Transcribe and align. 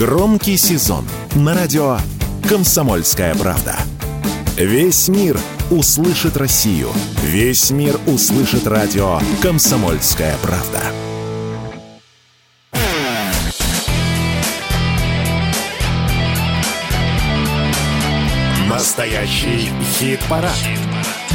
Громкий 0.00 0.56
сезон 0.56 1.04
на 1.34 1.54
радио 1.54 1.98
«Комсомольская 2.48 3.34
правда». 3.34 3.76
Весь 4.56 5.08
мир 5.08 5.38
услышит 5.70 6.38
Россию. 6.38 6.88
Весь 7.22 7.70
мир 7.70 8.00
услышит 8.06 8.66
радио 8.66 9.20
«Комсомольская 9.42 10.34
правда». 10.40 10.80
Настоящий 18.70 19.68
хит-парад. 19.98 20.56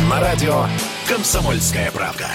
На 0.10 0.20
радио 0.20 0.66
«Комсомольская 1.08 1.92
правда». 1.92 2.30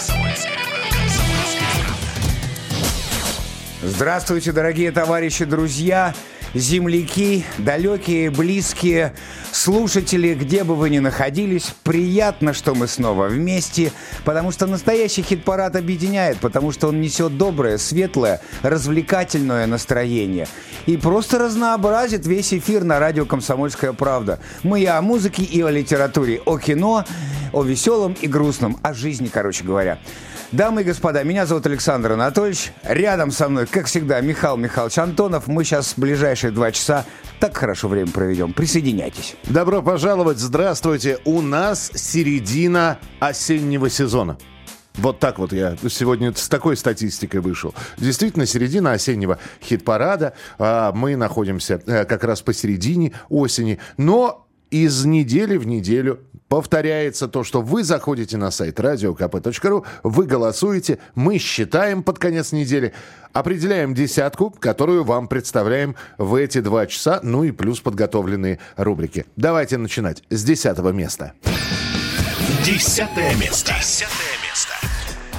Здравствуйте, 3.83 4.53
дорогие 4.53 4.93
товарищи, 4.93 5.47
друзья, 5.47 6.13
земляки, 6.53 7.47
далекие, 7.57 8.29
близкие, 8.29 9.15
слушатели, 9.53 10.35
где 10.35 10.65
бы 10.65 10.77
вы 10.77 10.91
ни 10.91 10.99
находились. 10.99 11.75
Приятно, 11.83 12.53
что 12.53 12.75
мы 12.75 12.87
снова 12.87 13.29
вместе, 13.29 13.91
потому 14.27 14.53
что 14.53 14.67
настоящий 14.67 15.23
хит-парад 15.23 15.77
объединяет, 15.77 16.37
потому 16.41 16.73
что 16.73 16.89
он 16.89 17.01
несет 17.01 17.39
доброе, 17.39 17.79
светлое, 17.79 18.43
развлекательное 18.61 19.67
настроение. 19.67 20.47
И 20.85 20.99
просто 20.99 21.39
разнообразит 21.39 22.27
весь 22.27 22.53
эфир 22.53 22.85
на 22.85 22.99
радио 22.99 23.25
«Комсомольская 23.25 23.95
правда». 23.95 24.41
Мы 24.63 24.83
и 24.83 24.87
о 24.87 25.01
музыке, 25.01 25.43
и 25.43 25.63
о 25.63 25.71
литературе, 25.71 26.43
о 26.45 26.59
кино, 26.59 27.07
о 27.55 27.63
веселом 27.63 28.15
и 28.21 28.27
грустном, 28.27 28.79
о 28.83 28.93
жизни, 28.93 29.31
короче 29.33 29.65
говоря. 29.65 29.99
Дамы 30.53 30.81
и 30.81 30.85
господа, 30.85 31.23
меня 31.23 31.47
зовут 31.47 31.65
Александр 31.67 32.11
Анатольевич. 32.13 32.73
Рядом 32.83 33.31
со 33.31 33.49
мной, 33.49 33.67
как 33.67 33.87
всегда, 33.87 34.21
Михаил 34.21 34.57
Михайлович 34.57 34.99
Антонов. 34.99 35.47
Мы 35.47 35.63
сейчас 35.63 35.95
ближайшие 35.97 36.51
два 36.51 36.73
часа 36.73 37.07
так 37.39 37.57
хорошо 37.57 37.87
время 37.87 38.11
проведем. 38.11 38.53
Присоединяйтесь. 38.53 39.37
Добро 39.45 39.81
пожаловать, 39.81 40.39
здравствуйте. 40.39 41.19
У 41.25 41.41
нас 41.41 41.93
середина 41.95 42.99
осеннего 43.21 43.89
сезона. 43.89 44.39
Вот 44.97 45.21
так 45.21 45.39
вот 45.39 45.53
я 45.53 45.77
сегодня 45.89 46.35
с 46.35 46.49
такой 46.49 46.77
статистикой 46.77 47.41
вышел. 47.41 47.73
Действительно, 47.97 48.45
середина 48.45 48.91
осеннего 48.91 49.39
хит-парада. 49.63 50.33
А, 50.59 50.91
Мы 50.91 51.15
находимся 51.15 51.81
э, 51.87 52.05
как 52.05 52.25
раз 52.25 52.43
посередине 52.43 53.13
осени. 53.29 53.79
Но 53.99 54.49
из 54.71 55.05
недели 55.05 55.57
в 55.57 55.67
неделю 55.67 56.21
повторяется 56.51 57.29
то, 57.29 57.45
что 57.45 57.63
вы 57.63 57.85
заходите 57.85 58.37
на 58.37 58.51
сайт 58.51 58.81
radiokp.ru, 58.81 59.87
вы 60.03 60.27
голосуете, 60.27 60.99
мы 61.15 61.39
считаем 61.39 62.03
под 62.03 62.19
конец 62.19 62.51
недели, 62.51 62.93
определяем 63.33 63.95
десятку, 63.95 64.51
которую 64.51 65.05
вам 65.05 65.29
представляем 65.29 65.95
в 66.19 66.35
эти 66.35 66.61
два 66.61 66.87
часа, 66.89 67.21
ну 67.23 67.45
и 67.45 67.53
плюс 67.53 67.81
подготовленные 67.81 68.59
рубрики. 68.77 69.27
Давайте 69.37 69.79
начинать 69.79 70.25
с 70.29 70.43
десятого 70.43 70.91
места. 70.91 71.35
Десятое 72.65 73.37
место. 73.37 73.73
Десятое 73.79 74.35
место. 74.49 74.73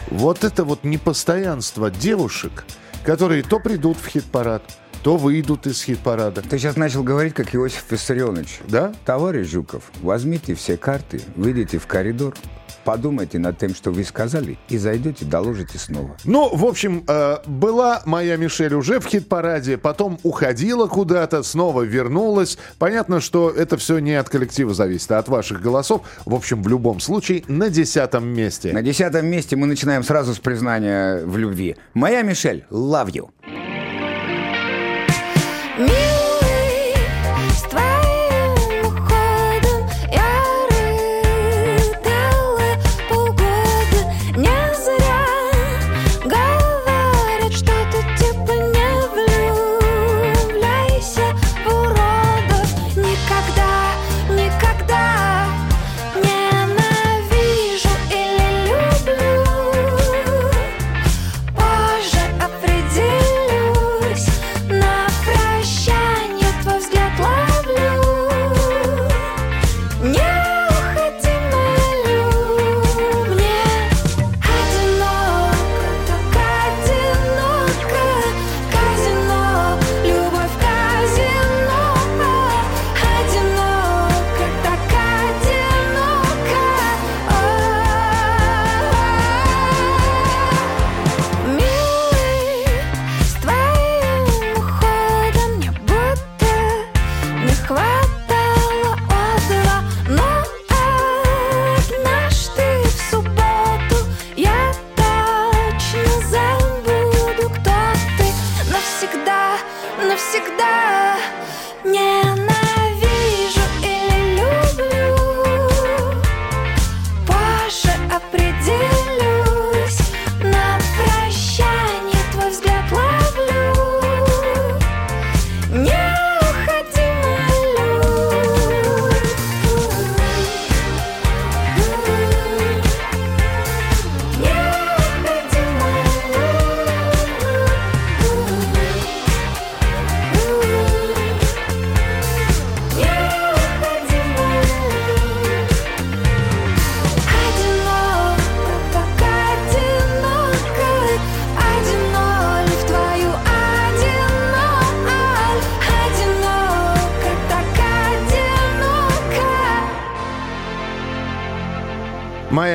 Вот 0.07 0.45
это 0.45 0.63
вот 0.63 0.85
непостоянство 0.85 1.91
девушек, 1.91 2.63
которые 3.03 3.43
то 3.43 3.59
придут 3.59 3.97
в 3.97 4.07
хит-парад, 4.07 4.63
то 5.03 5.17
выйдут 5.17 5.67
из 5.67 5.81
хит-парада. 5.83 6.41
Ты 6.41 6.59
сейчас 6.59 6.75
начал 6.77 7.03
говорить, 7.03 7.33
как 7.33 7.55
Иосиф 7.55 7.85
Виссарионович. 7.89 8.59
Да? 8.67 8.93
Товарищ 9.05 9.47
Жуков, 9.47 9.91
возьмите 10.01 10.53
все 10.53 10.77
карты, 10.77 11.21
выйдите 11.35 11.79
в 11.79 11.87
коридор, 11.87 12.35
подумайте 12.83 13.39
над 13.39 13.57
тем, 13.57 13.73
что 13.73 13.91
вы 13.91 14.03
сказали, 14.03 14.57
и 14.69 14.77
зайдете, 14.77 15.25
доложите 15.25 15.77
снова. 15.77 16.17
Ну, 16.23 16.55
в 16.55 16.65
общем, 16.65 17.03
э, 17.07 17.37
была 17.45 18.01
моя 18.05 18.37
Мишель 18.37 18.73
уже 18.73 18.99
в 18.99 19.05
хит-параде, 19.05 19.77
потом 19.77 20.19
уходила 20.23 20.87
куда-то, 20.87 21.43
снова 21.43 21.81
вернулась. 21.81 22.57
Понятно, 22.77 23.21
что 23.21 23.49
это 23.49 23.77
все 23.77 23.99
не 23.99 24.13
от 24.13 24.29
коллектива 24.29 24.73
зависит, 24.73 25.11
а 25.11 25.19
от 25.19 25.29
ваших 25.29 25.61
голосов. 25.61 26.01
В 26.25 26.33
общем, 26.33 26.61
в 26.63 26.67
любом 26.67 26.99
случае, 26.99 27.43
на 27.47 27.69
десятом 27.69 28.27
месте. 28.27 28.73
На 28.73 28.81
десятом 28.81 29.25
месте 29.25 29.55
мы 29.55 29.67
начинаем 29.67 30.03
сразу 30.03 30.33
с 30.33 30.39
признания 30.39 31.23
в 31.25 31.37
любви. 31.37 31.75
Моя 31.93 32.21
Мишель, 32.21 32.65
love 32.69 33.11
you. 33.11 33.80
Me 35.81 36.10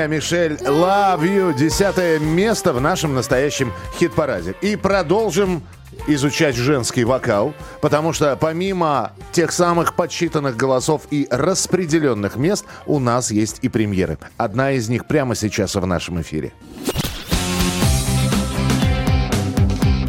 Моя 0.07 0.19
Мишель, 0.19 0.53
love 0.53 1.23
you. 1.23 1.53
Десятое 1.53 2.21
место 2.21 2.73
в 2.73 2.81
нашем 2.81 3.17
настоящем 3.17 3.73
хит-параде. 3.99 4.55
И 4.61 4.77
продолжим 4.77 5.65
изучать 6.07 6.55
женский 6.55 7.03
вокал, 7.03 7.55
потому 7.81 8.13
что 8.13 8.37
помимо 8.37 9.15
тех 9.33 9.51
самых 9.51 9.97
подсчитанных 9.97 10.57
голосов 10.57 11.09
и 11.11 11.27
распределенных 11.29 12.37
мест, 12.37 12.67
у 12.87 13.01
нас 13.01 13.33
есть 13.33 13.59
и 13.63 13.69
премьеры. 13.69 14.17
Одна 14.37 14.71
из 14.73 14.89
них 14.89 15.09
прямо 15.09 15.35
сейчас 15.35 15.75
в 15.75 15.85
нашем 15.85 16.21
эфире. 16.21 16.53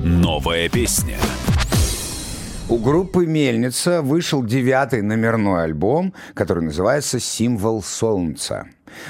Новая 0.04 0.70
песня. 0.70 1.18
У 2.70 2.78
группы 2.78 3.26
«Мельница» 3.26 4.04
вышел 4.04 4.44
девятый 4.44 5.02
номерной 5.02 5.64
альбом, 5.64 6.14
который 6.36 6.64
называется 6.64 7.20
«Символ 7.20 7.82
солнца». 7.82 8.68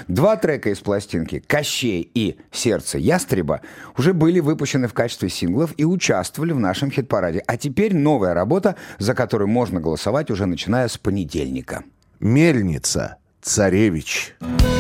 Два 0.07 0.35
трека 0.37 0.69
из 0.69 0.79
пластинки 0.79 1.39
«Кощей» 1.45 2.09
и 2.13 2.37
«Сердце 2.51 2.97
ястреба» 2.97 3.61
уже 3.97 4.13
были 4.13 4.39
выпущены 4.39 4.87
в 4.87 4.93
качестве 4.93 5.29
синглов 5.29 5.73
и 5.77 5.85
участвовали 5.85 6.53
в 6.53 6.59
нашем 6.59 6.91
хит-параде. 6.91 7.43
А 7.47 7.57
теперь 7.57 7.95
новая 7.95 8.33
работа, 8.33 8.75
за 8.99 9.13
которую 9.13 9.47
можно 9.47 9.79
голосовать 9.79 10.31
уже 10.31 10.45
начиная 10.45 10.87
с 10.87 10.97
понедельника. 10.97 11.83
Мельница. 12.19 13.17
Царевич. 13.41 14.35
Не 14.41 14.76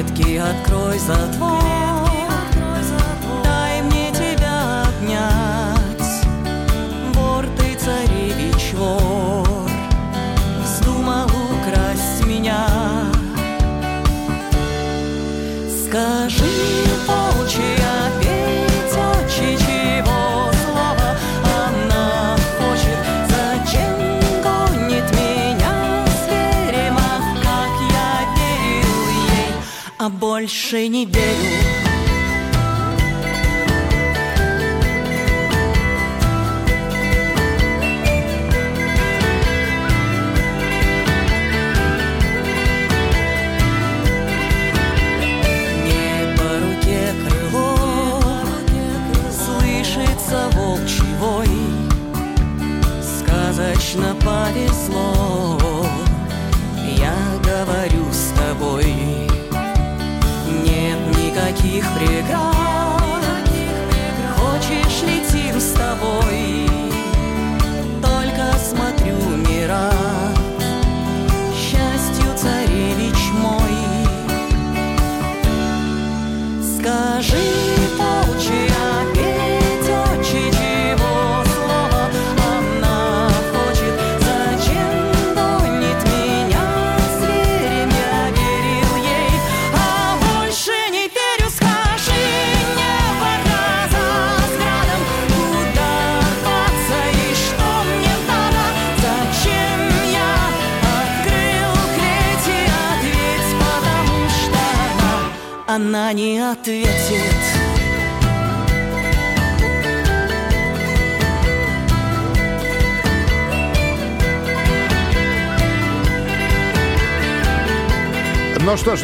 Клетки 0.00 0.38
открой 0.38 0.98
затвор, 0.98 1.79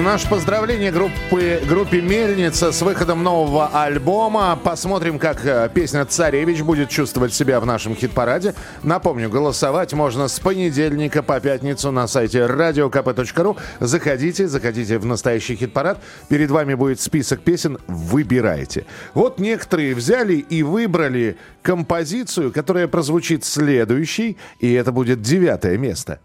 наше 0.06 0.28
поздравление 0.28 0.92
группы, 0.92 1.60
группе 1.68 2.00
«Мельница» 2.00 2.70
с 2.70 2.80
выходом 2.80 3.24
нового 3.24 3.66
альбома. 3.72 4.56
Посмотрим, 4.62 5.18
как 5.18 5.44
э, 5.44 5.68
песня 5.74 6.04
«Царевич» 6.04 6.60
будет 6.60 6.90
чувствовать 6.90 7.34
себя 7.34 7.58
в 7.58 7.66
нашем 7.66 7.96
хит-параде. 7.96 8.54
Напомню, 8.84 9.28
голосовать 9.28 9.92
можно 9.94 10.28
с 10.28 10.38
понедельника 10.38 11.24
по 11.24 11.40
пятницу 11.40 11.90
на 11.90 12.06
сайте 12.06 12.38
radiokp.ru. 12.38 13.56
Заходите, 13.80 14.46
заходите 14.46 14.98
в 14.98 15.06
настоящий 15.06 15.56
хит-парад. 15.56 15.98
Перед 16.28 16.52
вами 16.52 16.74
будет 16.74 17.00
список 17.00 17.40
песен, 17.40 17.78
выбирайте. 17.88 18.86
Вот 19.12 19.40
некоторые 19.40 19.96
взяли 19.96 20.36
и 20.36 20.62
выбрали 20.62 21.36
композицию, 21.62 22.52
которая 22.52 22.86
прозвучит 22.86 23.44
следующей, 23.44 24.38
и 24.60 24.72
это 24.72 24.92
будет 24.92 25.20
девятое 25.20 25.76
место. 25.78 26.20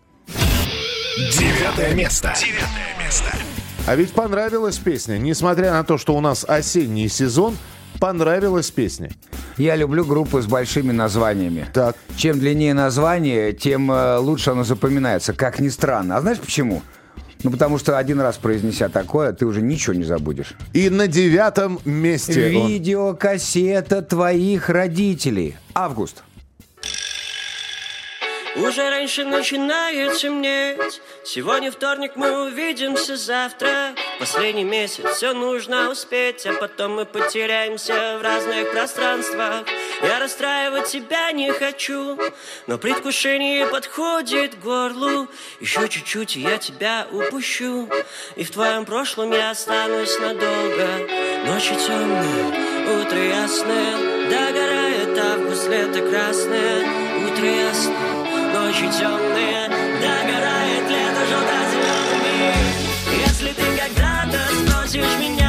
Девятое 1.17 1.95
место. 1.95 2.33
Девятое 2.39 2.95
место. 3.03 3.40
А 3.87 3.95
ведь 3.95 4.11
понравилась 4.13 4.77
песня, 4.77 5.17
несмотря 5.17 5.71
на 5.71 5.83
то, 5.83 5.97
что 5.97 6.15
у 6.15 6.21
нас 6.21 6.45
осенний 6.47 7.09
сезон, 7.09 7.57
понравилась 7.99 8.69
песня. 8.69 9.11
Я 9.57 9.75
люблю 9.75 10.05
группы 10.05 10.41
с 10.41 10.45
большими 10.45 10.91
названиями. 10.91 11.67
Так. 11.73 11.95
Чем 12.15 12.39
длиннее 12.39 12.73
название, 12.73 13.53
тем 13.53 13.91
э, 13.91 14.17
лучше 14.17 14.51
оно 14.51 14.63
запоминается, 14.63 15.33
как 15.33 15.59
ни 15.59 15.69
странно. 15.69 16.17
А 16.17 16.21
знаешь 16.21 16.39
почему? 16.39 16.81
Ну, 17.43 17.49
потому 17.49 17.79
что 17.79 17.97
один 17.97 18.21
раз 18.21 18.37
произнеся 18.37 18.87
такое, 18.87 19.33
ты 19.33 19.45
уже 19.45 19.61
ничего 19.61 19.95
не 19.95 20.03
забудешь. 20.03 20.53
И 20.73 20.89
на 20.89 21.07
девятом 21.07 21.79
месте 21.83 22.55
он. 22.55 22.67
Видеокассета 22.67 24.03
твоих 24.03 24.69
родителей. 24.69 25.57
Август. 25.73 26.23
Уже 28.56 28.89
раньше 28.89 29.24
начинает 29.24 30.17
темнеть 30.17 31.01
Сегодня 31.24 31.72
вторник, 31.72 32.13
мы 32.15 32.48
увидимся 32.48 33.15
завтра 33.15 33.96
Последний 34.20 34.65
месяц, 34.65 35.05
все 35.15 35.34
нужно 35.34 35.89
успеть 35.89 36.46
А 36.46 36.53
потом 36.53 36.96
мы 36.96 37.05
потеряемся 37.05 38.17
в 38.20 38.22
разных 38.22 38.72
пространствах. 38.72 39.65
Я 40.03 40.20
расстраивать 40.20 40.88
тебя 40.88 41.31
не 41.31 41.51
хочу 41.51 42.17
Но 42.67 42.77
предвкушение 42.77 43.67
подходит 43.67 44.55
к 44.55 44.60
горлу. 44.60 45.29
Еще 45.62 45.88
чуть-чуть, 45.88 46.36
и 46.36 46.41
я 46.41 46.58
тебя 46.58 47.08
упущу. 47.10 47.88
И 48.36 48.43
в 48.43 48.51
твоем 48.51 48.86
прошлом 48.86 49.31
я 49.31 49.51
останусь 49.51 50.20
надолго. 50.20 50.88
Ночи 51.46 51.74
темные, 51.75 53.00
утро 53.00 53.17
ясное 53.17 53.96
Догорает 54.29 55.17
август, 55.17 55.70
лето 55.70 56.01
красное 56.01 56.86
Утро 57.25 57.46
ясное 57.46 58.11
Ночи 58.53 58.89
темные, 58.91 59.70
догорает 60.01 60.89
лето 60.89 61.25
желто-зеленый 61.29 62.53
Если 63.25 63.53
ты 63.53 63.63
когда-то 63.77 64.39
спросишь 64.65 65.17
меня, 65.20 65.40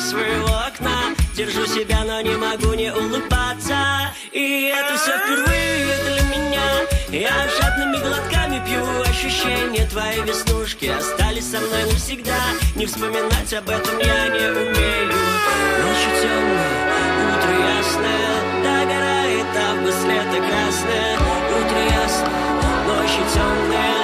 из 0.00 0.10
своего 0.10 0.48
окна 0.66 1.14
Держу 1.34 1.66
себя, 1.66 2.04
но 2.04 2.20
не 2.20 2.36
могу 2.36 2.72
не 2.74 2.92
улыбаться. 2.92 4.12
И 4.32 4.72
это 4.74 4.98
все 4.98 5.12
впервые 5.18 5.96
для 6.08 6.22
меня. 6.32 6.68
Я 7.08 7.48
жадными 7.48 7.96
глотками 7.98 8.62
пью 8.66 8.84
ощущения 9.02 9.86
Твои 9.86 10.20
веснушки. 10.22 10.86
Остались 10.86 11.50
со 11.50 11.60
мной 11.60 11.84
навсегда. 11.84 12.40
Не 12.76 12.86
вспоминать 12.86 13.52
об 13.54 13.68
этом 13.68 13.98
я 13.98 14.28
не 14.28 14.46
умею. 14.50 15.20
Ночью 15.82 16.12
темная, 16.20 17.36
утро 17.36 17.52
ясное. 17.78 18.62
Догорает 18.64 19.46
август, 19.70 20.04
лето 20.04 20.46
красное. 20.46 21.18
Утро 21.58 21.78
ясное, 21.78 22.86
ночи 22.86 23.22
темные 23.32 23.99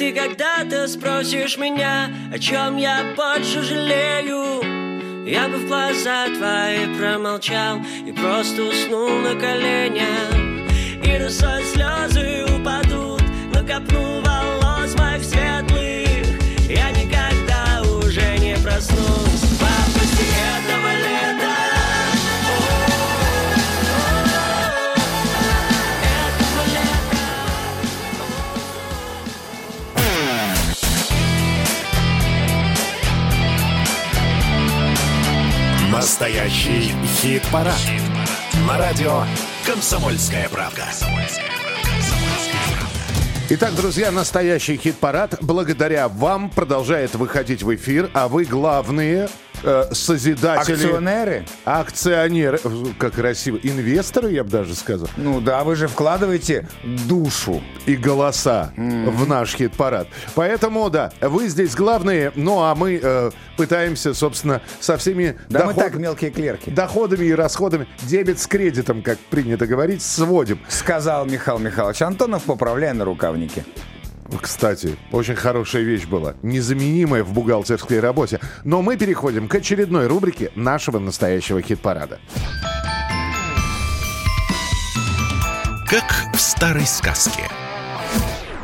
ты 0.00 0.14
когда-то 0.14 0.88
спросишь 0.88 1.58
меня, 1.58 2.08
о 2.32 2.38
чем 2.38 2.78
я 2.78 3.12
больше 3.14 3.62
жалею, 3.62 4.62
я 5.26 5.46
бы 5.46 5.58
в 5.58 5.66
глаза 5.66 6.24
твои 6.24 6.86
промолчал 6.96 7.80
и 8.06 8.10
просто 8.10 8.62
уснул 8.62 9.10
на 9.10 9.34
коленях. 9.38 10.32
И 11.04 11.18
росой 11.22 11.62
слезы 11.64 12.46
упадут 12.46 13.22
на 13.52 13.62
копну 13.62 14.09
Настоящий 36.60 36.94
хит-парад. 37.22 37.80
На 38.68 38.76
радио 38.76 39.22
«Комсомольская 39.64 40.46
правда». 40.50 40.84
Итак, 43.48 43.74
друзья, 43.74 44.10
настоящий 44.10 44.76
хит-парад 44.76 45.38
благодаря 45.40 46.08
вам 46.08 46.50
продолжает 46.50 47.14
выходить 47.14 47.62
в 47.62 47.74
эфир, 47.74 48.10
а 48.12 48.28
вы 48.28 48.44
главные 48.44 49.30
э, 49.62 49.84
созидатели... 49.92 50.74
Акционеры? 50.74 51.44
Акционеры. 51.64 52.60
Как 52.98 53.14
красиво. 53.14 53.58
Инвесторы, 53.62 54.32
я 54.32 54.44
бы 54.44 54.50
даже 54.50 54.74
сказал. 54.74 55.08
Ну 55.16 55.40
да, 55.40 55.64
вы 55.64 55.76
же 55.76 55.88
вкладываете 55.88 56.68
душу. 57.06 57.62
и 57.86 57.96
голоса 57.96 58.72
в 58.76 59.28
наш 59.28 59.54
хит-парад. 59.54 60.08
Поэтому, 60.34 60.88
да, 60.90 61.12
вы 61.20 61.48
здесь 61.48 61.74
главные, 61.74 62.32
ну 62.34 62.60
а 62.62 62.74
мы 62.74 63.00
э, 63.02 63.30
пытаемся, 63.56 64.14
собственно, 64.14 64.60
со 64.80 64.96
всеми 64.96 65.38
Да 65.48 65.64
мы 65.66 65.72
доход- 65.74 65.84
так, 65.84 65.94
мелкие 65.96 66.30
клерки. 66.30 66.70
доходами 66.70 67.24
и 67.26 67.32
расходами, 67.32 67.86
дебет 68.02 68.38
с 68.38 68.46
кредитом, 68.46 69.02
как 69.02 69.18
принято 69.18 69.66
говорить, 69.66 70.02
сводим. 70.02 70.60
Сказал 70.68 71.26
Михаил 71.26 71.58
Михайлович 71.58 72.02
Антонов, 72.02 72.42
поправляя 72.44 72.94
на 72.94 73.04
рукавнике. 73.04 73.64
Кстати, 74.38 74.96
очень 75.12 75.34
хорошая 75.34 75.82
вещь 75.82 76.06
была, 76.06 76.34
незаменимая 76.42 77.24
в 77.24 77.32
бухгалтерской 77.32 78.00
работе. 78.00 78.40
Но 78.64 78.82
мы 78.82 78.96
переходим 78.96 79.48
к 79.48 79.54
очередной 79.54 80.06
рубрике 80.06 80.50
нашего 80.54 80.98
настоящего 80.98 81.60
хит-парада. 81.62 82.18
Как 85.88 86.34
в 86.34 86.40
старой 86.40 86.86
сказке. 86.86 87.42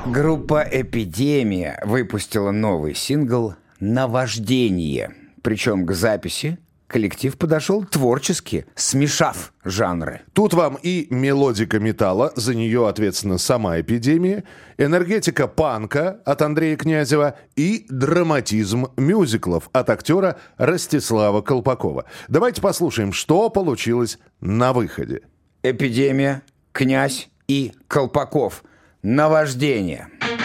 Группа 0.06 0.64
«Эпидемия» 0.70 1.82
выпустила 1.84 2.52
новый 2.52 2.94
сингл 2.94 3.54
«Наваждение». 3.80 5.14
Причем 5.42 5.84
к 5.84 5.92
записи 5.92 6.58
коллектив 6.86 7.36
подошел 7.36 7.84
творчески, 7.84 8.66
смешав 8.74 9.52
жанры. 9.64 10.20
Тут 10.32 10.54
вам 10.54 10.78
и 10.82 11.06
мелодика 11.10 11.78
металла, 11.78 12.32
за 12.36 12.54
нее 12.54 12.88
ответственна 12.88 13.38
сама 13.38 13.80
эпидемия, 13.80 14.44
энергетика 14.78 15.48
панка 15.48 16.20
от 16.24 16.42
Андрея 16.42 16.76
Князева 16.76 17.34
и 17.56 17.86
драматизм 17.88 18.88
мюзиклов 18.96 19.68
от 19.72 19.90
актера 19.90 20.36
Ростислава 20.58 21.42
Колпакова. 21.42 22.04
Давайте 22.28 22.60
послушаем, 22.60 23.12
что 23.12 23.50
получилось 23.50 24.18
на 24.40 24.72
выходе. 24.72 25.22
«Эпидемия», 25.62 26.42
«Князь» 26.72 27.28
и 27.48 27.72
«Колпаков». 27.88 28.62
«Наваждение». 29.02 30.08
Созвездие 30.08 30.35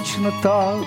Сказочно 0.00 0.32
так. 0.42 0.78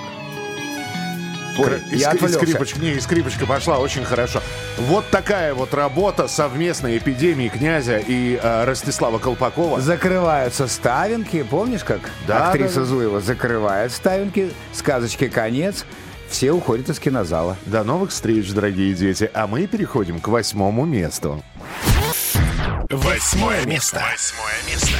Ой, 1.60 1.84
и 1.91 1.98
я 1.98 2.13
и 2.13 2.27
скрипочка, 2.27 2.79
не, 2.79 2.93
и 2.93 3.00
скрипочка 3.00 3.46
пошла, 3.46 3.77
очень 3.77 4.03
хорошо. 4.03 4.41
Вот 4.79 5.08
такая 5.12 5.53
вот 5.53 5.75
работа 5.75 6.27
совместной 6.27 6.98
эпидемии 6.98 7.48
князя 7.48 8.00
и 8.00 8.39
э, 8.41 8.63
Ростислава 8.65 9.20
Колпакова. 9.20 9.79
Закрываются 9.82 10.67
ставинки. 10.67 11.43
Помнишь, 11.43 11.84
как 11.84 12.00
Да, 12.25 12.50
актриса 12.50 12.79
да. 12.79 12.86
Зуева 12.86 13.22
закрывает 13.22 13.91
ставинки, 13.91 14.51
сказочки 14.72 15.27
конец, 15.27 15.86
все 16.27 16.51
уходят 16.51 16.89
из 16.89 16.98
кинозала. 16.98 17.55
До 17.67 17.84
новых 17.84 18.10
встреч, 18.10 18.51
дорогие 18.51 18.96
дети. 18.96 19.29
А 19.36 19.46
мы 19.46 19.67
переходим 19.67 20.20
к 20.20 20.27
восьмому 20.27 20.86
месту. 20.86 21.43
Восьмое 22.89 23.63
место. 23.67 24.01
Восьмое 24.12 24.55
место. 24.67 24.98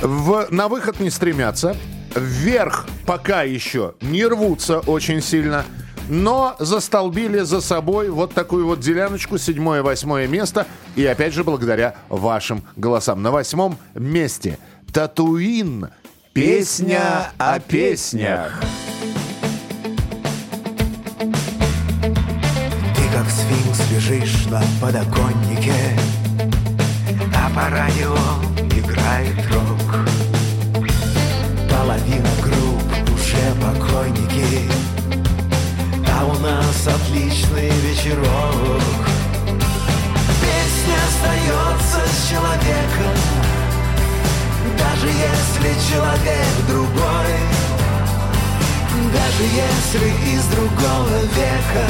В, 0.00 0.46
на 0.50 0.68
выход 0.68 1.00
не 1.00 1.10
стремятся. 1.10 1.76
Вверх 2.18 2.86
пока 3.06 3.42
еще 3.42 3.94
не 4.00 4.24
рвутся 4.26 4.80
очень 4.80 5.22
сильно. 5.22 5.64
Но 6.08 6.56
застолбили 6.58 7.40
за 7.40 7.60
собой 7.60 8.08
вот 8.08 8.32
такую 8.32 8.66
вот 8.66 8.80
деляночку, 8.80 9.36
седьмое, 9.36 9.82
восьмое 9.82 10.26
место. 10.26 10.66
И 10.96 11.04
опять 11.04 11.34
же, 11.34 11.44
благодаря 11.44 11.96
вашим 12.08 12.62
голосам. 12.76 13.22
На 13.22 13.30
восьмом 13.30 13.78
месте 13.94 14.58
Татуин. 14.92 15.90
Песня 16.32 17.32
о 17.36 17.58
песнях. 17.58 18.62
Ты 21.18 23.02
как 23.12 23.28
сфинкс 23.28 23.90
лежишь 23.90 24.46
на 24.46 24.62
подоконнике 24.80 25.74
А 27.34 27.50
по 27.54 27.68
радио 27.70 28.14
играет 28.78 29.36
рок 29.52 29.87
Половина 31.88 32.28
групп 32.42 32.82
уже 33.14 33.54
покойники. 33.62 34.70
А 36.06 36.26
у 36.26 36.38
нас 36.38 36.86
отличный 36.86 37.70
вечерок. 37.80 38.82
Песня 40.42 40.98
остается 41.08 42.00
с 42.06 42.28
человеком 42.28 43.16
Даже 44.76 45.06
если 45.06 45.90
человек 45.90 46.52
другой. 46.68 47.38
Даже 49.10 49.44
если 49.44 50.36
из 50.36 50.44
другого 50.48 51.18
века 51.38 51.88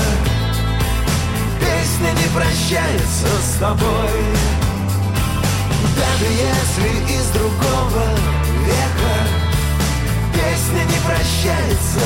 Песня 1.59 2.13
не 2.13 2.29
прощается 2.37 3.27
с 3.43 3.59
тобой. 3.59 4.23
Даже 5.97 6.25
если 6.25 7.17
из 7.17 7.27
другого 7.31 8.05
века 8.65 9.48
Песня 10.69 10.85
не 10.85 11.01
прощается. 11.01 12.01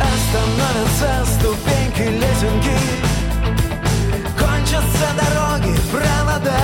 Остановятся 0.00 1.26
ступеньки 1.34 2.08
лесенки. 2.08 2.78
Кончатся 4.38 5.08
дороги, 5.18 5.76
провода. 5.92 6.56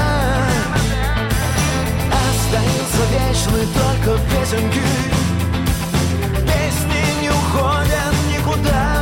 Остаются 2.10 3.02
вечны 3.12 3.66
только 3.74 4.18
песенки. 4.30 4.80
Песни 6.46 7.20
не 7.20 7.28
уходят 7.28 8.14
никуда 8.34 8.93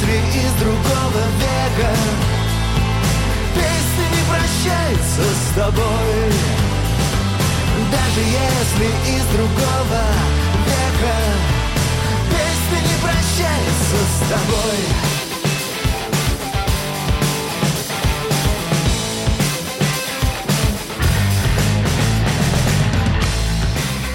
Если 0.00 0.16
из 0.38 0.52
другого 0.60 1.22
века. 1.40 1.90
Песня 3.52 4.06
не 4.14 4.22
прощается 4.30 5.22
с 5.22 5.54
тобой. 5.56 6.32
Даже 7.90 8.20
если 8.20 9.16
из 9.16 9.24
другого 9.34 10.02
века. 10.66 11.16
Песня 12.30 12.88
не 12.88 13.02
прощается 13.02 13.96
с 14.14 14.28
тобой 14.30 15.17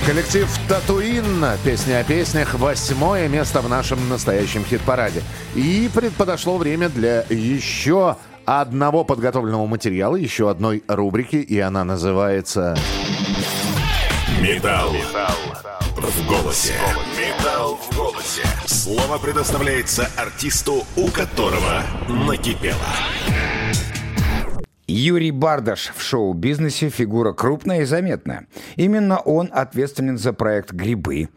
Коллектив 0.06 0.50
Татуин. 0.68 1.46
Песня 1.64 2.00
о 2.00 2.04
песнях. 2.04 2.56
Восьмое 2.56 3.30
место 3.30 3.62
в 3.62 3.70
нашем 3.70 4.10
настоящем 4.10 4.66
хит-параде. 4.66 5.24
И 5.56 5.90
предподошло 5.94 6.58
время 6.58 6.90
для 6.90 7.22
еще 7.30 8.18
одного 8.46 9.06
подготовленного 9.06 9.66
материала, 9.66 10.18
еще 10.18 10.50
одной 10.50 10.84
рубрики, 10.90 11.38
и 11.38 11.58
она 11.58 11.86
называется... 11.86 12.76
Металл. 14.42 14.92
В 15.96 16.28
голосе. 16.28 16.74
Металл 17.18 17.78
в 17.78 17.96
голосе. 17.96 18.42
Слово 18.66 19.18
предоставляется 19.20 20.10
артисту, 20.18 20.86
у 20.98 21.08
которого 21.08 21.82
накипело. 22.10 22.76
Юрий 24.88 25.32
Бардаш 25.32 25.94
в 25.96 26.02
шоу-бизнесе 26.02 26.90
фигура 26.90 27.32
крупная 27.32 27.82
и 27.82 27.86
заметная. 27.86 28.48
Именно 28.76 29.20
он 29.20 29.50
ответственен 29.52 30.18
за 30.18 30.34
проект 30.34 30.72
«Грибы». 30.72 31.30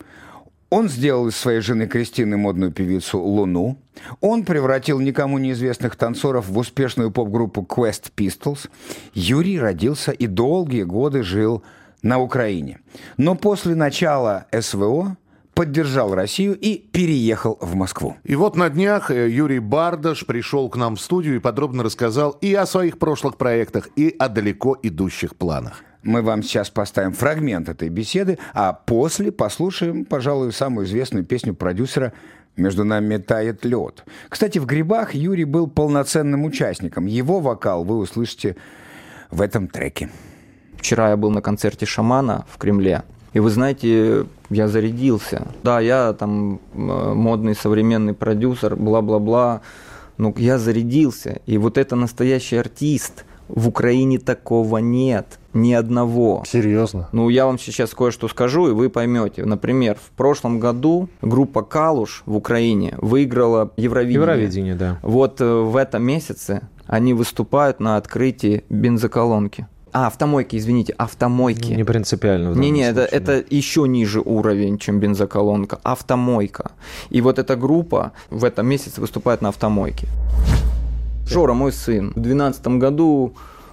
Он 0.69 0.89
сделал 0.89 1.29
из 1.29 1.37
своей 1.37 1.61
жены 1.61 1.87
Кристины 1.87 2.37
модную 2.37 2.73
певицу 2.73 3.21
Луну. 3.21 3.79
Он 4.21 4.45
превратил 4.45 4.99
никому 4.99 5.39
неизвестных 5.39 5.95
танцоров 5.95 6.49
в 6.49 6.59
успешную 6.59 7.13
поп-группу 7.13 7.63
Quest 7.63 8.11
Pistols. 8.17 8.69
Юрий 9.15 9.61
родился 9.61 10.11
и 10.11 10.27
долгие 10.27 10.83
годы 10.83 11.23
жил 11.23 11.63
на 12.03 12.19
Украине. 12.19 12.81
Но 13.17 13.37
после 13.37 13.77
начала 13.77 14.47
СВО 14.53 15.17
поддержал 15.57 16.15
Россию 16.15 16.55
и 16.55 16.77
переехал 16.77 17.57
в 17.63 17.75
Москву. 17.75 18.17
И 18.25 18.37
вот 18.37 18.57
на 18.57 18.69
днях 18.69 19.11
э, 19.11 19.31
Юрий 19.31 19.59
Бардаш 19.59 20.27
пришел 20.27 20.69
к 20.69 20.77
нам 20.77 20.97
в 20.97 21.01
студию 21.01 21.37
и 21.37 21.39
подробно 21.39 21.83
рассказал 21.83 22.33
и 22.43 22.53
о 22.53 22.67
своих 22.67 22.99
прошлых 22.99 23.39
проектах, 23.39 23.89
и 23.97 24.15
о 24.19 24.29
далеко 24.29 24.77
идущих 24.83 25.35
планах. 25.35 25.83
Мы 26.03 26.21
вам 26.21 26.43
сейчас 26.43 26.69
поставим 26.69 27.15
фрагмент 27.15 27.71
этой 27.71 27.89
беседы, 27.89 28.39
а 28.53 28.75
после 28.75 29.33
послушаем, 29.33 30.05
пожалуй, 30.05 30.53
самую 30.53 30.87
известную 30.87 31.25
песню 31.25 31.55
продюсера 31.55 32.13
«Между 32.57 32.85
нами 32.85 33.17
тает 33.17 33.65
лед». 33.65 34.05
Кстати, 34.29 34.59
в 34.59 34.67
«Грибах» 34.67 35.15
Юрий 35.15 35.45
был 35.45 35.69
полноценным 35.69 36.45
участником. 36.45 37.07
Его 37.07 37.41
вокал 37.41 37.83
вы 37.83 37.97
услышите 37.97 38.57
в 39.31 39.41
этом 39.41 39.69
треке. 39.69 40.11
Вчера 40.77 41.09
я 41.11 41.17
был 41.17 41.31
на 41.31 41.41
концерте 41.41 41.87
шамана 41.87 42.45
в 42.47 42.59
Кремле. 42.59 43.05
И 43.37 43.39
вы 43.39 43.51
знаете, 43.51 44.25
я 44.49 44.67
зарядился. 44.67 45.49
Да, 45.63 45.79
я 45.79 46.15
там 46.15 46.59
модный 46.73 47.55
современный 47.55 48.15
продюсер, 48.15 48.77
бла-бла-бла. 48.77 49.61
Но 50.17 50.33
я 50.39 50.59
зарядился. 50.59 51.43
И 51.45 51.59
вот 51.59 51.77
это 51.77 51.97
настоящий 51.97 52.57
артист. 52.57 53.27
В 53.49 53.69
Украине 53.69 54.19
такого 54.19 54.79
нет. 54.79 55.39
Ни 55.53 55.75
одного. 55.75 56.45
Серьезно? 56.47 57.11
Ну, 57.13 57.29
я 57.29 57.45
вам 57.45 57.59
сейчас 57.59 57.93
кое-что 57.93 58.27
скажу, 58.29 58.69
и 58.69 58.73
вы 58.73 58.89
поймете. 58.89 59.45
Например, 59.45 59.99
в 60.03 60.17
прошлом 60.17 60.59
году 60.59 61.11
группа 61.21 61.61
Калуш 61.61 62.23
в 62.25 62.37
Украине 62.37 62.95
выиграла 63.03 63.71
Евровидение. 63.77 64.23
Евровидение, 64.23 64.75
да. 64.77 64.99
Вот 65.03 65.43
э, 65.43 65.45
в 65.45 65.77
этом 65.77 66.03
месяце 66.03 66.63
они 66.87 67.13
выступают 67.13 67.81
на 67.81 67.99
открытии 67.99 68.65
бензоколонки. 68.71 69.67
А, 69.97 70.09
автомойки, 70.09 70.57
извините, 70.57 70.93
автомойки. 70.99 71.73
Не 71.73 71.85
принципиально. 71.85 72.55
Не-не, 72.55 72.83
это, 72.83 73.01
это 73.01 73.43
еще 73.49 73.89
ниже 73.89 74.21
уровень, 74.21 74.77
чем 74.77 75.01
бензоколонка. 75.01 75.79
Автомойка. 75.83 76.73
И 77.09 77.23
вот 77.23 77.39
эта 77.39 77.57
группа 77.57 78.13
в 78.29 78.45
этом 78.45 78.67
месяце 78.67 79.01
выступает 79.01 79.41
на 79.41 79.49
автомойке. 79.49 80.07
Жора, 81.27 81.55
мой 81.55 81.73
сын, 81.73 82.11
в 82.11 82.21
2012 82.21 82.67
году 82.79 83.33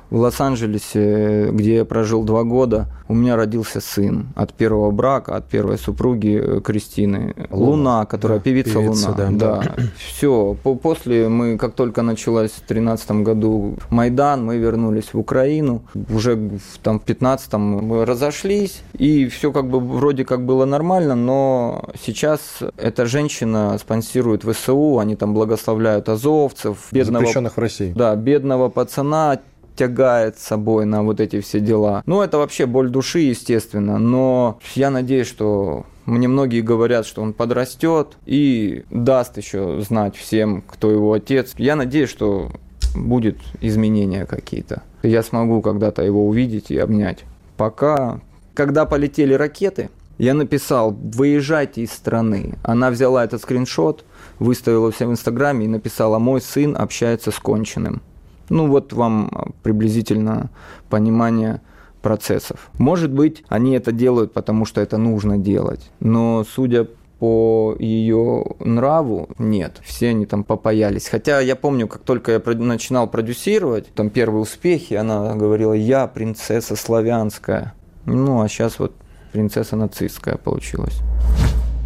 в 0.09 0.17
Лос-Анджелесе, 0.17 1.49
где 1.51 1.75
я 1.77 1.85
прожил 1.85 2.23
два 2.23 2.43
года, 2.43 2.87
у 3.07 3.15
меня 3.15 3.35
родился 3.35 3.81
сын 3.81 4.27
от 4.35 4.53
первого 4.53 4.91
брака, 4.91 5.35
от 5.35 5.47
первой 5.47 5.77
супруги 5.77 6.41
э, 6.41 6.61
Кристины. 6.61 7.35
Луна, 7.51 8.05
которая 8.05 8.39
да, 8.39 8.43
певица, 8.43 8.79
певица, 8.79 9.09
Луна. 9.09 9.31
да. 9.31 9.75
Все. 9.97 10.55
После 10.81 11.29
мы, 11.29 11.57
как 11.57 11.73
только 11.73 12.01
началась 12.01 12.51
в 12.51 12.67
2013 12.67 13.11
году 13.23 13.75
Майдан, 13.89 14.45
мы 14.45 14.57
вернулись 14.57 15.13
в 15.13 15.19
Украину. 15.19 15.83
Уже 16.09 16.35
в, 16.35 16.77
там, 16.81 16.99
в 16.99 17.03
15 17.03 17.53
мы 17.53 18.05
разошлись, 18.05 18.81
и 18.93 19.27
все 19.27 19.51
как 19.51 19.69
бы 19.69 19.79
вроде 19.79 20.25
как 20.25 20.45
было 20.45 20.65
нормально, 20.65 21.15
но 21.15 21.89
сейчас 22.03 22.59
эта 22.77 23.05
женщина 23.05 23.77
спонсирует 23.79 24.43
ВСУ, 24.43 24.99
они 24.99 25.15
там 25.15 25.33
благословляют 25.33 26.09
азовцев, 26.09 26.87
бедного 26.91 27.25
Запрещенных 27.25 27.57
в 27.57 27.59
России. 27.59 27.93
да, 27.95 28.15
бедного 28.15 28.69
пацана 28.69 29.39
тягает 29.75 30.37
с 30.37 30.43
собой 30.43 30.85
на 30.85 31.03
вот 31.03 31.19
эти 31.19 31.39
все 31.39 31.59
дела. 31.59 32.03
Ну, 32.05 32.21
это 32.21 32.37
вообще 32.37 32.65
боль 32.65 32.89
души, 32.89 33.19
естественно, 33.19 33.97
но 33.97 34.59
я 34.75 34.89
надеюсь, 34.89 35.27
что 35.27 35.85
мне 36.05 36.27
многие 36.27 36.61
говорят, 36.61 37.05
что 37.05 37.21
он 37.21 37.33
подрастет 37.33 38.17
и 38.25 38.83
даст 38.89 39.37
еще 39.37 39.81
знать 39.81 40.15
всем, 40.15 40.61
кто 40.61 40.91
его 40.91 41.13
отец. 41.13 41.53
Я 41.57 41.75
надеюсь, 41.75 42.09
что 42.09 42.51
будет 42.95 43.37
изменения 43.61 44.25
какие-то. 44.25 44.83
Я 45.01 45.23
смогу 45.23 45.61
когда-то 45.61 46.03
его 46.03 46.27
увидеть 46.27 46.71
и 46.71 46.77
обнять. 46.77 47.23
Пока, 47.57 48.19
когда 48.53 48.85
полетели 48.85 49.33
ракеты, 49.33 49.89
я 50.17 50.33
написал, 50.33 50.91
выезжайте 50.91 51.81
из 51.81 51.91
страны. 51.91 52.55
Она 52.63 52.91
взяла 52.91 53.23
этот 53.23 53.41
скриншот, 53.41 54.05
выставила 54.39 54.91
все 54.91 55.07
в 55.07 55.11
Инстаграме 55.11 55.65
и 55.65 55.69
написала, 55.69 56.19
мой 56.19 56.41
сын 56.41 56.75
общается 56.77 57.31
с 57.31 57.39
конченым. 57.39 58.01
Ну 58.49 58.67
вот 58.67 58.93
вам 58.93 59.29
а, 59.31 59.49
приблизительно 59.63 60.49
понимание 60.89 61.61
процессов. 62.01 62.69
Может 62.77 63.11
быть, 63.11 63.43
они 63.47 63.73
это 63.75 63.91
делают, 63.91 64.33
потому 64.33 64.65
что 64.65 64.81
это 64.81 64.97
нужно 64.97 65.37
делать. 65.37 65.89
Но 65.99 66.43
судя 66.43 66.87
по 67.19 67.75
ее 67.79 68.43
нраву, 68.59 69.29
нет, 69.37 69.79
все 69.83 70.09
они 70.09 70.25
там 70.25 70.43
попаялись. 70.43 71.07
Хотя 71.07 71.39
я 71.39 71.55
помню, 71.55 71.87
как 71.87 72.01
только 72.01 72.33
я 72.33 72.41
начинал 72.55 73.07
продюсировать, 73.07 73.87
там 73.93 74.09
первые 74.09 74.41
успехи, 74.41 74.95
она 74.95 75.33
говорила, 75.35 75.71
я 75.73 76.07
принцесса 76.07 76.75
славянская. 76.75 77.73
Ну, 78.05 78.41
а 78.41 78.49
сейчас 78.49 78.79
вот 78.79 78.91
принцесса 79.31 79.77
нацистская 79.77 80.35
получилась. 80.35 80.99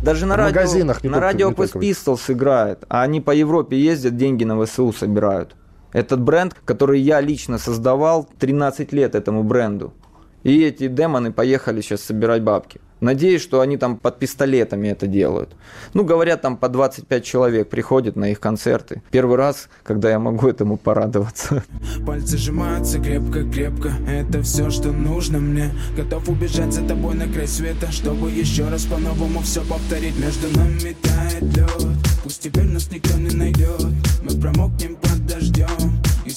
Даже 0.03 0.25
на 0.25 0.33
В 0.33 0.37
радио, 0.37 0.59
магазинах, 0.61 1.03
на 1.03 1.09
только- 1.09 1.19
радио 1.21 1.49
в- 1.51 1.53
Pistols 1.53 2.31
играет, 2.31 2.83
а 2.89 3.03
они 3.03 3.21
по 3.21 3.31
Европе 3.31 3.77
ездят, 3.79 4.17
деньги 4.17 4.43
на 4.43 4.63
ВСУ 4.65 4.91
собирают. 4.93 5.55
Этот 5.97 6.21
бренд, 6.21 6.53
который 6.63 6.99
я 7.01 7.21
лично 7.21 7.57
создавал, 7.57 8.29
13 8.37 8.93
лет 8.93 9.15
этому 9.15 9.41
бренду. 9.41 9.95
И 10.43 10.63
эти 10.63 10.87
демоны 10.87 11.31
поехали 11.31 11.81
сейчас 11.81 12.01
собирать 12.01 12.43
бабки. 12.43 12.79
Надеюсь, 12.99 13.41
что 13.41 13.61
они 13.61 13.77
там 13.77 13.97
под 13.97 14.19
пистолетами 14.19 14.89
это 14.89 15.07
делают. 15.07 15.55
Ну, 15.95 16.03
говорят, 16.03 16.41
там 16.41 16.55
по 16.55 16.69
25 16.69 17.23
человек 17.23 17.69
приходят 17.69 18.15
на 18.15 18.29
их 18.29 18.39
концерты. 18.39 19.01
Первый 19.09 19.37
раз, 19.37 19.69
когда 19.83 20.11
я 20.11 20.19
могу 20.19 20.47
этому 20.47 20.77
порадоваться. 20.77 21.63
Пальцы 22.05 22.37
сжимаются 22.37 22.99
крепко-крепко 22.99 23.91
Это 24.07 24.43
все, 24.43 24.69
что 24.69 24.91
нужно 24.91 25.39
мне 25.39 25.71
Готов 25.95 26.29
убежать 26.29 26.73
за 26.73 26.87
тобой 26.87 27.15
на 27.15 27.27
край 27.27 27.47
света 27.47 27.91
Чтобы 27.91 28.29
еще 28.29 28.67
раз 28.69 28.85
по-новому 28.85 29.41
все 29.41 29.61
повторить 29.61 30.17
Между 30.17 30.47
нами 30.57 30.95
тает 31.01 31.57
лед 31.57 31.87
Пусть 32.23 32.43
теперь 32.43 32.65
нас 32.65 32.89
никто 32.91 33.17
не 33.17 33.35
найдет 33.35 33.83
Мы 34.23 34.39
промокнем 34.39 34.95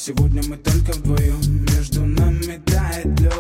сегодня 0.01 0.43
мы 0.49 0.57
только 0.57 0.93
вдвоем 0.93 1.67
Между 1.77 2.07
нами 2.07 2.61
тает 2.65 3.21
лед 3.21 3.35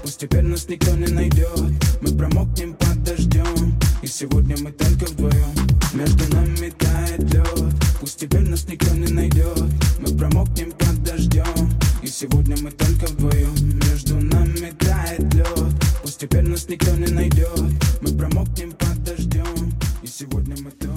Пусть 0.00 0.20
теперь 0.20 0.42
нас 0.42 0.68
никто 0.68 0.92
не 0.92 1.06
найдет 1.06 1.60
Мы 2.00 2.16
промокнем 2.16 2.74
под 2.74 3.02
дождем 3.02 3.76
И 4.00 4.06
сегодня 4.06 4.56
мы 4.62 4.70
только 4.70 5.06
вдвоем 5.06 5.50
Между 5.92 6.32
нами 6.32 6.72
тает 6.78 7.34
лед 7.34 7.74
Пусть 7.98 8.20
теперь 8.20 8.48
нас 8.48 8.64
никто 8.68 8.94
не 8.94 9.12
найдет 9.12 9.64
Мы 9.98 10.16
промокнем 10.16 10.70
под 10.72 11.02
дождем 11.02 11.72
И 12.02 12.06
сегодня 12.06 12.56
мы 12.62 12.70
только 12.70 13.06
вдвоем 13.06 13.80
Между 13.90 14.14
нами 14.20 14.72
тает 14.78 15.34
лед 15.34 15.74
Пусть 16.00 16.20
теперь 16.20 16.46
нас 16.46 16.68
никто 16.68 16.92
не 16.92 17.08
найдет 17.08 17.60
Мы 18.02 18.16
промокнем 18.16 18.70
под 18.72 19.02
дождем 19.02 19.74
И 20.02 20.06
сегодня 20.06 20.54
мы 20.62 20.70
только 20.70 20.93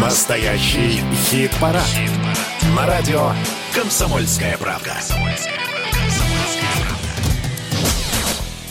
Настоящий 0.00 1.02
хит-парад. 1.12 1.82
На 2.76 2.86
радио 2.86 3.32
«Комсомольская 3.74 4.56
правда». 4.56 4.94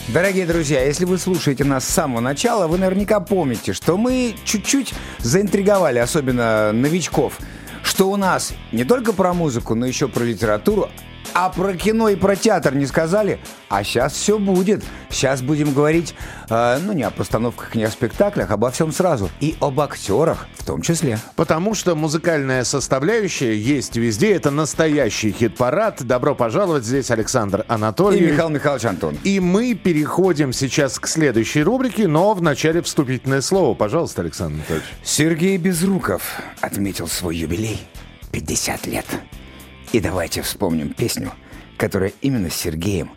Дорогие 0.08 0.46
друзья, 0.46 0.86
если 0.86 1.04
вы 1.04 1.18
слушаете 1.18 1.66
нас 1.66 1.84
с 1.84 1.90
самого 1.90 2.22
начала, 2.22 2.68
вы 2.68 2.78
наверняка 2.78 3.20
помните, 3.20 3.74
что 3.74 3.98
мы 3.98 4.36
чуть-чуть 4.46 4.94
заинтриговали, 5.18 6.00
особенно 6.00 6.72
новичков, 6.72 7.40
что 7.84 8.10
у 8.10 8.16
нас 8.16 8.54
не 8.72 8.86
только 8.86 9.12
про 9.12 9.34
музыку, 9.34 9.76
но 9.76 9.86
еще 9.86 10.08
про 10.08 10.24
литературу, 10.24 10.90
а 11.40 11.50
про 11.50 11.74
кино 11.76 12.10
и 12.10 12.16
про 12.16 12.36
театр 12.36 12.74
не 12.74 12.88
сказали, 12.88 13.40
а 13.70 13.84
сейчас 13.84 14.14
все 14.14 14.40
будет. 14.40 14.84
Сейчас 15.12 15.44
будем 15.44 15.72
говорить, 15.72 16.16
э, 16.50 16.80
ну, 16.82 16.94
не 16.94 17.04
о 17.04 17.12
постановках, 17.12 17.76
не 17.76 17.84
о 17.84 17.92
спектаклях, 17.92 18.50
обо 18.50 18.72
всем 18.72 18.92
сразу. 18.92 19.30
И 19.40 19.56
об 19.60 19.80
актерах 19.80 20.48
в 20.56 20.66
том 20.66 20.82
числе. 20.82 21.20
Потому 21.36 21.76
что 21.76 21.94
музыкальная 21.94 22.64
составляющая 22.64 23.56
есть 23.56 23.98
везде. 23.98 24.34
Это 24.34 24.50
настоящий 24.50 25.32
хит-парад. 25.32 26.02
Добро 26.04 26.34
пожаловать. 26.34 26.86
Здесь 26.86 27.12
Александр 27.12 27.60
И 27.60 27.72
Анатольевич. 27.72 28.32
Михаил 28.32 28.50
Михайлович 28.50 28.86
Антон. 28.86 29.18
И 29.24 29.40
мы 29.40 29.76
переходим 29.76 30.52
сейчас 30.52 30.98
к 30.98 31.06
следующей 31.06 31.62
рубрике, 31.62 32.08
но 32.08 32.34
вначале 32.34 32.82
вступительное 32.82 33.42
слово. 33.42 33.76
Пожалуйста, 33.76 34.24
Александр 34.24 34.56
Анатольевич. 34.56 34.88
Сергей 35.04 35.58
Безруков 35.58 36.42
отметил 36.62 37.08
свой 37.08 37.38
юбилей 37.38 37.80
50 38.32 38.88
лет. 38.88 39.06
И 39.94 40.00
давайте 40.00 40.42
вспомним 40.42 40.94
песню, 40.94 41.32
которая 41.78 42.12
именно 42.22 42.50
с 42.50 42.56
Сергеем 42.56 43.12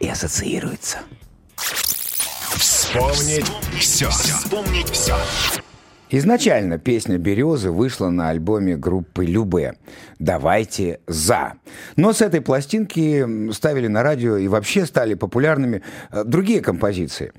и 0.00 0.08
ассоциируется. 0.08 0.98
Вспомнить 2.56 3.46
все. 3.78 4.08
Вспомнить 4.10 4.90
все. 4.90 5.14
Изначально 6.08 6.78
песня 6.78 7.18
«Березы» 7.18 7.70
вышла 7.70 8.10
на 8.10 8.30
альбоме 8.30 8.76
группы 8.76 9.24
«Любе» 9.24 9.74
«Давайте 10.20 11.00
за». 11.08 11.54
Но 11.96 12.12
с 12.12 12.20
этой 12.22 12.40
пластинки 12.40 13.50
ставили 13.52 13.88
на 13.88 14.04
радио 14.04 14.36
и 14.36 14.46
вообще 14.46 14.86
стали 14.86 15.14
популярными 15.14 15.82
э, 16.12 16.22
другие 16.24 16.60
композиции. 16.60 17.32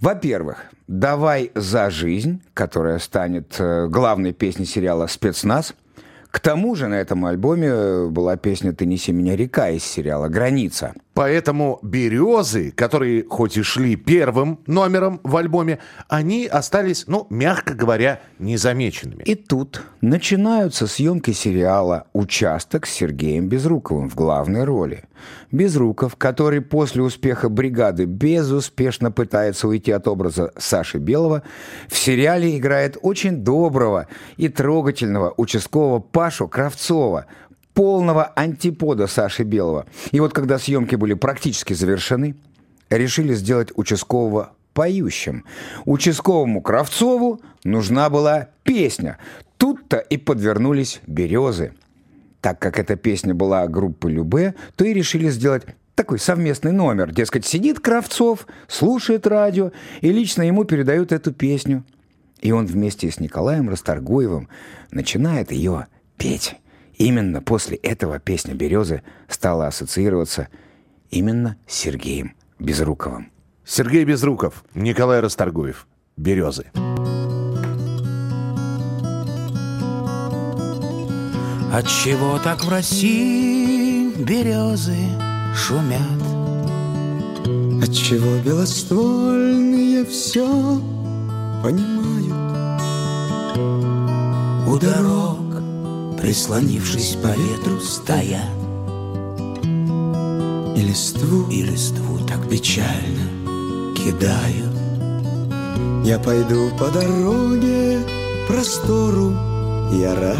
Во-первых, 0.00 0.64
«Давай 0.86 1.50
за 1.54 1.90
жизнь», 1.90 2.42
которая 2.54 2.98
станет 2.98 3.56
э, 3.58 3.88
главной 3.88 4.32
песней 4.32 4.64
сериала 4.64 5.06
«Спецназ». 5.06 5.74
К 6.30 6.40
тому 6.40 6.74
же 6.74 6.88
на 6.88 6.94
этом 6.94 7.24
альбоме 7.24 8.06
была 8.06 8.36
песня 8.36 8.72
«Ты 8.72 8.84
неси 8.84 9.12
меня, 9.12 9.34
река» 9.34 9.70
из 9.70 9.82
сериала 9.82 10.28
«Граница». 10.28 10.94
Поэтому 11.18 11.80
«Березы», 11.82 12.70
которые 12.70 13.24
хоть 13.28 13.56
и 13.56 13.62
шли 13.62 13.96
первым 13.96 14.60
номером 14.68 15.20
в 15.24 15.36
альбоме, 15.36 15.80
они 16.08 16.46
остались, 16.46 17.08
ну, 17.08 17.26
мягко 17.28 17.74
говоря, 17.74 18.20
незамеченными. 18.38 19.24
И 19.24 19.34
тут 19.34 19.82
начинаются 20.00 20.86
съемки 20.86 21.32
сериала 21.32 22.06
«Участок» 22.12 22.86
с 22.86 22.92
Сергеем 22.92 23.48
Безруковым 23.48 24.08
в 24.08 24.14
главной 24.14 24.62
роли. 24.62 25.06
Безруков, 25.50 26.14
который 26.14 26.60
после 26.60 27.02
успеха 27.02 27.48
«Бригады» 27.48 28.04
безуспешно 28.04 29.10
пытается 29.10 29.66
уйти 29.66 29.90
от 29.90 30.06
образа 30.06 30.52
Саши 30.56 30.98
Белого, 30.98 31.42
в 31.88 31.96
сериале 31.96 32.56
играет 32.56 32.96
очень 33.02 33.38
доброго 33.38 34.06
и 34.36 34.48
трогательного 34.48 35.34
участкового 35.36 35.98
Пашу 35.98 36.46
Кравцова, 36.46 37.26
полного 37.78 38.24
антипода 38.34 39.06
Саши 39.06 39.44
Белого. 39.44 39.86
И 40.10 40.18
вот 40.18 40.32
когда 40.32 40.58
съемки 40.58 40.96
были 40.96 41.14
практически 41.14 41.74
завершены, 41.74 42.34
решили 42.90 43.34
сделать 43.34 43.68
участкового 43.76 44.50
поющим. 44.74 45.44
Участковому 45.84 46.60
Кравцову 46.60 47.40
нужна 47.62 48.10
была 48.10 48.48
песня. 48.64 49.18
Тут-то 49.58 49.98
и 49.98 50.16
подвернулись 50.16 51.00
березы. 51.06 51.72
Так 52.40 52.58
как 52.58 52.80
эта 52.80 52.96
песня 52.96 53.32
была 53.32 53.68
группы 53.68 54.10
Любе, 54.10 54.56
то 54.74 54.84
и 54.84 54.92
решили 54.92 55.28
сделать 55.30 55.62
такой 55.94 56.18
совместный 56.18 56.72
номер. 56.72 57.12
Дескать, 57.12 57.46
сидит 57.46 57.78
Кравцов, 57.78 58.48
слушает 58.66 59.24
радио, 59.24 59.70
и 60.00 60.10
лично 60.10 60.42
ему 60.42 60.64
передают 60.64 61.12
эту 61.12 61.32
песню. 61.32 61.84
И 62.40 62.50
он 62.50 62.66
вместе 62.66 63.08
с 63.08 63.20
Николаем 63.20 63.68
Расторгуевым 63.70 64.48
начинает 64.90 65.52
ее 65.52 65.86
петь. 66.16 66.56
Именно 66.98 67.40
после 67.40 67.76
этого 67.76 68.18
песня 68.18 68.54
«Березы» 68.54 69.02
стала 69.28 69.68
ассоциироваться 69.68 70.48
именно 71.10 71.56
с 71.66 71.74
Сергеем 71.74 72.34
Безруковым. 72.58 73.30
Сергей 73.64 74.04
Безруков, 74.04 74.64
Николай 74.74 75.20
Расторгуев. 75.20 75.86
«Березы». 76.16 76.66
Отчего 81.72 82.38
так 82.42 82.64
в 82.64 82.68
России 82.70 84.10
березы 84.14 84.96
шумят? 85.54 86.00
Отчего 87.82 88.42
белоствольные 88.42 90.04
все 90.06 90.80
понимают? 91.62 92.34
У 94.66 94.78
дорог, 94.78 95.37
прислонившись 96.20 97.16
по 97.22 97.28
ветру, 97.28 97.80
стоят 97.80 98.40
И 100.76 100.80
листву 100.80 101.48
И 101.50 101.62
листву 101.62 102.18
так 102.26 102.48
печально 102.48 103.94
кидают 103.96 104.78
я 106.08 106.18
пойду 106.18 106.70
по 106.78 106.88
дороге 106.88 107.98
простору, 108.48 109.32
я 109.92 110.14
рад. 110.14 110.38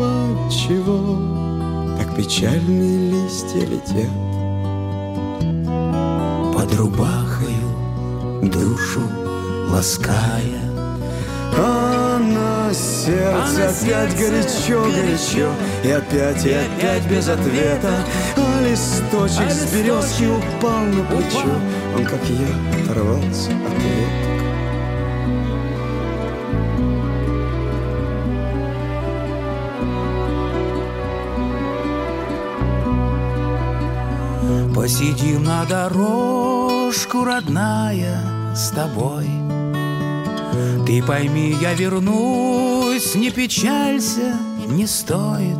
от 0.00 0.50
чего 0.50 1.18
так 1.98 2.16
печальные 2.16 3.10
листья 3.10 3.60
летят. 3.66 4.10
под 6.54 6.74
рубахою 6.76 7.23
душу 8.48 9.02
лаская. 9.70 10.60
А 11.56 12.18
на 12.18 12.74
сердце 12.74 13.68
опять 13.68 14.16
горячо, 14.18 14.82
горячо. 14.84 15.50
И 15.84 15.90
опять, 15.90 16.44
и 16.44 16.52
опять 16.52 17.06
без 17.08 17.28
ответа. 17.28 18.04
А 18.36 18.62
листочек 18.62 19.50
с 19.50 19.72
березки 19.72 20.24
упал 20.24 20.80
на 20.80 21.04
плечо. 21.04 21.48
Он, 21.96 22.04
как 22.04 22.24
я, 22.24 22.82
оторвался 22.82 23.50
от 23.50 23.82
веток 23.82 24.34
Посидим 34.74 35.44
на 35.44 35.64
дорожку, 35.64 37.24
родная, 37.24 38.20
с 38.54 38.70
тобой. 38.70 39.28
Ты 40.86 41.02
пойми, 41.02 41.56
я 41.60 41.74
вернусь, 41.74 43.14
не 43.14 43.30
печалься, 43.30 44.36
не 44.68 44.86
стоит. 44.86 45.58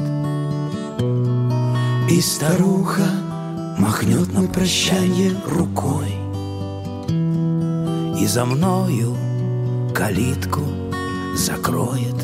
И 2.11 2.20
старуха 2.20 3.09
махнет 3.78 4.33
на 4.33 4.46
прощание 4.46 5.35
рукой. 5.46 6.14
И 8.20 8.26
за 8.26 8.44
мною 8.44 9.16
калитку 9.94 10.62
закроет. 11.35 12.14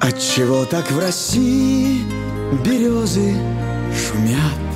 Отчего 0.00 0.64
так 0.64 0.90
в 0.92 0.98
России 0.98 2.02
березы 2.64 3.34
шумят? 3.92 4.69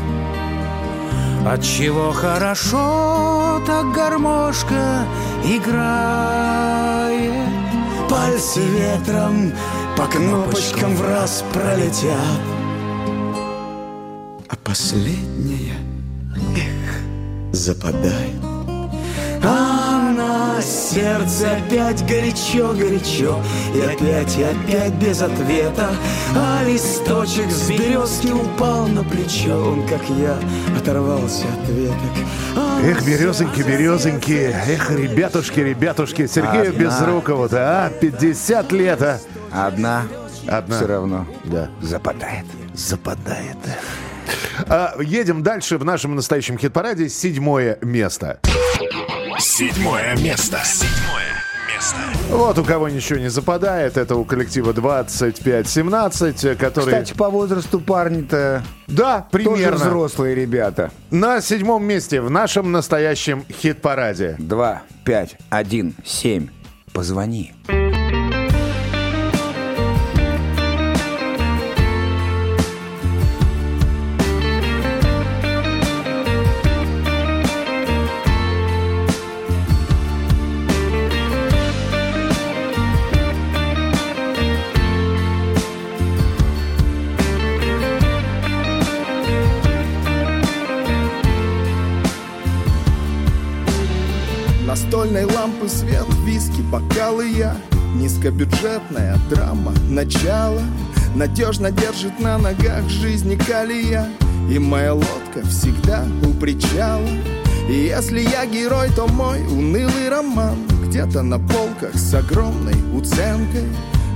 Отчего 1.46 2.12
хорошо 2.12 3.60
так 3.66 3.92
гармошка 3.92 5.06
играет? 5.44 7.32
Пальцы 8.08 8.60
ветром 8.60 9.52
по 9.96 10.06
кнопочкам 10.06 10.94
в 10.96 11.02
раз 11.02 11.44
пролетят. 11.52 12.40
А 14.48 14.56
последняя, 14.64 15.76
эх, 16.56 17.52
западает 17.52 18.43
сердце 20.94 21.56
опять 21.56 22.06
горячо-горячо 22.06 23.40
И 23.74 23.80
опять, 23.80 24.36
и 24.38 24.42
опять 24.44 24.92
без 24.94 25.20
ответа 25.22 25.90
А 26.36 26.62
листочек 26.64 27.50
с 27.50 27.68
березки 27.68 28.28
упал 28.28 28.86
на 28.86 29.02
плечо 29.02 29.56
Он, 29.72 29.86
как 29.88 30.02
я, 30.10 30.36
оторвался 30.78 31.46
от 31.62 31.68
веток 31.68 31.96
А 32.56 32.80
Эх, 32.82 33.04
березоньки, 33.04 33.62
березоньки. 33.62 34.54
Эх, 34.68 34.90
ребятушки, 34.90 35.60
ребятушки. 35.60 36.26
Сергею 36.26 36.68
Одна. 36.70 36.84
Безрукову-то, 36.84 37.86
а? 37.86 37.90
50 37.90 38.72
лет, 38.72 39.02
а? 39.02 39.18
Одна, 39.50 40.02
Одна. 40.46 40.76
все 40.76 40.86
равно 40.86 41.26
Да. 41.44 41.68
западает. 41.80 42.44
Западает. 42.74 43.56
А, 44.68 44.94
едем 45.00 45.42
дальше 45.42 45.78
в 45.78 45.84
нашем 45.84 46.14
настоящем 46.14 46.58
хит-параде. 46.58 47.08
Седьмое 47.08 47.78
место. 47.82 48.38
Седьмое 49.56 50.16
место. 50.16 50.60
Седьмое 50.64 51.30
место. 51.72 51.96
Вот 52.28 52.58
у 52.58 52.64
кого 52.64 52.88
ничего 52.88 53.20
не 53.20 53.30
западает, 53.30 53.96
это 53.96 54.16
у 54.16 54.24
коллектива 54.24 54.72
25-17, 54.72 56.56
который... 56.56 56.86
Кстати, 56.86 57.12
по 57.12 57.30
возрасту 57.30 57.78
парни-то 57.78 58.64
да, 58.88 59.28
тоже 59.30 59.44
примерно. 59.44 59.76
взрослые 59.76 60.34
ребята. 60.34 60.90
На 61.12 61.40
седьмом 61.40 61.84
месте 61.84 62.20
в 62.20 62.30
нашем 62.30 62.72
настоящем 62.72 63.44
хит-параде. 63.48 64.34
Два, 64.40 64.82
пять, 65.04 65.36
один, 65.50 65.94
семь. 66.04 66.48
Позвони. 66.92 67.52
Настольной 67.68 67.83
бокалы 96.74 97.28
я. 97.28 97.56
Низкобюджетная 97.94 99.16
драма, 99.30 99.72
начало. 99.88 100.60
Надежно 101.14 101.70
держит 101.70 102.18
на 102.18 102.36
ногах 102.36 102.88
жизни 102.88 103.36
калия. 103.36 104.08
И 104.50 104.58
моя 104.58 104.94
лодка 104.94 105.46
всегда 105.48 106.04
у 106.26 106.32
причала. 106.34 107.08
И 107.68 107.74
если 107.74 108.20
я 108.20 108.44
герой, 108.46 108.88
то 108.94 109.06
мой 109.06 109.40
унылый 109.46 110.10
роман 110.10 110.58
Где-то 110.86 111.22
на 111.22 111.38
полках 111.38 111.94
с 111.94 112.12
огромной 112.12 112.76
уценкой. 112.92 113.68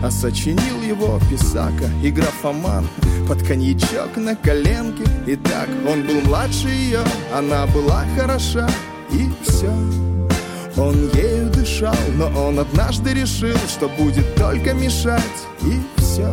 А 0.03 0.11
сочинил 0.11 0.83
его 0.87 1.19
писака 1.31 1.91
и 2.05 2.11
графоман 2.11 2.87
Под 3.27 3.43
коньячок 3.43 4.17
на 4.17 4.37
коленке. 4.37 5.05
Итак, 5.27 5.69
он 5.89 6.03
был 6.03 6.21
младше 6.21 6.69
ее 6.69 7.01
Она 7.35 7.67
была 7.67 8.05
хороша 8.17 8.69
И 9.11 9.29
все 9.43 9.73
он 10.79 11.11
ею 11.15 11.51
дышал, 11.51 11.95
но 12.17 12.27
он 12.47 12.59
однажды 12.61 13.13
решил, 13.13 13.57
что 13.69 13.89
будет 13.89 14.35
только 14.37 14.75
мешать, 14.75 15.23
и 15.63 15.81
все. 16.01 16.33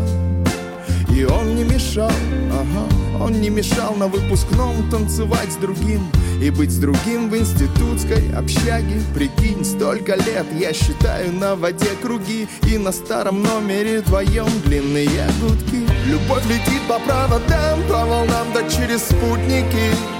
И 1.09 1.23
он 1.23 1.55
не 1.55 1.63
мешал, 1.63 2.11
ага, 2.51 3.23
он 3.23 3.39
не 3.41 3.49
мешал 3.49 3.95
на 3.95 4.07
выпускном 4.07 4.89
танцевать 4.89 5.51
с 5.51 5.55
другим 5.55 6.01
и 6.41 6.49
быть 6.49 6.71
с 6.71 6.77
другим 6.77 7.29
в 7.29 7.37
институтской 7.37 8.31
общаге. 8.35 9.01
Прикинь, 9.13 9.63
столько 9.63 10.15
лет 10.15 10.45
я 10.59 10.73
считаю 10.73 11.31
на 11.31 11.55
воде 11.55 11.89
круги 12.01 12.47
и 12.69 12.77
на 12.77 12.91
старом 12.91 13.41
номере 13.41 14.01
вдвоем 14.01 14.49
длинные 14.65 15.27
гудки. 15.41 15.87
Любовь 16.05 16.45
летит 16.47 16.81
по 16.87 16.99
проводам, 16.99 17.81
по 17.87 18.05
волнам, 18.05 18.47
да 18.53 18.69
через 18.69 19.03
спутники. 19.03 20.14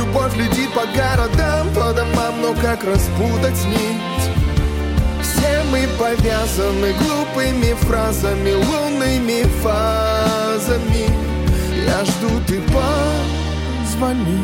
Любовь 0.00 0.34
летит 0.34 0.72
по 0.72 0.86
городам, 0.96 1.68
по 1.74 1.92
домам, 1.92 2.40
но 2.40 2.54
как 2.54 2.82
распутать 2.84 3.62
нить? 3.66 4.30
Все 5.20 5.62
мы 5.70 5.86
повязаны 5.98 6.94
глупыми 6.94 7.74
фразами, 7.74 8.52
лунными 8.52 9.42
фазами. 9.60 11.04
Я 11.84 12.02
жду, 12.06 12.30
ты 12.46 12.62
позвони, 12.62 14.40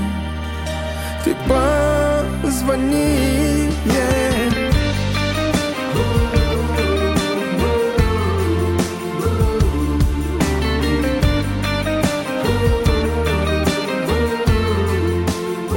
ты 1.24 1.34
позвони. 2.42 3.16
yeah. 3.86 4.75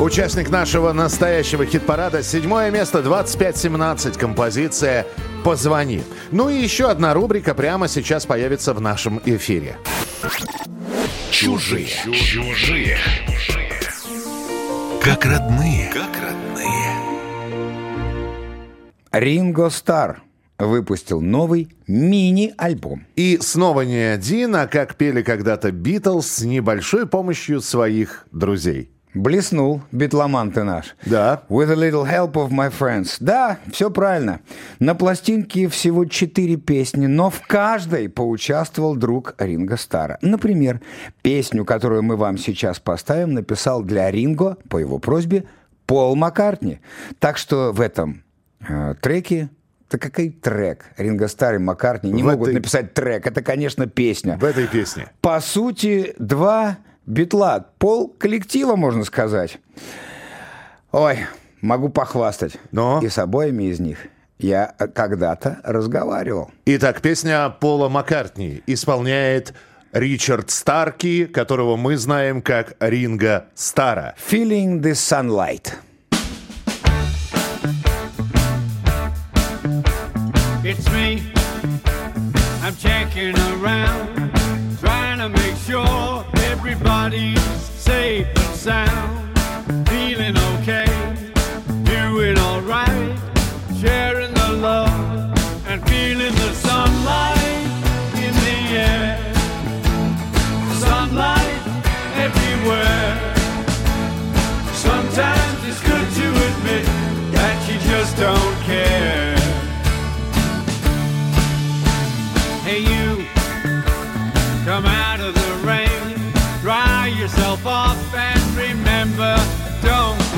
Участник 0.10 0.50
нашего 0.50 0.92
настоящего 0.92 1.68
хит-парада. 1.68 2.24
Седьмое 2.24 2.72
место, 2.72 3.02
25-17. 3.02 4.18
Композиция 4.18 5.06
«Позвони». 5.44 6.02
Ну 6.32 6.50
и 6.50 6.56
еще 6.56 6.90
одна 6.90 7.14
рубрика 7.14 7.54
прямо 7.54 7.88
сейчас 7.88 8.26
появится 8.26 8.74
в 8.74 8.82
нашем 8.82 9.22
эфире. 9.24 9.78
Чужие. 11.30 11.86
Чужие. 12.12 12.98
Как 15.00 15.26
родные. 15.26 15.92
Как 15.94 16.10
родные. 16.20 16.96
Ринго 19.12 19.70
Стар 19.70 20.24
выпустил 20.58 21.22
новый 21.22 21.70
мини-альбом. 21.86 23.06
И 23.16 23.38
снова 23.42 23.82
не 23.82 24.12
один, 24.12 24.56
а 24.56 24.66
как 24.66 24.96
пели 24.96 25.22
когда-то 25.22 25.72
Битлз 25.72 26.28
с 26.28 26.42
небольшой 26.42 27.06
помощью 27.06 27.62
своих 27.62 28.26
друзей. 28.32 28.90
Блеснул, 29.16 29.82
битломан 29.92 30.52
ты 30.52 30.64
наш. 30.64 30.96
Да. 31.06 31.42
With 31.50 31.72
a 31.72 31.76
little 31.76 32.06
help 32.08 32.34
of 32.34 32.50
my 32.52 32.72
friends. 32.72 33.18
Да, 33.20 33.58
все 33.72 33.90
правильно. 33.90 34.40
На 34.80 34.94
пластинке 34.94 35.68
всего 35.68 36.06
четыре 36.06 36.58
песни, 36.58 37.08
но 37.08 37.32
в 37.32 37.42
каждой 37.48 38.08
поучаствовал 38.08 38.96
друг 38.96 39.34
Ринго 39.40 39.78
Стара. 39.78 40.20
Например, 40.22 40.80
песню, 41.24 41.66
которую 41.66 42.04
мы 42.04 42.18
вам 42.18 42.38
сейчас 42.38 42.80
поставим, 42.80 43.34
написал 43.34 43.82
для 43.82 44.12
Ринго, 44.12 44.58
по 44.70 44.78
его 44.78 45.00
просьбе, 45.00 45.46
Пол 45.88 46.16
Маккартни. 46.16 46.80
Так 47.18 47.38
что 47.40 47.72
в 47.72 47.82
этом 47.82 48.24
э, 48.68 48.94
треке 49.02 49.50
да 49.90 49.98
какой 49.98 50.30
трек? 50.30 50.86
Ринго 50.98 51.28
Стар 51.28 51.56
и 51.56 51.58
Маккартни 51.58 52.12
не 52.12 52.22
В 52.22 52.28
могут 52.28 52.50
этой- 52.50 52.58
написать 52.58 52.94
трек. 52.94 53.26
Это, 53.26 53.42
конечно, 53.42 53.88
песня. 53.88 54.38
В 54.38 54.44
этой 54.44 54.68
песне. 54.68 55.08
По 55.20 55.40
сути, 55.42 56.14
два 56.20 56.78
битла. 57.10 57.66
Пол 57.80 58.08
коллектива, 58.08 58.76
можно 58.76 59.04
сказать. 59.04 59.60
Ой, 60.92 61.20
могу 61.62 61.90
похвастать. 61.90 62.54
Но? 62.72 63.02
И 63.04 63.10
с 63.10 63.18
обоими 63.18 63.64
из 63.64 63.80
них 63.80 63.98
я 64.38 64.74
э, 64.80 64.88
когда-то 64.88 65.60
разговаривал. 65.64 66.52
Итак, 66.66 67.02
песня 67.02 67.50
Пола 67.50 67.90
Маккартни 67.90 68.64
исполняет 68.68 69.54
Ричард 69.92 70.52
Старки, 70.52 71.26
которого 71.26 71.76
мы 71.76 71.98
знаем 71.98 72.42
как 72.42 72.76
Ринго 72.80 73.48
Стара. 73.56 74.16
Feeling 74.18 74.82
the 74.82 74.94
sunlight. 74.94 75.74
It's 80.64 80.88
me. 80.92 81.24
I'm 82.62 82.76
checking 82.76 83.36
around, 83.36 84.39
trying 84.80 85.20
to 85.20 85.30
make 85.30 85.56
sure 85.58 86.26
everybody's 86.52 87.42
safe 87.42 88.28
and 88.28 88.56
sound. 88.56 89.38
Feeling 89.90 90.38
okay, 90.54 90.88
doing 91.84 92.38
alright, 92.40 93.20
sharing 93.80 94.34
the 94.34 94.52
love 94.54 95.68
and 95.68 95.86
feeling 95.90 96.34
the 96.34 96.54
sunlight 96.54 97.66
in 98.26 98.34
the 98.46 98.60
air. 98.88 99.34
Sunlight 100.76 101.62
everywhere. 102.26 103.36
Sometimes 104.74 105.58
it's 105.68 105.82
good 105.82 106.08
to 106.20 106.28
admit 106.48 106.86
that 107.34 107.58
you 107.68 107.78
just 107.92 108.18
don't 108.18 108.56
care. 108.64 109.19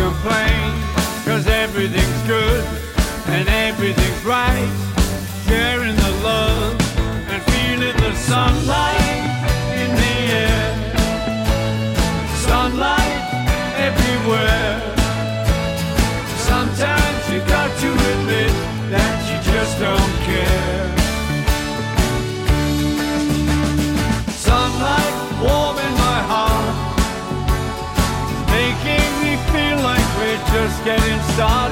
Complain, 0.02 0.74
cause 1.26 1.46
everything's 1.46 2.22
good 2.26 2.64
and 3.28 3.48
everything's 3.48 4.24
right. 4.26 4.72
Sharing 5.46 5.96
the 5.96 6.12
love 6.24 6.74
and 7.32 7.42
feeling 7.52 7.98
the 8.06 8.14
sunlight 8.16 9.20
in 9.82 9.90
the 10.02 10.16
air. 10.46 10.70
Sunlight 12.50 13.18
everywhere. 13.88 14.74
Sometimes 16.50 17.22
you 17.32 17.40
got 17.56 17.70
to 17.82 17.90
admit 18.12 18.54
that 18.94 19.18
you 19.30 19.38
just 19.54 19.74
don't 19.80 20.14
care. 20.30 20.81
stars. 31.36 31.71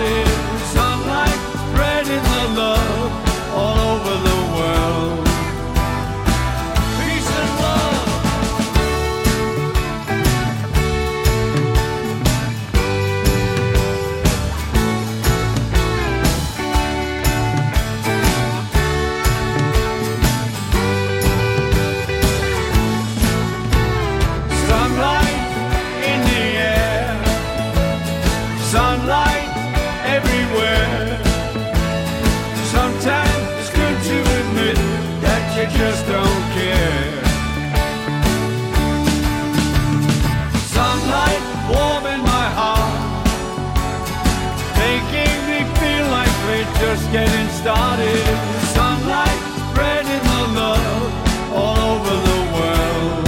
Started. 47.60 48.26
Sunlight 48.74 49.41
spreading 49.69 50.24
the 50.32 50.43
love 50.60 51.54
all 51.54 51.78
over 51.93 52.15
the 52.30 52.41
world. 52.56 53.26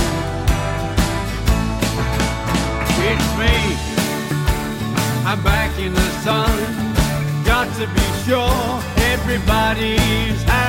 It's 3.09 3.29
me. 3.41 3.55
I'm 5.29 5.41
back 5.43 5.77
in 5.79 5.93
the 5.93 6.09
sun. 6.25 6.55
Got 7.43 7.67
to 7.79 7.85
be 7.97 8.07
sure 8.25 8.81
everybody's 9.11 10.41
having 10.43 10.60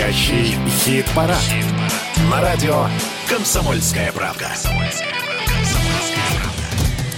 Настоящий 0.00 0.56
хит-парад. 0.66 1.36
На 2.30 2.40
радио 2.40 2.86
«Комсомольская 3.28 4.10
правда». 4.12 4.48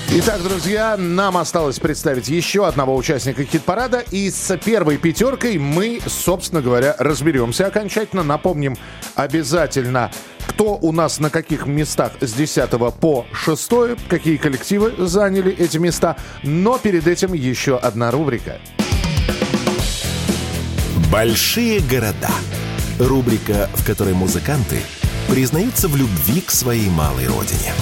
Итак, 0.09 0.43
друзья, 0.43 0.97
нам 0.97 1.37
осталось 1.37 1.79
представить 1.79 2.27
еще 2.27 2.67
одного 2.67 2.97
участника 2.97 3.45
хит-парада. 3.45 4.01
И 4.11 4.29
с 4.29 4.57
первой 4.57 4.97
пятеркой 4.97 5.59
мы, 5.59 6.01
собственно 6.07 6.61
говоря, 6.61 6.97
разберемся 6.99 7.69
окончательно. 7.69 8.25
Напомним 8.25 8.77
обязательно, 9.15 10.11
кто 10.49 10.77
у 10.77 10.91
нас 10.91 11.21
на 11.21 11.31
каких 11.31 11.67
местах 11.67 12.11
с 12.21 12.33
10 12.33 12.69
по 12.99 13.25
6, 13.33 13.71
какие 14.09 14.39
коллективы 14.39 14.93
заняли 14.99 15.55
эти 15.57 15.79
места. 15.79 16.17
Но 16.43 16.79
перед 16.79 17.07
этим 17.07 17.33
еще 17.33 17.77
одна 17.77 18.11
рубрика. 18.11 18.59
Большие 21.13 21.79
города. 21.79 22.31
Рубрика, 23.09 23.69
в 23.75 23.85
которой 23.85 24.15
музыканты 24.15 24.79
признаются 25.29 25.89
в 25.89 25.97
любви 25.97 26.41
к 26.41 26.51
своей 26.51 26.89
малой 26.89 27.27
родине. 27.27 27.73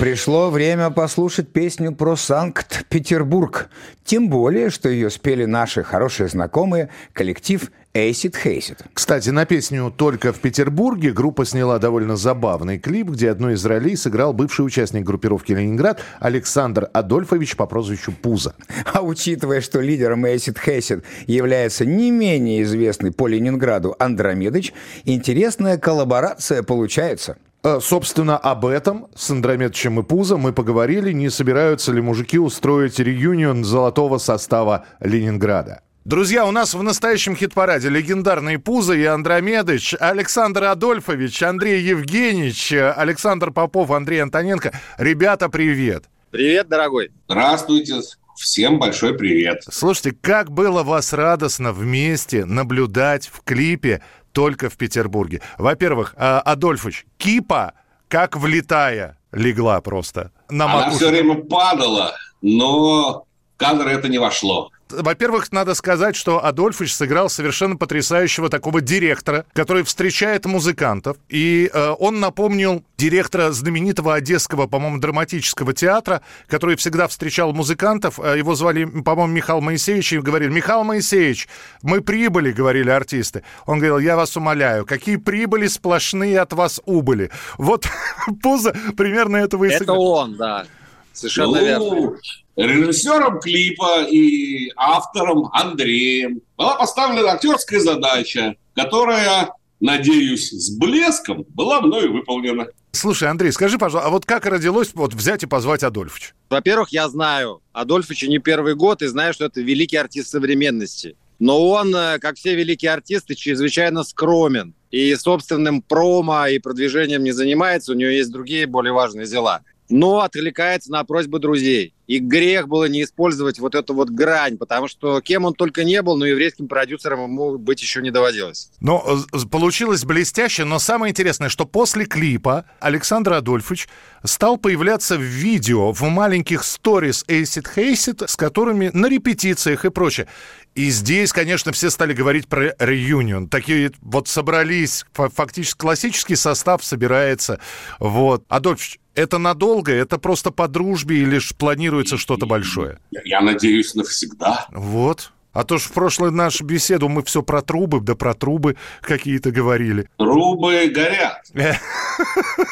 Пришло 0.00 0.48
время 0.48 0.88
послушать 0.88 1.52
песню 1.52 1.94
про 1.94 2.16
Санкт-Петербург. 2.16 3.68
Тем 4.02 4.30
более, 4.30 4.70
что 4.70 4.88
ее 4.88 5.10
спели 5.10 5.44
наши 5.44 5.82
хорошие 5.82 6.26
знакомые, 6.30 6.88
коллектив 7.12 7.70
Acid 7.92 8.34
Hasid. 8.42 8.78
Кстати, 8.94 9.28
на 9.28 9.44
песню 9.44 9.92
«Только 9.94 10.32
в 10.32 10.40
Петербурге» 10.40 11.12
группа 11.12 11.44
сняла 11.44 11.78
довольно 11.78 12.16
забавный 12.16 12.78
клип, 12.78 13.08
где 13.08 13.30
одной 13.30 13.54
из 13.54 13.66
ролей 13.66 13.94
сыграл 13.94 14.32
бывший 14.32 14.64
участник 14.64 15.04
группировки 15.04 15.52
«Ленинград» 15.52 16.00
Александр 16.18 16.88
Адольфович 16.94 17.56
по 17.56 17.66
прозвищу 17.66 18.12
Пузо. 18.12 18.54
А 18.94 19.02
учитывая, 19.02 19.60
что 19.60 19.82
лидером 19.82 20.24
Acid 20.24 20.56
Hasid 20.64 21.04
является 21.26 21.84
не 21.84 22.10
менее 22.10 22.62
известный 22.62 23.12
по 23.12 23.26
Ленинграду 23.26 23.94
Андромедыч, 23.98 24.72
интересная 25.04 25.76
коллаборация 25.76 26.62
получается. 26.62 27.36
Э, 27.62 27.78
Собственно, 27.82 28.38
об 28.38 28.64
этом 28.64 29.08
с 29.14 29.30
Андрометовичем 29.30 30.00
и 30.00 30.02
Пузо 30.02 30.36
мы 30.36 30.52
поговорили, 30.52 31.12
не 31.12 31.28
собираются 31.28 31.92
ли 31.92 32.00
мужики 32.00 32.38
устроить 32.38 32.98
реюнион 32.98 33.64
золотого 33.64 34.18
состава 34.18 34.86
Ленинграда. 35.00 35.82
Друзья, 36.06 36.46
у 36.46 36.50
нас 36.50 36.72
в 36.72 36.82
настоящем 36.82 37.36
хит-параде 37.36 37.90
легендарные 37.90 38.58
Пузо 38.58 38.94
и 38.94 39.04
Андромедыч, 39.04 39.94
Александр 40.00 40.64
Адольфович, 40.64 41.42
Андрей 41.42 41.82
Евгеньевич, 41.82 42.72
Александр 42.72 43.50
Попов, 43.50 43.90
Андрей 43.90 44.22
Антоненко. 44.22 44.72
Ребята, 44.96 45.50
привет. 45.50 46.04
Привет, 46.30 46.68
дорогой. 46.68 47.10
Здравствуйте. 47.28 48.00
Всем 48.40 48.78
большой 48.78 49.18
привет. 49.18 49.64
Слушайте, 49.70 50.16
как 50.18 50.50
было 50.50 50.82
вас 50.82 51.12
радостно 51.12 51.74
вместе 51.74 52.46
наблюдать 52.46 53.28
в 53.30 53.42
клипе 53.44 54.00
только 54.32 54.68
в 54.70 54.76
Петербурге. 54.76 55.40
Во-первых, 55.58 56.14
а, 56.16 56.40
Адольфович, 56.40 57.06
кипа, 57.18 57.74
как 58.08 58.36
влетая, 58.36 59.18
легла 59.32 59.80
просто 59.80 60.32
на 60.48 60.64
Она 60.64 60.74
макушку. 60.74 60.96
все 60.98 61.10
время 61.10 61.34
падала, 61.42 62.14
но 62.42 63.24
в 63.54 63.58
кадр 63.58 63.88
это 63.88 64.08
не 64.08 64.18
вошло. 64.18 64.70
Во-первых, 64.90 65.52
надо 65.52 65.74
сказать, 65.74 66.16
что 66.16 66.44
Адольфович 66.44 66.94
сыграл 66.94 67.28
совершенно 67.30 67.76
потрясающего 67.76 68.48
такого 68.48 68.80
директора, 68.80 69.44
который 69.52 69.82
встречает 69.84 70.46
музыкантов. 70.46 71.16
И 71.28 71.70
э, 71.72 71.94
он 71.98 72.20
напомнил 72.20 72.84
директора 72.96 73.50
знаменитого 73.52 74.14
одесского, 74.14 74.66
по-моему, 74.66 74.98
драматического 74.98 75.72
театра, 75.72 76.22
который 76.46 76.76
всегда 76.76 77.08
встречал 77.08 77.52
музыкантов. 77.52 78.18
Э, 78.18 78.36
Его 78.38 78.54
звали, 78.54 78.84
по-моему, 78.84 79.32
Михаил 79.32 79.60
Моисеевич, 79.60 80.12
и 80.12 80.18
говорили, 80.18 80.50
Михаил 80.50 80.84
Моисеевич, 80.84 81.48
мы 81.82 82.00
прибыли, 82.00 82.52
говорили 82.52 82.90
артисты. 82.90 83.42
Он 83.66 83.78
говорил, 83.78 83.98
я 83.98 84.16
вас 84.16 84.36
умоляю, 84.36 84.84
какие 84.86 85.16
прибыли 85.16 85.66
сплошные 85.66 86.40
от 86.40 86.52
вас 86.52 86.80
убыли. 86.84 87.30
Вот 87.58 87.86
поза 88.42 88.74
примерно 88.96 89.36
этого 89.36 89.64
и 89.64 89.68
Это 89.68 89.78
сыграл. 89.78 90.02
он, 90.02 90.36
да. 90.36 90.66
Совершенно 91.12 91.58
Ну, 91.60 91.64
верно. 91.64 92.16
Режиссером 92.60 93.40
клипа 93.40 94.02
и 94.02 94.70
автором 94.76 95.48
Андреем 95.52 96.42
была 96.58 96.76
поставлена 96.76 97.32
актерская 97.32 97.80
задача, 97.80 98.54
которая, 98.74 99.54
надеюсь, 99.80 100.50
с 100.50 100.76
блеском 100.76 101.46
была 101.54 101.80
мною 101.80 102.12
выполнена. 102.12 102.66
Слушай, 102.92 103.30
Андрей, 103.30 103.50
скажи, 103.52 103.78
пожалуйста, 103.78 104.08
а 104.08 104.10
вот 104.10 104.26
как 104.26 104.44
родилось 104.44 104.90
вот 104.92 105.14
взять 105.14 105.42
и 105.42 105.46
позвать 105.46 105.82
Адольфовича? 105.82 106.34
Во-первых, 106.50 106.90
я 106.90 107.08
знаю 107.08 107.62
Адольфовича 107.72 108.26
не 108.26 108.40
первый 108.40 108.74
год 108.74 109.00
и 109.00 109.06
знаю, 109.06 109.32
что 109.32 109.46
это 109.46 109.62
великий 109.62 109.96
артист 109.96 110.28
современности. 110.28 111.16
Но 111.38 111.66
он, 111.66 111.96
э, 111.96 112.18
как 112.18 112.36
все 112.36 112.54
великие 112.54 112.92
артисты, 112.92 113.36
чрезвычайно 113.36 114.04
скромен. 114.04 114.74
И 114.90 115.14
собственным 115.14 115.80
промо 115.80 116.48
и 116.48 116.58
продвижением 116.58 117.24
не 117.24 117.32
занимается, 117.32 117.92
у 117.92 117.94
него 117.94 118.10
есть 118.10 118.30
другие 118.30 118.66
более 118.66 118.92
важные 118.92 119.26
дела. 119.26 119.62
Но 119.88 120.20
откликается 120.20 120.92
на 120.92 121.02
просьбы 121.04 121.38
друзей. 121.38 121.94
И 122.10 122.18
грех 122.18 122.66
было 122.66 122.86
не 122.86 123.04
использовать 123.04 123.60
вот 123.60 123.76
эту 123.76 123.94
вот 123.94 124.10
грань, 124.10 124.58
потому 124.58 124.88
что 124.88 125.20
кем 125.20 125.44
он 125.44 125.54
только 125.54 125.84
не 125.84 126.02
был, 126.02 126.16
но 126.16 126.26
еврейским 126.26 126.66
продюсером 126.66 127.22
ему 127.22 127.56
быть 127.56 127.80
еще 127.82 128.02
не 128.02 128.10
доводилось. 128.10 128.72
Но 128.80 129.24
э, 129.32 129.38
получилось 129.48 130.04
блестяще, 130.04 130.64
но 130.64 130.80
самое 130.80 131.12
интересное, 131.12 131.48
что 131.48 131.66
после 131.66 132.06
клипа 132.06 132.64
Александр 132.80 133.34
Адольфович 133.34 133.88
стал 134.24 134.56
появляться 134.56 135.16
в 135.16 135.20
видео, 135.20 135.92
в 135.92 136.02
маленьких 136.02 136.64
сторис 136.64 137.24
Acid 137.28 137.68
Хейсит, 137.72 138.22
с 138.28 138.34
которыми 138.34 138.90
на 138.92 139.06
репетициях 139.06 139.84
и 139.84 139.90
прочее. 139.90 140.26
И 140.74 140.90
здесь, 140.90 141.32
конечно, 141.32 141.70
все 141.70 141.90
стали 141.90 142.12
говорить 142.12 142.48
про 142.48 142.74
реюнион. 142.80 143.48
Такие 143.48 143.92
вот 144.00 144.26
собрались, 144.26 145.04
фа- 145.12 145.28
фактически 145.28 145.78
классический 145.78 146.34
состав 146.34 146.82
собирается. 146.82 147.60
Вот. 148.00 148.44
Адольфович, 148.48 148.98
это 149.14 149.38
надолго? 149.38 149.92
Это 149.92 150.18
просто 150.18 150.50
по 150.50 150.68
дружбе 150.68 151.18
или 151.18 151.38
ж 151.38 151.52
планируется 152.00 152.18
что-то 152.18 152.46
большое? 152.46 152.98
Я- 153.24 153.40
надеюсь, 153.40 153.94
навсегда. 153.94 154.66
Вот. 154.70 155.32
А 155.52 155.64
то 155.64 155.78
ж 155.78 155.82
в 155.82 155.92
прошлую 155.92 156.30
нашу 156.30 156.64
беседу 156.64 157.08
мы 157.08 157.24
все 157.24 157.42
про 157.42 157.60
трубы, 157.60 158.00
да 158.00 158.14
про 158.14 158.34
трубы 158.34 158.76
какие-то 159.00 159.50
говорили. 159.50 160.08
Трубы 160.16 160.86
горят. 160.94 161.42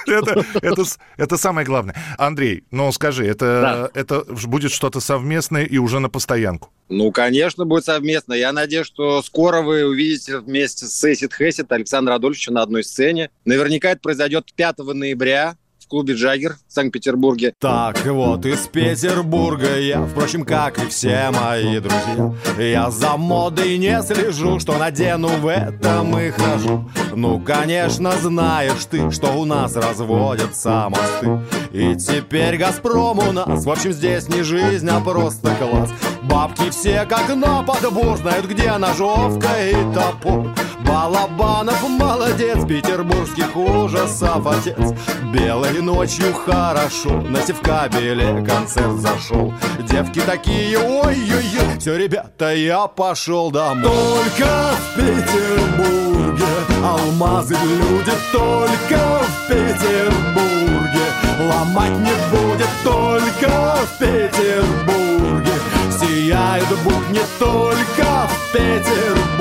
Это, 0.07 0.45
это, 0.63 0.85
с- 0.85 0.99
это 1.17 1.37
самое 1.37 1.67
главное. 1.67 1.97
Андрей, 2.19 2.65
ну 2.71 2.91
скажи, 2.93 3.27
это, 3.27 3.91
это 3.95 4.25
ж 4.37 4.47
будет 4.47 4.71
что-то 4.73 5.01
совместное 5.01 5.65
и 5.65 5.79
уже 5.79 5.99
на 6.01 6.09
постоянку? 6.09 6.71
Ну, 6.89 7.11
конечно, 7.13 7.65
будет 7.65 7.85
совместно. 7.85 8.33
Я 8.35 8.53
надеюсь, 8.53 8.87
что 8.87 9.23
скоро 9.23 9.61
вы 9.63 9.85
увидите 9.85 10.39
вместе 10.39 10.87
с 10.87 11.05
Эсид 11.05 11.35
Хесит 11.35 11.71
Александра 11.73 12.15
Адольфовича 12.15 12.53
на 12.53 12.63
одной 12.63 12.85
сцене. 12.85 13.31
Наверняка 13.45 13.91
это 13.91 14.01
произойдет 14.01 14.53
5 14.55 14.79
ноября 14.95 15.57
клубе 15.89 16.15
«Джаггер» 16.15 16.57
в 16.69 16.73
Санкт-Петербурге. 16.73 17.55
Так 17.59 18.05
вот, 18.07 18.47
из 18.47 18.67
Петербурга 18.69 19.79
я, 19.79 20.05
впрочем, 20.05 20.45
как 20.45 20.79
и 20.79 20.87
все 20.89 21.31
мои 21.33 21.81
друзья. 21.81 22.35
Я 22.59 22.91
за 22.91 23.17
модой 23.17 23.79
не 23.79 24.01
слежу, 24.03 24.61
что 24.61 24.79
надену 24.79 25.29
в 25.29 25.47
этом 25.47 26.19
и 26.19 26.31
хожу. 26.31 26.89
Ну, 27.15 27.41
конечно, 27.41 28.13
знаешь 28.13 28.85
ты, 28.91 29.11
что 29.11 29.33
у 29.33 29.45
нас 29.45 29.75
разводятся 29.75 30.89
мосты. 30.89 31.41
И 31.73 31.97
теперь 31.97 32.57
«Газпром» 32.57 33.19
у 33.19 33.33
нас, 33.33 33.65
в 33.65 33.71
общем, 33.71 33.93
здесь 33.93 34.29
не 34.29 34.43
жизнь, 34.43 34.89
а 34.89 35.01
просто 35.01 35.55
класс. 35.57 35.91
Бабки 36.23 36.71
все 36.71 37.07
как 37.07 37.35
на 37.35 37.63
подбор, 37.63 38.17
знают, 38.19 38.47
где 38.47 38.77
ножовка 38.77 39.49
и 39.69 39.75
топор 39.95 40.55
Балабанов 40.89 41.87
молодец, 41.87 42.65
петербургских 42.67 43.55
ужасов 43.55 44.47
отец. 44.47 44.95
Белой 45.33 45.83
ночью 45.83 46.33
хорошо, 46.33 47.21
на 47.21 47.43
севкабеле 47.43 48.43
концерт 48.45 48.95
зашел. 48.95 49.53
Девки 49.81 50.21
такие, 50.21 50.79
ой-ой-ой, 50.79 51.79
все, 51.79 51.97
ребята, 51.97 52.55
я 52.55 52.87
пошел 52.87 53.51
домой 53.51 53.83
Только 53.83 54.47
в 54.47 54.97
Петербурге 54.97 56.45
алмазы 56.83 57.55
люди 57.55 58.13
Только 58.33 59.21
в 59.23 59.49
Петербурге 59.49 61.07
ломать 61.51 61.99
не 61.99 62.15
будет 62.31 62.69
Только 62.83 63.77
в 63.77 63.99
Петербурге. 63.99 65.53
Сияют 66.01 66.69
будни 66.83 67.21
Только 67.39 68.29
в 68.29 68.53
Петербурге 68.53 69.38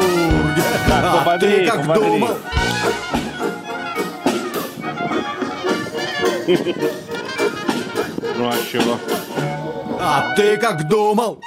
А 0.89 1.38
ты 1.39 1.65
как 1.67 1.93
думал? 1.93 2.38
Ну 8.38 8.47
а 8.49 8.55
чего? 8.71 8.97
А 9.99 10.34
ты 10.36 10.57
как 10.57 10.88
думал? 10.88 11.39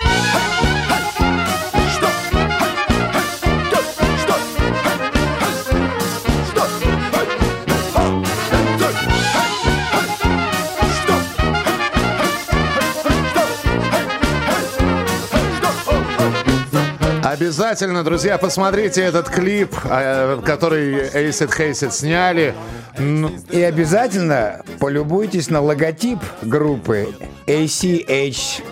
Обязательно, 17.30 18.02
друзья, 18.02 18.38
посмотрите 18.38 19.02
этот 19.02 19.28
клип, 19.28 19.72
э, 19.84 20.40
который 20.44 21.06
Acid 21.10 21.54
Хейсит 21.54 21.94
сняли. 21.94 22.56
Ну, 22.98 23.30
И 23.52 23.62
обязательно 23.62 24.64
полюбуйтесь 24.80 25.48
на 25.48 25.60
логотип 25.60 26.18
группы 26.42 27.14
ACH. 27.46 28.64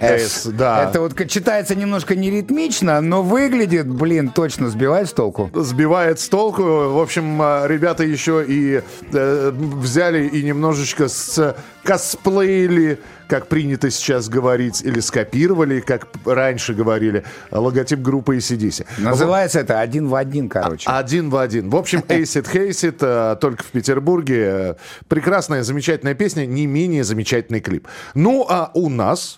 S, 0.00 0.46
да. 0.46 0.88
Это 0.88 1.00
вот 1.00 1.14
читается 1.28 1.74
немножко 1.74 2.14
неритмично, 2.14 3.00
но 3.00 3.22
выглядит, 3.22 3.88
блин, 3.88 4.30
точно 4.30 4.68
сбивает 4.68 5.08
с 5.08 5.12
толку. 5.12 5.50
Сбивает 5.54 6.20
с 6.20 6.28
толку. 6.28 6.62
В 6.62 7.00
общем, 7.00 7.40
э, 7.40 7.68
ребята 7.68 8.04
еще 8.04 8.44
и 8.46 8.82
э, 9.12 9.52
взяли 9.52 10.26
и 10.26 10.42
немножечко 10.42 11.08
с 11.08 11.54
косплеили, 11.82 12.98
как 13.28 13.46
принято 13.48 13.90
сейчас 13.90 14.28
говорить, 14.28 14.82
или 14.82 15.00
скопировали, 15.00 15.80
как 15.80 16.06
раньше 16.24 16.74
говорили, 16.74 17.24
логотип 17.50 18.00
группы 18.00 18.36
ACDC. 18.36 18.86
Называется 18.98 19.60
это 19.60 19.80
один 19.80 20.08
в 20.08 20.14
один, 20.14 20.48
короче. 20.48 20.88
Один 20.88 21.30
в 21.30 21.36
один. 21.36 21.70
В 21.70 21.76
общем, 21.76 22.00
Acid 22.08 22.48
Хейсит 22.50 22.98
э, 23.00 23.36
только 23.40 23.62
в 23.62 23.68
Петербурге. 23.68 24.42
Э, 24.44 24.74
Прекрасная, 25.08 25.62
замечательная 25.62 26.14
песня, 26.14 26.46
не 26.46 26.66
менее 26.66 27.04
замечательный 27.04 27.60
клип. 27.60 27.88
Ну, 28.14 28.46
а 28.48 28.70
у 28.74 28.88
нас 28.88 29.31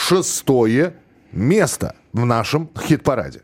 шестое 0.00 0.94
место 1.30 1.94
в 2.12 2.24
нашем 2.24 2.70
хит-параде. 2.88 3.42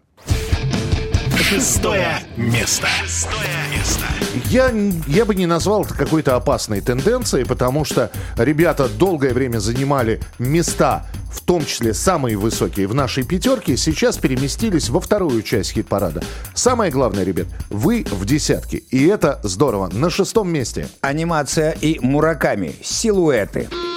Шестое 1.38 2.18
место. 2.36 2.86
Шестое 2.86 3.48
место. 3.72 4.04
Я, 4.46 4.72
я 5.06 5.24
бы 5.24 5.34
не 5.34 5.46
назвал 5.46 5.84
это 5.84 5.94
какой-то 5.94 6.34
опасной 6.34 6.80
тенденцией, 6.80 7.44
потому 7.44 7.84
что 7.84 8.10
ребята 8.36 8.88
долгое 8.88 9.32
время 9.32 9.58
занимали 9.58 10.20
места, 10.38 11.06
в 11.30 11.40
том 11.44 11.64
числе 11.64 11.94
самые 11.94 12.36
высокие 12.36 12.88
в 12.88 12.94
нашей 12.94 13.22
пятерке, 13.24 13.76
сейчас 13.76 14.16
переместились 14.16 14.88
во 14.88 15.00
вторую 15.00 15.42
часть 15.42 15.72
хит-парада. 15.72 16.22
Самое 16.54 16.90
главное, 16.90 17.22
ребят, 17.22 17.46
вы 17.70 18.04
в 18.10 18.24
десятке, 18.24 18.78
и 18.78 19.06
это 19.06 19.40
здорово. 19.42 19.88
На 19.92 20.10
шестом 20.10 20.48
месте. 20.48 20.88
Анимация 21.02 21.72
и 21.72 21.98
Мураками. 22.00 22.74
Силуэты. 22.82 23.68
громче 23.68 23.95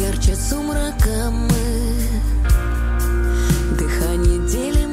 ярче 0.00 0.34
сумрака 0.34 1.30
мы. 1.30 1.66
Дыхание 3.78 4.38
делим 4.48 4.83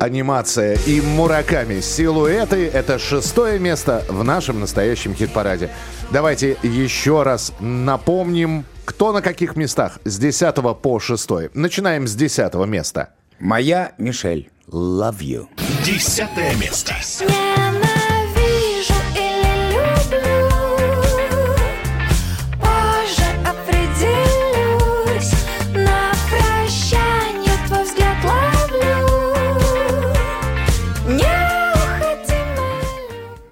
Анимация 0.00 0.78
и 0.86 1.02
Мураками. 1.02 1.80
Силуэты– 1.80 2.68
это 2.72 2.98
шестое 2.98 3.58
место 3.58 4.02
в 4.08 4.24
нашем 4.24 4.58
настоящем 4.58 5.14
хит-параде. 5.14 5.68
Давайте 6.10 6.56
еще 6.62 7.22
раз 7.22 7.52
напомним, 7.60 8.64
кто 8.86 9.12
на 9.12 9.20
каких 9.20 9.56
местах 9.56 9.98
с 10.04 10.18
10 10.18 10.54
по 10.80 10.98
6. 10.98 11.54
Начинаем 11.54 12.08
с 12.08 12.14
10 12.14 12.54
места. 12.66 13.10
Моя 13.38 13.92
Мишель. 13.98 14.48
Love 14.68 15.18
you. 15.18 15.48
Десятое 15.84 16.54
место. 16.56 16.94
Ненавижу 16.94 17.49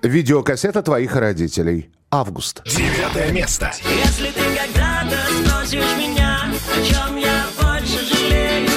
Видеокассета 0.09 0.83
твоих 0.83 1.15
родителей. 1.17 1.91
Август. 2.11 2.63
Девятое 2.65 3.31
место. 3.31 3.71
Если 3.85 4.29
ты 4.31 4.41
когда-то 4.57 5.19
спросишь 5.45 5.97
меня, 5.99 6.51
о 6.51 6.83
чем 6.83 7.17
я 7.19 7.45
больше 7.61 8.07
жалею, 8.07 8.71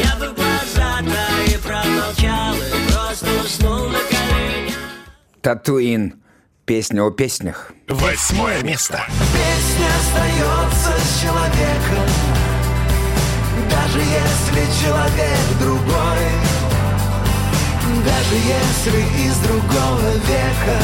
я 0.00 0.14
бы 0.14 0.32
глаза 0.32 1.00
твои 1.00 1.56
промолчал 1.58 2.54
и 2.54 2.92
просто 2.92 3.26
уснул 3.44 3.88
на 3.88 3.98
коленях. 3.98 4.76
Татуин. 5.40 6.22
Песня 6.64 7.02
о 7.02 7.10
песнях. 7.10 7.72
Восьмое 7.88 8.62
место. 8.62 9.02
Песня 9.08 9.88
остается 9.98 11.00
с 11.00 11.22
человеком 11.22 12.06
Даже 13.70 13.98
если 13.98 14.84
человек 14.84 15.58
другой 15.58 16.47
Даже 18.04 18.34
если 18.34 19.26
из 19.26 19.36
другого 19.38 20.10
века 20.26 20.78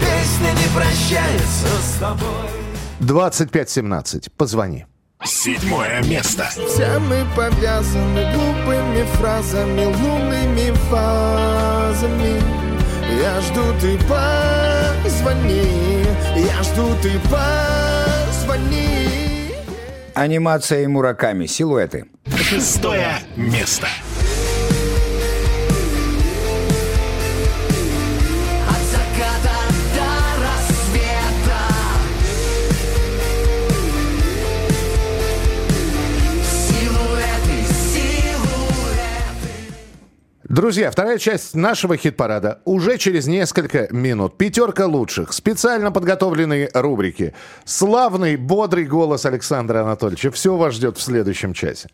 Песня 0.00 0.50
не 0.52 0.74
прощается 0.74 1.66
с 1.82 1.98
тобой 1.98 2.66
2517. 3.00 4.32
Позвони. 4.32 4.86
Седьмое 5.24 6.02
место. 6.02 6.48
Все 6.66 6.98
мы 6.98 7.24
повязаны 7.34 8.32
глупыми 8.32 9.04
фразами, 9.14 9.84
лунными 9.84 10.72
фазами. 10.90 12.40
Я 13.20 13.40
жду, 13.40 13.62
ты 13.80 13.98
позвони, 13.98 15.62
я 16.36 16.62
жду, 16.62 16.94
ты 17.02 17.12
позвони. 17.30 18.86
Анимация 20.14 20.82
и 20.82 20.86
Мураками. 20.86 21.46
Силуэты. 21.46 22.06
Шестое 22.36 23.18
место. 23.36 23.86
Друзья, 40.48 40.92
вторая 40.92 41.18
часть 41.18 41.56
нашего 41.56 41.96
хит-парада 41.96 42.60
уже 42.64 42.98
через 42.98 43.26
несколько 43.26 43.88
минут. 43.90 44.38
Пятерка 44.38 44.86
лучших, 44.86 45.32
специально 45.32 45.90
подготовленные 45.90 46.70
рубрики. 46.72 47.34
Славный, 47.64 48.36
бодрый 48.36 48.84
голос 48.84 49.26
Александра 49.26 49.80
Анатольевича. 49.80 50.30
Все 50.30 50.56
вас 50.56 50.74
ждет 50.74 50.98
в 50.98 51.02
следующем 51.02 51.52
часе. 51.52 51.88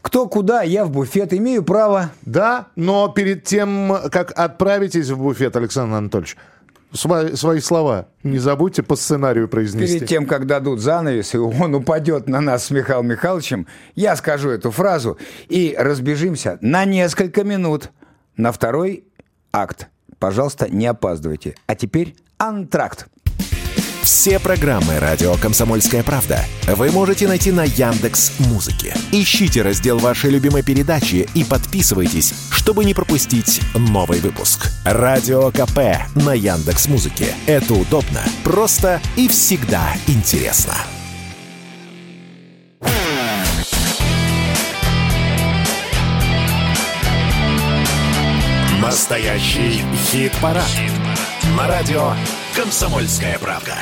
Кто 0.00 0.26
куда, 0.28 0.62
я 0.62 0.86
в 0.86 0.90
буфет, 0.90 1.34
имею 1.34 1.62
право. 1.62 2.10
Да, 2.22 2.68
но 2.74 3.08
перед 3.08 3.44
тем, 3.44 3.94
как 4.10 4.32
отправитесь 4.34 5.10
в 5.10 5.18
буфет, 5.18 5.54
Александр 5.56 5.96
Анатольевич, 5.96 6.38
сва- 6.92 7.36
свои 7.36 7.60
слова 7.60 8.08
не 8.22 8.38
забудьте 8.38 8.82
по 8.82 8.96
сценарию 8.96 9.48
произнести. 9.48 9.94
Перед 9.98 10.08
тем, 10.08 10.26
как 10.26 10.46
дадут 10.46 10.80
занавес, 10.80 11.34
и 11.34 11.38
он 11.38 11.74
упадет 11.74 12.28
на 12.28 12.40
нас 12.40 12.64
с 12.66 12.70
Михаилом 12.70 13.08
Михайловичем, 13.08 13.66
я 13.94 14.16
скажу 14.16 14.50
эту 14.50 14.70
фразу 14.70 15.18
и 15.48 15.74
разбежимся 15.78 16.58
на 16.60 16.84
несколько 16.84 17.44
минут 17.44 17.90
на 18.36 18.52
второй 18.52 19.04
акт. 19.52 19.88
Пожалуйста, 20.18 20.68
не 20.68 20.86
опаздывайте. 20.86 21.54
А 21.66 21.74
теперь 21.74 22.14
антракт. 22.38 23.06
Все 24.02 24.38
программы 24.38 24.98
«Радио 24.98 25.34
Комсомольская 25.36 26.02
правда» 26.02 26.44
вы 26.66 26.90
можете 26.90 27.28
найти 27.28 27.52
на 27.52 27.64
Яндекс 27.64 28.32
Музыке. 28.38 28.94
Ищите 29.12 29.60
раздел 29.60 29.98
вашей 29.98 30.30
любимой 30.30 30.62
передачи 30.62 31.28
и 31.34 31.44
подписывайтесь, 31.44 32.32
чтобы 32.50 32.86
не 32.86 32.94
пропустить 32.94 33.60
новый 33.74 34.20
выпуск. 34.20 34.70
Радио 34.84 35.50
КП 35.50 35.78
на 36.14 36.32
Яндекс 36.32 36.88
Музыке. 36.88 37.34
Это 37.46 37.74
удобно, 37.74 38.22
просто 38.42 39.00
и 39.16 39.28
всегда 39.28 39.94
интересно. 40.06 40.74
Настоящий 48.80 49.84
хит-парад. 50.10 50.64
На 51.56 51.68
радио 51.68 52.14
«Комсомольская 52.54 53.38
правда». 53.38 53.78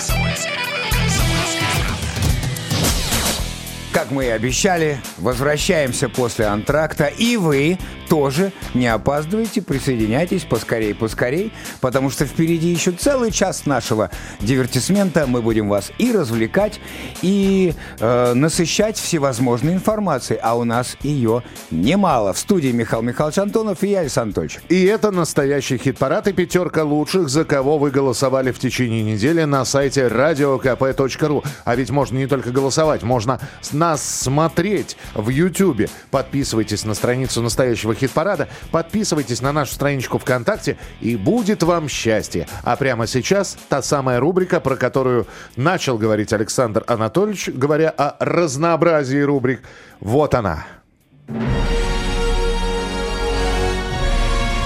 Как 3.93 4.11
мы 4.11 4.27
и 4.27 4.29
обещали, 4.29 5.01
возвращаемся 5.17 6.09
после 6.09 6.45
антракта, 6.47 7.07
и 7.07 7.37
вы 7.37 7.79
тоже 8.09 8.53
не 8.75 8.87
опаздывайте, 8.87 9.63
присоединяйтесь 9.63 10.45
поскорей, 10.45 10.95
поскорей, 10.95 11.53
потому 11.81 12.11
что 12.11 12.27
впереди 12.27 12.69
еще 12.69 12.93
целый 12.93 13.31
час 13.31 13.67
нашего 13.67 14.11
дивертисмента. 14.41 15.27
Мы 15.27 15.43
будем 15.43 15.69
вас 15.69 15.91
и 15.99 16.13
развлекать, 16.13 16.81
и 17.23 17.75
э, 18.01 18.33
насыщать 18.35 18.99
всевозможной 18.99 19.75
информацией, 19.75 20.39
а 20.43 20.57
у 20.57 20.65
нас 20.65 20.97
ее 21.03 21.43
немало. 21.71 22.33
В 22.33 22.39
студии 22.39 22.71
Михаил 22.71 23.03
Михайлович 23.03 23.39
Антонов 23.39 23.83
и 23.83 23.89
я, 23.89 24.01
Александр 24.01 24.41
Анатольевич. 24.41 24.61
И 24.69 24.85
это 24.85 25.11
настоящий 25.11 25.79
хит-парад 25.79 26.29
и 26.29 26.33
пятерка 26.33 26.85
лучших, 26.85 27.29
за 27.29 27.45
кого 27.45 27.79
вы 27.79 27.91
голосовали 27.91 28.53
в 28.53 28.59
течение 28.59 29.03
недели 29.03 29.45
на 29.45 29.65
сайте 29.65 30.07
radiokp.ru. 30.09 31.45
А 31.65 31.77
ведь 31.77 31.91
можно 31.91 32.17
не 32.19 32.27
только 32.27 32.51
голосовать, 32.51 33.03
можно 33.03 33.41
нас 33.79 34.03
смотреть 34.03 34.97
в 35.15 35.29
Ютьюбе. 35.29 35.89
Подписывайтесь 36.11 36.85
на 36.85 36.95
страницу 36.95 37.41
настоящего 37.41 37.95
хит-парада, 37.95 38.49
подписывайтесь 38.71 39.41
на 39.41 39.53
нашу 39.53 39.75
страничку 39.75 40.19
ВКонтакте, 40.19 40.77
и 41.01 41.17
будет 41.17 41.63
вам 41.63 41.89
счастье. 41.89 42.47
А 42.65 42.77
прямо 42.77 43.07
сейчас 43.07 43.57
та 43.69 43.81
самая 43.83 44.21
рубрика, 44.21 44.61
про 44.61 44.77
которую 44.77 45.27
начал 45.57 45.97
говорить 45.97 46.33
Александр 46.33 46.85
Анатольевич, 46.87 47.49
говоря 47.49 47.91
о 47.91 48.17
разнообразии 48.19 49.21
рубрик. 49.21 49.63
Вот 50.01 50.35
она. 50.35 50.67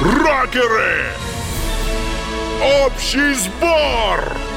Рокеры! 0.01 1.05
Общий 2.85 3.35
сбор! 3.35 4.52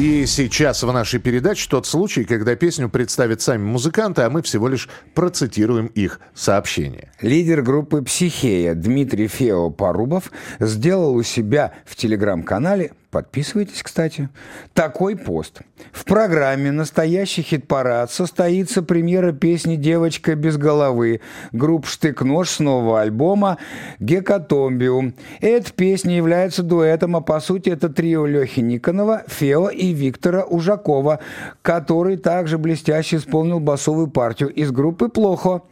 И 0.00 0.24
сейчас 0.24 0.82
в 0.82 0.90
нашей 0.90 1.20
передаче 1.20 1.68
тот 1.68 1.86
случай, 1.86 2.24
когда 2.24 2.56
песню 2.56 2.88
представят 2.88 3.42
сами 3.42 3.62
музыканты, 3.62 4.22
а 4.22 4.30
мы 4.30 4.40
всего 4.40 4.66
лишь 4.66 4.88
процитируем 5.14 5.88
их 5.88 6.20
сообщение. 6.32 7.12
Лидер 7.20 7.60
группы 7.60 8.00
«Психея» 8.00 8.72
Дмитрий 8.72 9.28
Фео 9.28 9.68
Порубов 9.68 10.32
сделал 10.58 11.14
у 11.14 11.22
себя 11.22 11.74
в 11.84 11.96
телеграм-канале, 11.96 12.92
подписывайтесь, 13.10 13.82
кстати, 13.82 14.28
такой 14.72 15.16
пост. 15.16 15.60
В 15.92 16.04
программе 16.04 16.70
«Настоящий 16.70 17.42
хит-парад» 17.42 18.10
состоится 18.10 18.82
премьера 18.82 19.32
песни 19.32 19.76
«Девочка 19.76 20.34
без 20.34 20.56
головы» 20.56 21.20
групп 21.52 21.86
«Штык-нож» 21.86 22.48
с 22.48 22.58
нового 22.60 23.00
альбома 23.00 23.58
«Гекатомбиум». 23.98 25.14
Эта 25.40 25.72
песня 25.72 26.16
является 26.16 26.62
дуэтом, 26.62 27.16
а 27.16 27.20
по 27.20 27.40
сути 27.40 27.70
это 27.70 27.88
трио 27.88 28.26
Лехи 28.26 28.60
Никонова, 28.60 29.24
Фео 29.26 29.68
и 29.68 29.92
Виктора 29.92 30.44
Ужакова, 30.44 31.20
который 31.62 32.16
также 32.16 32.58
блестяще 32.58 33.16
исполнил 33.16 33.60
басовую 33.60 34.08
партию 34.08 34.50
из 34.50 34.70
группы 34.70 35.08
«Плохо», 35.08 35.62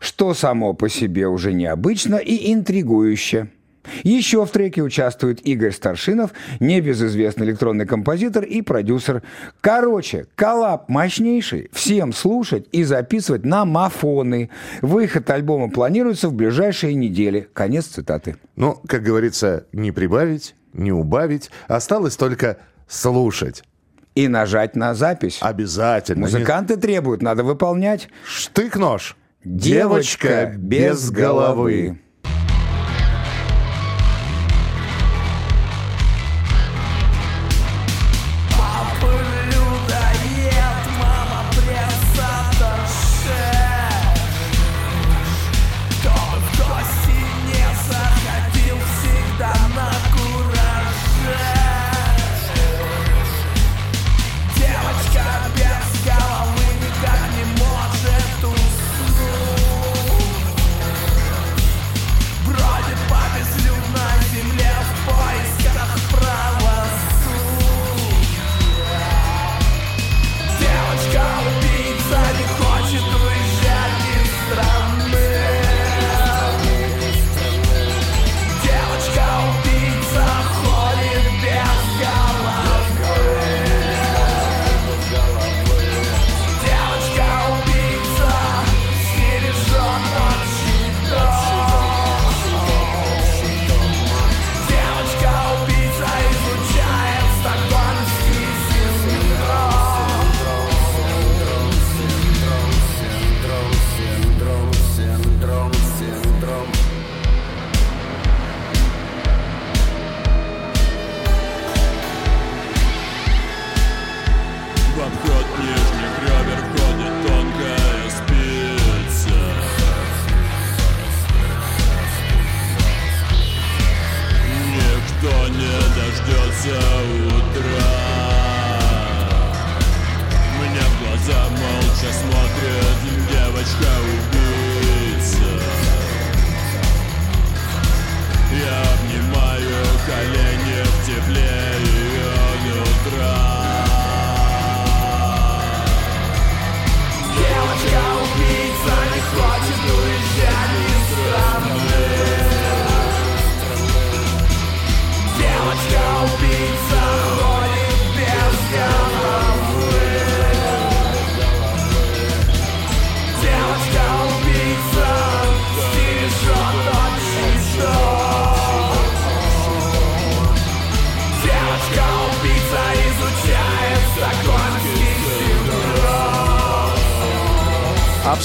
что 0.00 0.34
само 0.34 0.74
по 0.74 0.88
себе 0.88 1.28
уже 1.28 1.52
необычно 1.52 2.16
и 2.16 2.52
интригующе. 2.52 3.48
Еще 4.02 4.44
в 4.44 4.50
треке 4.50 4.82
участвует 4.82 5.40
Игорь 5.46 5.72
Старшинов, 5.72 6.32
небезызвестный 6.60 7.46
электронный 7.46 7.86
композитор 7.86 8.44
и 8.44 8.62
продюсер. 8.62 9.22
Короче, 9.60 10.26
коллаб 10.34 10.88
мощнейший. 10.88 11.70
Всем 11.72 12.12
слушать 12.12 12.66
и 12.72 12.84
записывать 12.84 13.44
на 13.44 13.64
мафоны. 13.64 14.50
Выход 14.82 15.28
альбома 15.30 15.70
планируется 15.70 16.28
в 16.28 16.34
ближайшие 16.34 16.94
недели. 16.94 17.48
Конец 17.52 17.86
цитаты. 17.86 18.36
Ну, 18.56 18.80
как 18.86 19.02
говорится, 19.02 19.66
не 19.72 19.92
прибавить, 19.92 20.54
не 20.72 20.92
убавить. 20.92 21.50
Осталось 21.66 22.16
только 22.16 22.58
слушать. 22.86 23.62
И 24.14 24.26
нажать 24.26 24.74
на 24.74 24.94
запись. 24.94 25.38
Обязательно. 25.40 26.22
Музыканты 26.22 26.76
требуют, 26.76 27.22
надо 27.22 27.44
выполнять. 27.44 28.08
Штык-нож. 28.26 29.16
Девочка 29.44 30.52
без 30.56 31.10
головы. 31.10 31.86
Папа 31.88 32.07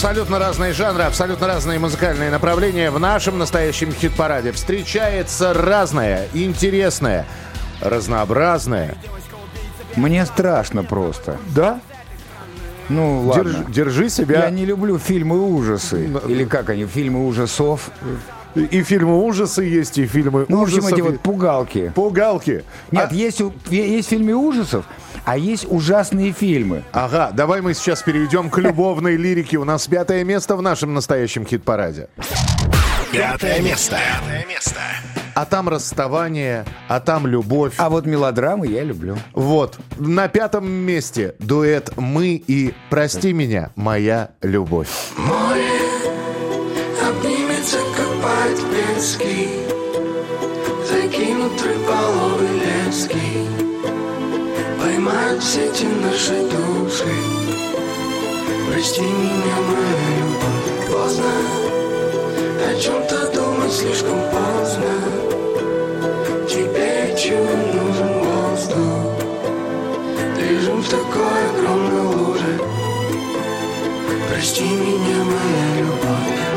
Абсолютно 0.03 0.37
разные 0.37 0.73
жанры, 0.73 1.03
абсолютно 1.03 1.47
разные 1.47 1.79
музыкальные 1.79 2.29
направления 2.29 2.91
в 2.91 2.99
нашем 2.99 3.37
настоящем 3.37 3.93
хит-параде. 3.93 4.51
Встречается 4.51 5.53
разное, 5.53 6.27
интересное, 6.33 7.25
разнообразное. 7.79 8.97
Мне 9.95 10.25
страшно 10.25 10.83
просто. 10.83 11.37
Да? 11.55 11.79
Ну, 12.89 13.21
ладно. 13.21 13.43
Держи, 13.51 13.65
держи 13.69 14.09
себя. 14.09 14.43
Я 14.43 14.49
не 14.49 14.65
люблю 14.65 14.99
фильмы 14.99 15.39
ужасы. 15.39 16.09
Или 16.27 16.43
как 16.43 16.69
они, 16.69 16.85
фильмы 16.85 17.25
ужасов. 17.25 17.89
И 18.55 18.83
фильмы 18.83 19.23
ужасы 19.23 19.63
есть, 19.63 19.97
и 19.97 20.05
фильмы 20.05 20.45
Ну, 20.49 20.59
в 20.59 20.63
общем, 20.63 20.79
ужасов. 20.79 20.93
эти 20.93 21.01
вот 21.01 21.21
пугалки. 21.21 21.93
Пугалки. 21.95 22.65
Нет, 22.91 23.13
есть, 23.13 23.39
у- 23.39 23.53
есть 23.69 24.09
фильмы 24.09 24.35
ужасов, 24.35 24.83
а 25.25 25.37
есть 25.37 25.65
ужасные 25.69 26.31
фильмы. 26.31 26.83
Ага, 26.91 27.31
давай 27.33 27.61
мы 27.61 27.73
сейчас 27.73 28.01
перейдем 28.01 28.49
к 28.49 28.57
любовной 28.57 29.15
лирике. 29.15 29.57
У 29.57 29.63
нас 29.63 29.87
пятое 29.87 30.23
место 30.23 30.55
в 30.55 30.61
нашем 30.61 30.93
настоящем 30.93 31.45
хит-параде. 31.45 32.09
Пятое 33.11 33.61
место. 33.61 33.97
Пятое 33.97 34.45
место. 34.47 34.79
А 35.35 35.45
там 35.45 35.67
расставание, 35.69 36.65
а 36.87 36.99
там 36.99 37.25
любовь. 37.25 37.73
А 37.77 37.89
вот 37.89 38.05
мелодрамы 38.05 38.67
я 38.67 38.83
люблю. 38.83 39.17
Вот. 39.33 39.77
На 39.97 40.27
пятом 40.27 40.69
месте 40.69 41.35
дуэт 41.39 41.91
«Мы» 41.97 42.35
и 42.35 42.73
«Прости 42.89 43.33
меня, 43.33 43.71
моя 43.75 44.29
любовь». 44.41 44.89
Море 45.17 45.69
обнимется, 47.01 47.77
копает 47.95 48.59
пески 48.71 49.49
Закинут 50.87 51.61
рыболовы 51.61 52.32
сети 55.43 55.85
наши 56.01 56.41
души 56.43 57.13
Прости 58.71 59.01
меня, 59.01 59.57
моя 59.67 60.07
любовь 60.19 60.91
Поздно. 60.91 61.31
О 62.65 62.79
чем-то 62.79 63.31
думать 63.33 63.73
слишком 63.73 64.19
поздно. 64.31 64.93
Тебе 66.47 67.15
чего 67.17 67.55
нужен 67.73 68.11
воздух? 68.19 69.11
Лежим 70.37 70.81
в 70.81 70.89
такой 70.89 71.49
огромной 71.51 72.15
луже. 72.15 72.59
Прости 74.29 74.63
меня, 74.63 75.23
моя 75.25 75.81
любовь 75.81 76.52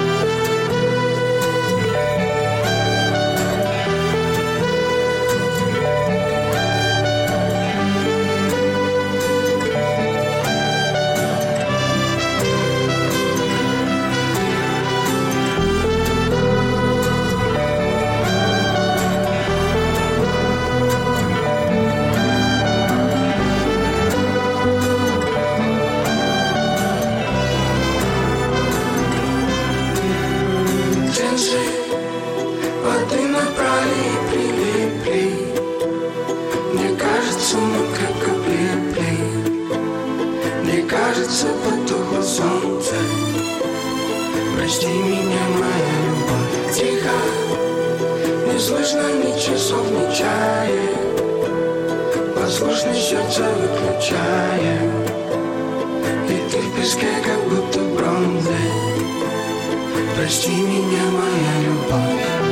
Прости 44.67 44.89
меня, 44.89 45.43
моя 45.61 45.97
любовь. 46.09 46.75
Тихо, 46.75 47.15
не 48.53 48.59
слышно 48.59 49.13
ни 49.13 49.39
часов, 49.39 49.89
ни 49.93 50.13
чая. 50.13 50.89
Послушно 52.35 52.93
сердце 52.93 53.45
выключая. 53.45 54.81
И 56.29 56.51
ты 56.51 56.59
в 56.59 56.77
песке, 56.77 57.07
как 57.25 57.41
будто 57.49 57.79
бронзой 57.79 58.73
Прости 60.17 60.51
меня, 60.51 61.05
моя 61.13 61.63
любовь 61.63 62.46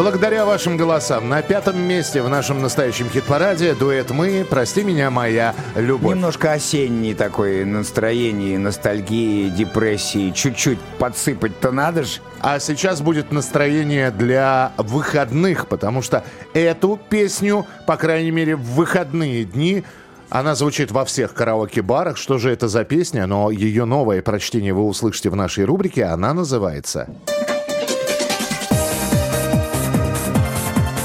Благодаря 0.00 0.46
вашим 0.46 0.78
голосам 0.78 1.28
на 1.28 1.42
пятом 1.42 1.78
месте 1.78 2.22
в 2.22 2.28
нашем 2.30 2.62
настоящем 2.62 3.10
хит-параде 3.10 3.74
дуэт 3.74 4.10
«Мы», 4.12 4.46
«Прости 4.48 4.82
меня, 4.82 5.10
моя 5.10 5.54
любовь». 5.76 6.14
Немножко 6.14 6.52
осенний 6.52 7.12
такой 7.12 7.66
настроение, 7.66 8.58
ностальгии, 8.58 9.50
депрессии. 9.50 10.30
Чуть-чуть 10.30 10.78
подсыпать-то 10.98 11.70
надо 11.70 12.04
ж. 12.04 12.22
А 12.40 12.60
сейчас 12.60 13.02
будет 13.02 13.30
настроение 13.30 14.10
для 14.10 14.72
выходных, 14.78 15.66
потому 15.66 16.00
что 16.00 16.24
эту 16.54 16.98
песню, 17.10 17.66
по 17.86 17.98
крайней 17.98 18.30
мере, 18.30 18.56
в 18.56 18.62
выходные 18.62 19.44
дни 19.44 19.84
она 20.30 20.54
звучит 20.54 20.90
во 20.92 21.04
всех 21.04 21.34
караоке-барах. 21.34 22.16
Что 22.16 22.38
же 22.38 22.50
это 22.50 22.68
за 22.68 22.84
песня? 22.84 23.26
Но 23.26 23.50
ее 23.50 23.84
новое 23.84 24.22
прочтение 24.22 24.72
вы 24.72 24.84
услышите 24.84 25.28
в 25.28 25.36
нашей 25.36 25.64
рубрике. 25.64 26.04
Она 26.04 26.32
называется... 26.32 27.06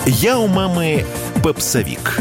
Я 0.07 0.37
у 0.37 0.47
мамы 0.47 1.03
попсовик. 1.43 2.19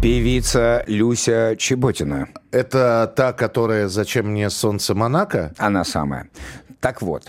Певица 0.00 0.82
Люся 0.86 1.54
Чеботина. 1.58 2.28
Это 2.50 3.12
та, 3.14 3.34
которая 3.34 3.88
«Зачем 3.88 4.28
мне 4.28 4.48
солнце 4.48 4.94
Монако»? 4.94 5.52
Она 5.58 5.84
самая. 5.84 6.30
Так 6.80 7.02
вот. 7.02 7.28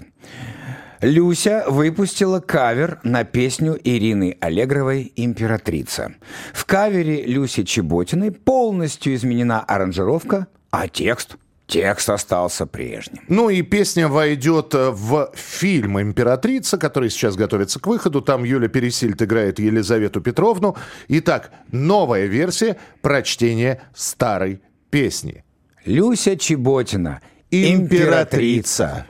Люся 1.01 1.65
выпустила 1.67 2.39
кавер 2.39 3.01
на 3.03 3.25
песню 3.25 3.77
Ирины 3.83 4.37
Аллегровой 4.39 5.11
«Императрица». 5.17 6.13
В 6.53 6.63
кавере 6.65 7.25
Люси 7.25 7.63
Чеботиной 7.63 8.31
полностью 8.31 9.13
изменена 9.13 9.59
аранжировка, 9.59 10.47
а 10.69 10.87
текст 10.87 11.35
Текст 11.71 12.09
остался 12.09 12.65
прежним. 12.65 13.23
Ну 13.29 13.49
и 13.49 13.61
песня 13.61 14.09
войдет 14.09 14.75
э, 14.75 14.91
в 14.91 15.31
фильм 15.33 16.01
«Императрица», 16.01 16.77
который 16.77 17.09
сейчас 17.09 17.37
готовится 17.37 17.79
к 17.79 17.87
выходу. 17.87 18.21
Там 18.21 18.43
Юля 18.43 18.67
Пересильд 18.67 19.21
играет 19.21 19.57
Елизавету 19.57 20.19
Петровну. 20.19 20.75
Итак, 21.07 21.51
новая 21.71 22.25
версия 22.25 22.75
прочтения 23.01 23.81
старой 23.95 24.61
песни. 24.89 25.45
Люся 25.85 26.35
Чеботина. 26.35 27.21
Императрица. 27.51 29.05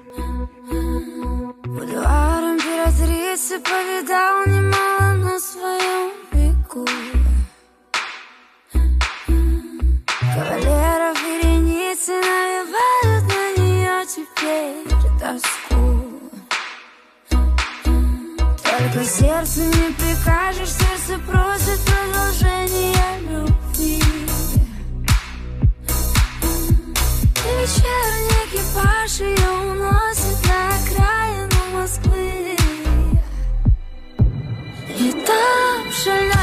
Императрицы 3.42 3.60
повидал 3.60 4.46
немало 4.46 5.16
на 5.16 5.40
своем 5.40 6.12
веку 6.32 6.86
Кавалеров 10.36 11.01
вереницы 12.02 12.14
навевают 12.14 13.26
на 13.28 13.62
нее 13.62 14.06
теперь 14.06 14.88
тоску. 15.20 16.20
Только 18.64 19.06
сердцу 19.06 19.62
не 19.62 19.94
прикажешь, 19.94 20.70
сердце 20.70 21.20
просит 21.28 21.80
продолжения 21.82 23.20
любви. 23.30 24.02
И 27.36 27.52
вечерний 27.62 28.42
экипаж 28.48 29.20
ее 29.20 29.50
уносит 29.50 30.40
на 30.48 30.58
окраину 30.76 31.62
Москвы. 31.74 32.58
И 34.98 35.12
там 35.26 35.92
шальная 35.92 36.41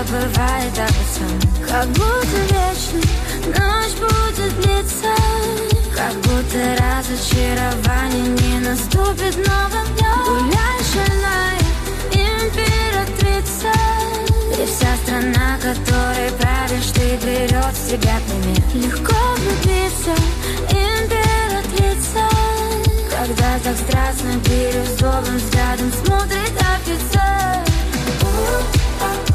забывает 0.00 0.78
обо 0.78 1.02
всем 1.10 1.40
Как 1.68 1.86
будто 1.88 2.38
вечной 2.50 3.04
ночь 3.46 3.96
будет 3.98 4.60
длиться. 4.60 5.14
Как 5.94 6.14
будто 6.22 6.58
разочарование 6.78 8.28
не 8.28 8.60
наступит 8.60 9.36
новым 9.36 9.86
днем. 9.96 10.24
Гуляй, 10.24 10.80
шальная 10.92 11.58
императрица 12.12 13.72
И 14.58 14.66
вся 14.66 14.96
страна, 15.04 15.58
которой 15.58 16.30
правишь, 16.38 16.90
ты 16.94 17.16
берет 17.24 17.74
в 17.74 17.90
себя 17.90 18.18
пример. 18.26 18.62
Легко 18.74 19.16
влюбиться, 19.36 20.14
императрица 20.70 22.24
Когда 23.10 23.58
так 23.62 23.76
страстно 23.76 24.32
бирюзовым 24.46 25.36
взглядом 25.36 25.92
смотрит 25.92 26.52
офицер. 26.58 27.30
Завтра 29.00 29.29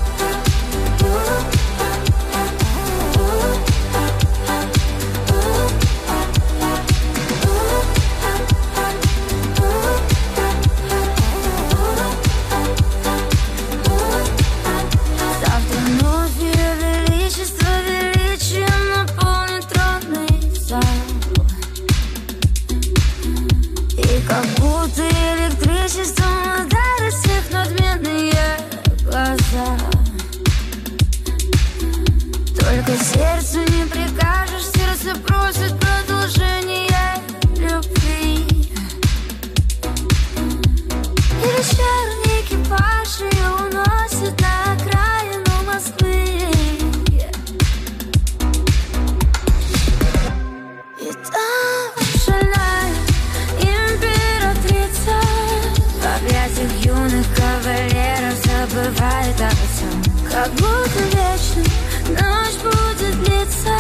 Как 60.35 60.51
будто 60.51 61.01
вечно 61.13 61.63
ночь 62.09 62.57
будет 62.61 63.23
длиться. 63.23 63.71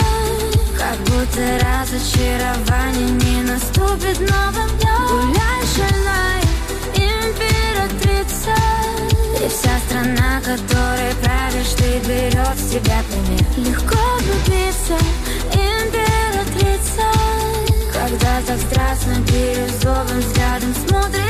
Как 0.77 0.97
будто 0.99 1.59
разочарование 1.59 3.09
не 3.09 3.41
наступит 3.41 4.21
новым 4.21 4.69
днем. 4.77 5.07
Гуляй, 5.09 5.61
шальная 5.75 6.41
императрица. 6.95 8.55
И 9.43 9.49
вся 9.49 9.77
страна, 9.85 10.39
которой 10.39 11.13
правишь, 11.21 11.73
ты 11.75 11.99
берет 12.07 12.57
с 12.57 12.71
тебя 12.71 13.03
пример. 13.09 13.45
Легко 13.57 13.99
влюбиться, 14.19 14.97
императрица. 15.51 17.03
Когда 17.91 18.41
так 18.47 18.59
страстно 18.61 19.15
бирюзовым 19.27 20.19
взглядом 20.21 20.73
смотрит 20.87 21.24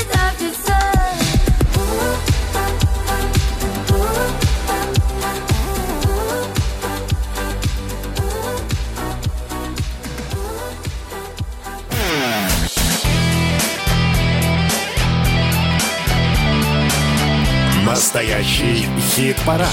Настоящий 18.16 18.88
хит-парад. 19.10 19.68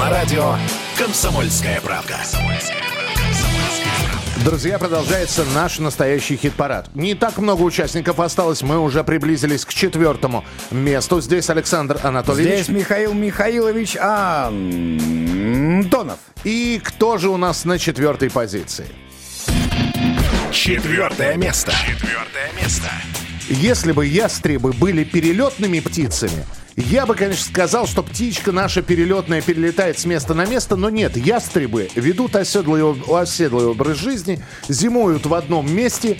На 0.00 0.10
радио 0.10 0.56
«Комсомольская 0.98 1.80
правда». 1.80 2.16
Друзья, 4.44 4.76
продолжается 4.76 5.44
наш 5.54 5.78
настоящий 5.78 6.36
хит-парад. 6.36 6.92
Не 6.96 7.14
так 7.14 7.38
много 7.38 7.62
участников 7.62 8.18
осталось, 8.18 8.62
мы 8.62 8.80
уже 8.80 9.04
приблизились 9.04 9.64
к 9.64 9.72
четвертому 9.72 10.44
месту. 10.72 11.20
Здесь 11.20 11.48
Александр 11.48 12.00
Анатольевич. 12.02 12.64
Здесь 12.64 12.76
Михаил 12.76 13.14
Михайлович 13.14 13.96
Антонов. 14.00 14.98
И 16.42 16.80
кто 16.82 17.18
же 17.18 17.28
у 17.28 17.36
нас 17.36 17.64
на 17.64 17.78
четвертой 17.78 18.30
позиции? 18.30 18.86
Четвертое 20.50 21.36
место. 21.36 21.70
Четвертое 21.86 22.50
место. 22.60 22.90
Если 23.48 23.92
бы 23.92 24.06
ястребы 24.06 24.72
были 24.72 25.04
перелетными 25.04 25.80
птицами, 25.80 26.46
я 26.76 27.04
бы, 27.04 27.14
конечно, 27.14 27.44
сказал, 27.44 27.86
что 27.86 28.02
птичка 28.02 28.52
наша 28.52 28.80
перелетная 28.80 29.42
перелетает 29.42 29.98
с 29.98 30.06
места 30.06 30.32
на 30.32 30.46
место, 30.46 30.76
но 30.76 30.88
нет, 30.88 31.16
ястребы 31.16 31.90
ведут 31.94 32.36
оседлый, 32.36 32.82
оседлый 33.12 33.66
образ 33.66 33.98
жизни, 33.98 34.42
зимуют 34.68 35.26
в 35.26 35.34
одном 35.34 35.72
месте, 35.72 36.18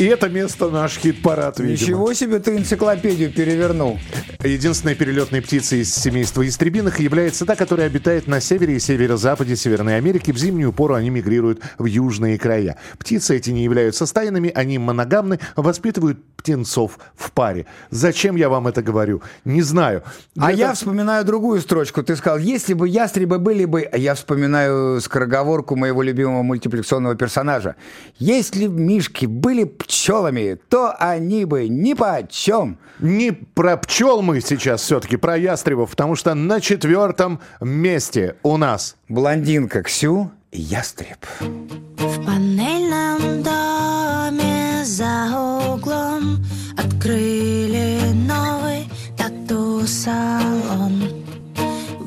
и 0.00 0.04
это 0.06 0.30
место 0.30 0.70
наш 0.70 0.96
хит-парад, 0.96 1.60
видимо. 1.60 1.72
Ничего 1.72 2.14
себе 2.14 2.38
ты 2.38 2.56
энциклопедию 2.56 3.30
перевернул. 3.30 3.98
Единственной 4.42 4.94
перелетной 4.94 5.42
птицей 5.42 5.80
из 5.80 5.94
семейства 5.94 6.46
истребиных 6.48 7.00
является 7.00 7.44
та, 7.44 7.54
которая 7.54 7.86
обитает 7.86 8.26
на 8.26 8.40
севере 8.40 8.76
и 8.76 8.80
северо-западе 8.80 9.56
Северной 9.56 9.98
Америки. 9.98 10.32
В 10.32 10.38
зимнюю 10.38 10.72
пору 10.72 10.94
они 10.94 11.10
мигрируют 11.10 11.60
в 11.76 11.84
южные 11.84 12.38
края. 12.38 12.78
Птицы 12.98 13.36
эти 13.36 13.50
не 13.50 13.62
являются 13.62 14.06
стайными, 14.06 14.50
они 14.54 14.78
моногамны, 14.78 15.38
воспитывают 15.54 16.18
птенцов 16.40 16.98
в 17.14 17.32
паре. 17.32 17.66
Зачем 17.90 18.36
я 18.36 18.48
вам 18.48 18.66
это 18.68 18.82
говорю? 18.82 19.22
Не 19.44 19.60
знаю. 19.60 20.02
А 20.38 20.46
Для 20.46 20.68
я 20.68 20.72
вспоминаю 20.72 21.26
другую 21.26 21.60
строчку. 21.60 22.02
Ты 22.02 22.16
сказал, 22.16 22.38
если 22.38 22.72
бы 22.72 22.88
ястребы 22.88 23.38
были 23.38 23.66
бы... 23.66 23.82
А 23.82 23.98
я 23.98 24.14
вспоминаю 24.14 25.02
скороговорку 25.02 25.76
моего 25.76 26.02
любимого 26.02 26.42
мультипликационного 26.42 27.14
персонажа. 27.14 27.76
Если 28.18 28.66
б 28.66 28.80
мишки 28.80 29.26
были 29.26 29.64
пчелами, 29.90 30.56
то 30.68 30.94
они 30.98 31.44
бы 31.44 31.66
ни 31.68 31.94
по 31.94 32.24
чем. 32.28 32.78
Не 33.00 33.32
про 33.32 33.76
пчел 33.76 34.22
мы 34.22 34.40
сейчас 34.40 34.82
все-таки, 34.82 35.16
про 35.16 35.36
ястребов, 35.36 35.90
потому 35.90 36.14
что 36.14 36.34
на 36.34 36.60
четвертом 36.60 37.40
месте 37.60 38.36
у 38.44 38.56
нас 38.56 38.96
блондинка 39.08 39.82
Ксю 39.82 40.30
ястреб. 40.52 41.18
В 41.40 42.24
панельном 42.24 43.42
доме 43.42 44.84
за 44.84 45.36
углом 45.74 46.38
Открыли 46.78 47.98
новый 48.28 48.88
тату-салон 49.18 51.02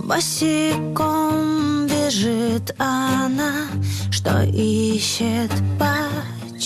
Босиком 0.05 1.85
бежит 1.87 2.73
она 2.77 3.67
Что 4.09 4.41
ищет, 4.43 5.51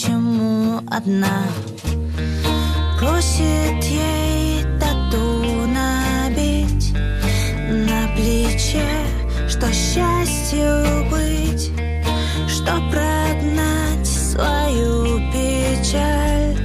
почему 0.07 0.79
одна? 0.89 1.43
Просит 2.97 3.83
ей 3.83 4.63
тату 4.79 5.67
набить 5.67 6.93
На 7.69 8.07
плече, 8.15 8.87
что 9.49 9.67
счастью 9.71 11.09
быть 11.11 11.71
что 12.47 12.75
прогнать 12.91 14.07
свою 14.07 15.19
печаль. 15.31 16.55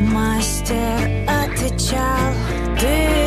Мастер 0.00 1.26
отвечал 1.26 2.34
Ты 2.78 3.19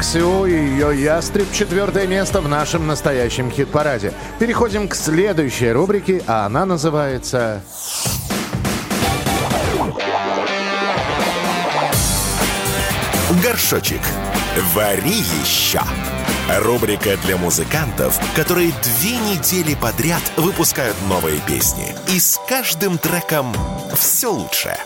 Ксю 0.00 0.46
и 0.46 0.52
ее 0.52 0.98
ястреб. 0.98 1.46
Четвертое 1.52 2.06
место 2.06 2.40
в 2.40 2.48
нашем 2.48 2.86
настоящем 2.86 3.50
хит-параде. 3.50 4.14
Переходим 4.38 4.88
к 4.88 4.94
следующей 4.94 5.72
рубрике, 5.72 6.22
а 6.26 6.46
она 6.46 6.64
называется... 6.64 7.60
Горшочек. 13.44 14.00
Вари 14.74 15.22
еще. 15.42 15.82
Рубрика 16.60 17.18
для 17.18 17.36
музыкантов, 17.36 18.18
которые 18.34 18.72
две 18.82 19.18
недели 19.18 19.74
подряд 19.74 20.22
выпускают 20.38 20.96
новые 21.08 21.40
песни. 21.40 21.94
И 22.08 22.18
с 22.18 22.40
каждым 22.48 22.96
треком 22.96 23.54
все 23.94 24.32
лучше. 24.32 24.76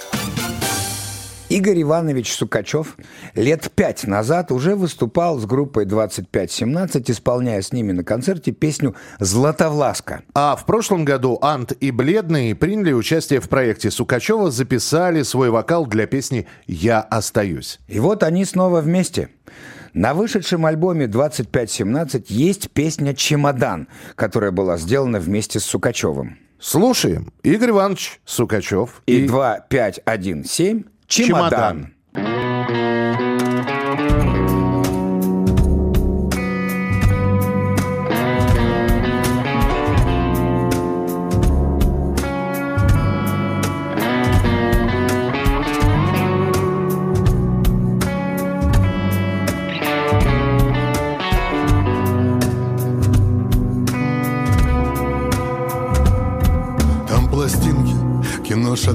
Игорь 1.55 1.83
Иванович 1.83 2.33
Сукачев 2.33 2.97
лет 3.37 3.71
пять 3.77 4.09
назад 4.09 4.51
уже 4.51 4.75
выступал 4.75 5.39
с 5.39 5.47
группой 5.47 5.85
2517, 5.85 7.13
исполняя 7.13 7.63
с 7.63 7.73
ними 7.73 7.93
на 7.93 8.03
концерте 8.03 8.51
песню 8.51 8.97
«Златовласка». 9.21 10.25
А 10.35 10.57
в 10.57 10.67
прошлом 10.67 11.05
году 11.05 11.39
Ант 11.41 11.71
и 11.79 11.93
Бледный 11.93 12.57
приняли 12.57 12.91
участие 12.93 13.39
в 13.39 13.49
проекте 13.49 13.93
Сукачева, 13.93 14.51
записали 14.51 15.23
свой 15.23 15.51
вокал 15.51 15.87
для 15.87 16.09
песни 16.09 16.49
«Я 16.67 17.01
остаюсь». 17.01 17.79
И 17.87 18.01
вот 18.01 18.25
они 18.25 18.45
снова 18.45 18.81
вместе. 18.81 19.29
На 19.93 20.13
вышедшем 20.13 20.67
альбоме 20.67 21.07
2517 21.07 22.31
есть 22.31 22.73
песня 22.73 23.15
«Чемодан», 23.15 23.87
которая 24.17 24.51
была 24.51 24.77
сделана 24.77 25.21
вместе 25.21 25.61
с 25.61 25.65
Сукачевым. 25.67 26.37
Слушаем. 26.59 27.31
Игорь 27.43 27.71
Иванович 27.71 28.21
Сукачев 28.25 29.03
И 29.07 29.27
2517 29.27 30.87
«Чемодан». 31.09 31.51
Там 31.51 31.95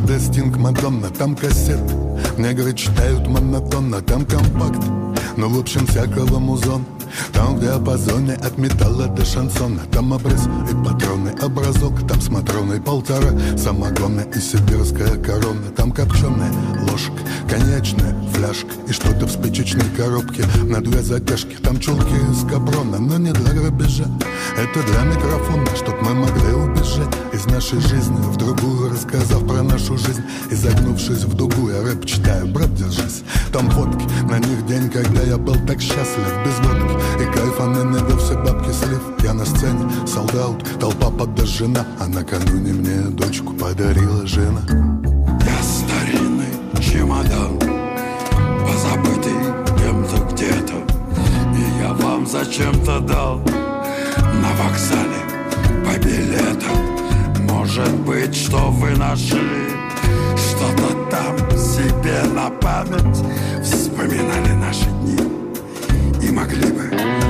кино 0.09 0.19
Шадестинг, 0.19 0.57
Мадонна, 0.57 1.09
там 1.09 1.35
кассеты 1.35 1.93
Негры 2.37 2.73
читают 2.73 3.27
монотонно, 3.27 4.01
там 4.01 4.25
компакт. 4.25 4.83
Ну, 5.37 5.49
в 5.49 5.59
общем, 5.59 5.85
всякого 5.85 6.39
музон 6.39 6.85
Там 7.33 7.55
в 7.55 7.59
диапазоне 7.61 8.33
от 8.33 8.57
металла 8.57 9.07
до 9.07 9.25
шансона. 9.25 9.81
Там 9.91 10.13
обрез 10.13 10.47
и 10.71 10.75
патроны, 10.83 11.33
образок 11.41 12.07
Там 12.07 12.21
с 12.21 12.29
Матроной 12.29 12.81
полтора 12.81 13.31
самогона 13.57 14.21
и 14.21 14.39
сибирская 14.39 15.15
корона. 15.17 15.69
Там 15.75 15.91
копченая 15.91 16.51
ложка, 16.89 17.19
коньячная 17.49 18.15
фляжка. 18.33 18.69
И 18.87 18.91
что-то 18.91 19.25
в 19.25 19.31
спичечной 19.31 19.89
коробке 19.95 20.43
на 20.63 20.81
две 20.81 21.01
затяжки. 21.01 21.55
Там 21.61 21.79
чулки 21.79 22.15
из 22.31 22.43
капрона, 22.49 22.99
но 22.99 23.17
не 23.17 23.31
для 23.31 23.53
грабежа. 23.53 24.05
Это 24.57 24.83
для 24.83 25.03
микрофона, 25.03 25.67
чтоб 25.75 26.01
мы 26.01 26.13
могли 26.13 26.53
убежать 26.53 27.15
Из 27.33 27.45
нашей 27.45 27.79
жизни. 27.79 28.17
В 28.17 28.37
другую, 28.37 28.91
рассказав 28.91 29.45
про 29.47 29.63
нашу 29.63 29.97
жизнь. 29.97 30.23
Изогнувшись 30.51 31.23
в 31.23 31.35
дугу, 31.35 31.69
я 31.69 31.81
рэп 31.81 32.05
читаю, 32.05 32.47
брат, 32.47 32.73
держись. 32.73 33.23
Там 33.51 33.69
фотки, 33.71 34.05
на 34.29 34.39
них 34.39 34.65
день, 34.67 34.89
когда 34.89 35.21
я 35.21 35.37
был 35.37 35.55
так 35.67 35.81
счастлив 35.81 36.27
Без 36.45 36.57
водки 36.67 37.08
и 37.19 37.25
кайфа 37.25 37.65
на 37.65 37.83
небе 37.83 38.15
все 38.17 38.35
бабки 38.35 38.71
слив. 38.71 39.01
Я 39.23 39.33
на 39.33 39.45
сцене, 39.45 39.89
солдат, 40.05 40.79
толпа 40.79 41.09
подожжена. 41.09 41.85
А 41.99 42.07
накануне 42.07 42.73
мне 42.73 43.01
дочку 43.09 43.53
подарила 43.53 44.25
жена. 44.25 44.61
Я 44.69 45.63
старинный 45.63 46.53
чемодан 46.81 47.59
Позабытый 48.65 49.33
кем-то 49.77 50.33
где-то. 50.33 50.73
И 51.55 51.81
я 51.81 51.93
вам 51.93 52.25
зачем-то 52.27 52.99
дал 52.99 53.39
На 53.39 54.51
вокзале 54.63 55.21
по 55.85 55.97
билетам. 55.99 56.77
Может 57.49 57.93
быть, 58.01 58.35
что 58.35 58.71
вы 58.71 58.91
нашли 58.95 59.69
Что-то 60.37 61.09
там 61.09 61.57
себе 61.57 62.23
на 62.33 62.49
память. 62.49 63.23
Вспоминали 63.63 64.53
наши 64.53 64.98
И 66.29 66.31
могли 66.31 66.71
бы 66.71 67.28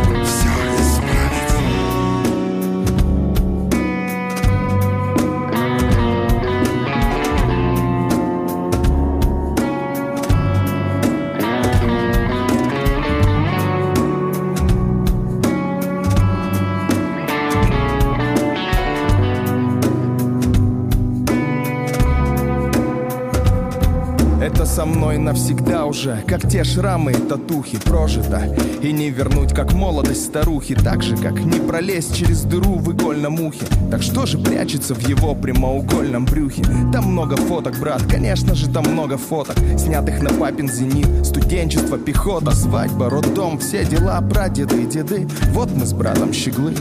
со 24.80 24.86
мной 24.86 25.18
навсегда 25.18 25.86
уже. 25.86 26.24
Как 26.26 26.48
те 26.48 26.64
шрамы 26.64 27.12
и 27.12 27.16
татухи 27.16 27.78
прожито. 27.84 28.56
И 28.82 28.94
не 28.94 29.10
вернуть, 29.10 29.54
как 29.54 29.74
молодость 29.74 30.28
старухи. 30.28 30.74
Так 30.74 31.04
же, 31.04 31.18
как 31.18 31.38
не 31.38 31.60
пролезть 31.60 32.16
через 32.16 32.44
дыру 32.44 32.76
в 32.76 32.90
игольном 32.94 33.42
ухе. 33.42 33.66
Так 33.92 34.02
что 34.02 34.26
же 34.26 34.38
прячется 34.38 34.96
в 34.96 35.06
его 35.06 35.36
прямоугольном 35.36 36.24
брюхе? 36.24 36.64
Там 36.94 37.12
много 37.12 37.36
фоток, 37.36 37.78
брат, 37.78 38.04
конечно 38.10 38.56
же 38.56 38.70
там 38.70 38.86
много 38.86 39.18
фоток. 39.18 39.58
Снятых 39.78 40.22
на 40.22 40.30
папин 40.30 40.70
зенит. 40.70 41.26
Студенчество, 41.26 41.98
пехота, 41.98 42.52
свадьба, 42.52 43.10
роддом. 43.10 43.60
Все 43.60 43.84
дела, 43.84 44.22
прадеды 44.22 44.84
и 44.84 44.86
деды. 44.86 45.28
Вот 45.52 45.70
мы 45.76 45.86
с 45.86 45.92
братом 45.92 46.32
щеглы 46.32 46.74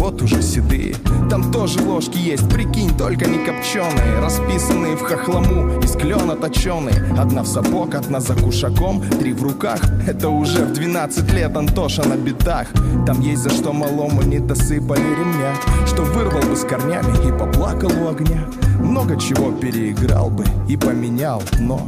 вот 0.00 0.22
уже 0.22 0.40
седые 0.42 0.94
Там 1.28 1.52
тоже 1.52 1.80
ложки 1.82 2.16
есть, 2.16 2.48
прикинь, 2.48 2.96
только 2.96 3.26
не 3.26 3.38
копченые. 3.44 4.18
Расписанные 4.20 4.96
в 4.96 5.02
хохлому, 5.02 5.78
из 5.82 5.92
клена 5.92 6.36
точеные 6.36 7.14
Одна 7.18 7.42
в 7.42 7.46
сапог, 7.46 7.94
одна 7.94 8.20
за 8.20 8.34
кушаком, 8.34 9.02
три 9.02 9.32
в 9.34 9.42
руках. 9.42 9.80
Это 10.08 10.30
уже 10.30 10.64
в 10.64 10.72
12 10.72 11.32
лет 11.34 11.54
Антоша 11.56 12.08
на 12.08 12.16
битах 12.16 12.68
Там 13.06 13.20
есть 13.20 13.42
за 13.42 13.50
что 13.50 13.72
малому 13.72 14.22
не 14.22 14.38
досыпали 14.38 15.00
ремня 15.00 15.54
Что 15.86 16.02
вырвал 16.02 16.42
бы 16.42 16.56
с 16.56 16.64
корнями 16.64 17.28
и 17.28 17.38
поплакал 17.38 17.90
у 18.02 18.08
огня. 18.08 18.48
Много 18.80 19.20
чего 19.20 19.52
переиграл 19.52 20.30
бы 20.30 20.44
и 20.66 20.76
поменял, 20.76 21.42
но 21.60 21.86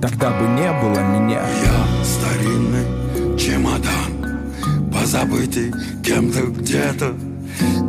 Тогда 0.00 0.30
бы 0.30 0.48
не 0.48 0.72
было 0.80 1.00
меня. 1.00 1.42
Я 1.42 2.04
старинный 2.04 3.36
чемодан 3.38 4.09
Позабытый 5.10 5.72
кем-то 6.04 6.42
где-то. 6.42 7.16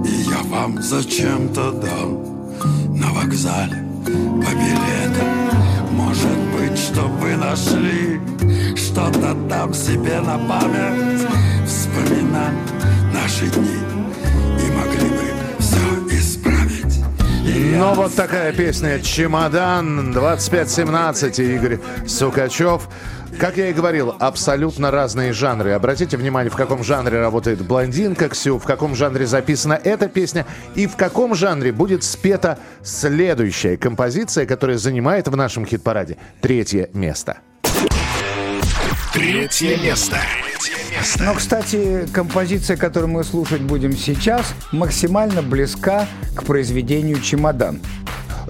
И 0.08 0.12
я 0.28 0.40
вам 0.46 0.82
зачем-то 0.82 1.72
дал 1.72 2.10
На 2.96 3.14
вокзале 3.14 3.78
по 4.04 4.50
билетам. 4.50 5.28
Может 5.92 6.40
быть, 6.58 6.80
что 6.80 7.02
вы 7.02 7.36
нашли 7.36 8.20
Что-то 8.76 9.38
там 9.48 9.72
себе 9.72 10.20
на 10.20 10.40
память. 10.40 11.28
Вспоминали 11.68 12.58
наши 13.14 13.46
дни. 13.52 13.78
И 14.58 14.72
могли 14.72 15.10
бы 15.10 15.60
все 15.60 16.18
исправить. 16.18 17.04
И 17.46 17.76
Ну, 17.78 17.94
вот 17.94 18.16
такая 18.16 18.52
песня 18.52 19.00
«Чемодан» 19.00 20.12
2517 20.12 21.38
и 21.38 21.54
Игорь 21.54 21.80
Сукачев. 22.08 22.90
Как 23.40 23.58
я 23.58 23.70
и 23.70 23.74
говорил, 23.74 24.16
абсолютно 24.20 24.92
разные 24.92 25.34
жанры. 25.34 25.72
Обратите 25.72 26.18
внимание, 26.18 26.52
в 26.52 26.56
каком 26.56 26.84
жанре 26.84 27.20
работает 27.20 27.62
блондинка 27.62 28.30
Ксю, 28.30 28.60
в 28.60 28.66
каком 28.66 28.96
жанре 28.96 29.26
записана 29.26 29.80
эта 29.84 30.08
песня 30.08 30.46
и 30.76 30.86
в 30.88 30.96
каком 30.96 31.34
жанре 31.34 31.72
будет 31.72 32.04
спета 32.04 32.60
следующая 32.84 33.78
композиция, 33.78 34.46
которая 34.46 34.78
занимает 34.78 35.28
в 35.28 35.36
нашем 35.36 35.66
хит-параде 35.66 36.18
третье 36.42 36.90
место. 36.94 37.40
Третье 39.14 39.78
место. 39.78 40.18
Но, 41.20 41.34
кстати, 41.34 42.08
композиция, 42.14 42.78
которую 42.78 43.12
мы 43.12 43.24
слушать 43.24 43.62
будем 43.62 43.96
сейчас, 43.98 44.54
максимально 44.72 45.42
близка 45.42 46.08
к 46.36 46.44
произведению 46.44 47.20
«Чемодан». 47.22 47.82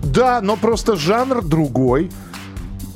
Да, 0.03 0.41
но 0.41 0.57
просто 0.57 0.95
жанр 0.95 1.43
другой. 1.43 2.11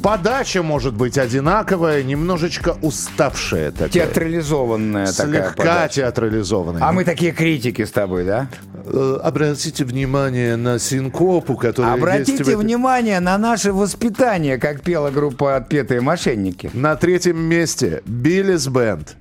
Подача 0.06 0.62
может 0.62 0.94
быть 0.94 1.18
одинаковая, 1.18 2.04
немножечко 2.04 2.78
уставшая 2.84 3.72
такая. 3.72 3.90
Театрализованная 3.90 5.08
такая 5.08 5.26
Слегка 5.46 5.54
подача. 5.56 5.94
театрализованная. 5.96 6.84
А 6.84 6.92
мы 6.92 7.04
такие 7.04 7.32
критики 7.32 7.84
с 7.84 7.90
тобой, 7.90 8.24
да? 8.24 8.48
Э, 8.86 9.18
Обратите 9.24 9.84
внимание 9.84 10.58
на 10.58 10.78
синкопу, 10.78 11.56
которая 11.56 11.94
есть 11.94 12.04
Обратите 12.04 12.44
в 12.44 12.48
этой- 12.50 12.56
внимание 12.56 13.20
на 13.20 13.36
наше 13.40 13.74
воспитание, 13.74 14.60
как 14.60 14.82
пела 14.82 15.10
группа 15.10 15.56
«Отпетые 15.56 16.02
мошенники». 16.02 16.70
На 16.76 16.96
третьем 16.96 17.40
месте 17.40 18.04
Биллис 18.06 18.68
Бенд. 18.68 19.16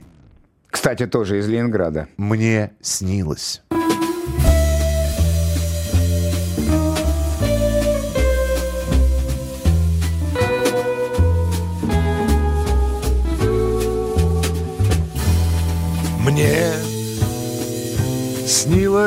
Кстати, 0.68 1.06
тоже 1.06 1.38
из 1.38 1.48
Ленинграда. 1.48 2.08
Мне 2.18 2.72
снилось. 2.82 3.62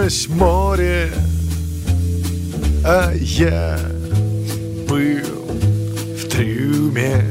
Снилось 0.10 0.28
море, 0.30 1.10
а 2.84 3.14
я 3.14 3.80
был 4.88 5.26
в 6.18 6.30
трюме. 6.30 7.24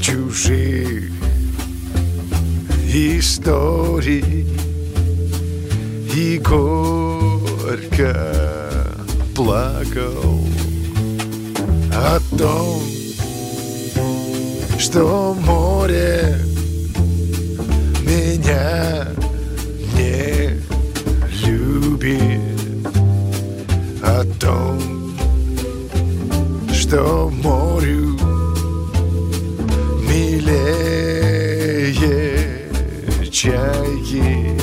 чужих 0.00 1.10
историй 2.88 4.46
И 6.14 6.38
горько 6.38 8.14
плакал 9.34 10.46
о 11.92 12.18
том, 12.38 12.82
что 14.78 15.36
море 15.40 16.38
меня 18.02 19.05
том, 24.38 24.80
что 26.72 27.30
морю 27.42 28.18
милее 30.08 31.56
чайки 33.30 34.58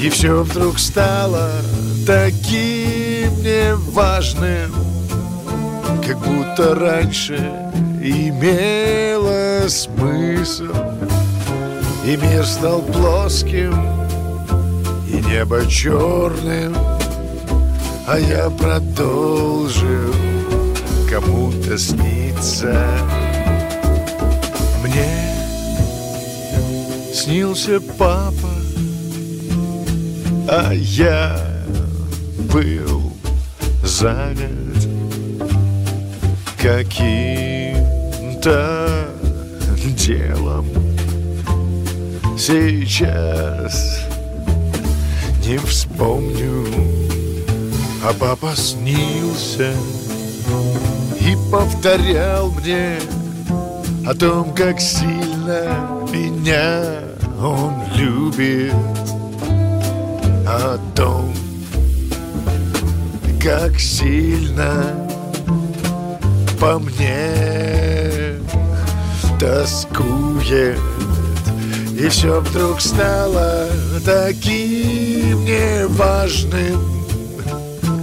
И 0.00 0.08
все 0.10 0.42
вдруг 0.42 0.78
стало 0.78 1.50
таким 2.06 3.32
неважным 3.42 4.72
Как 6.06 6.18
будто 6.18 6.74
раньше 6.74 7.36
имело 8.02 9.68
смысл. 9.68 10.72
И 12.04 12.16
мир 12.16 12.46
стал 12.46 12.80
плоским 12.82 13.74
И 15.08 15.20
небо 15.26 15.66
черным 15.66 16.74
А 18.12 18.18
я 18.18 18.50
продолжил 18.50 20.12
кому-то 21.08 21.78
сниться. 21.78 22.84
Мне 24.82 25.06
снился 27.14 27.80
папа 27.80 28.50
А 30.48 30.72
я 30.72 31.38
был 32.52 33.12
занят 33.84 34.88
каким-то 36.60 37.78
делом. 39.96 40.66
Сейчас 42.36 44.04
не 45.46 45.58
вспомню 45.58 46.79
А 48.02 48.12
папа 48.18 48.54
снился 48.56 49.72
И 51.20 51.36
повторял 51.50 52.50
мне 52.50 52.98
О 54.06 54.14
том, 54.14 54.54
как 54.54 54.80
сильно 54.80 56.00
меня 56.12 57.10
он 57.42 57.74
любит. 57.94 58.74
О 60.46 60.78
том, 60.94 61.32
как 63.42 63.78
сильно 63.78 65.08
по 66.60 66.78
мне 66.78 68.34
тоскует. 69.38 70.78
И 71.98 72.08
все 72.08 72.40
вдруг 72.40 72.80
стало 72.80 73.68
таким 74.04 75.44
неважным 75.44 76.89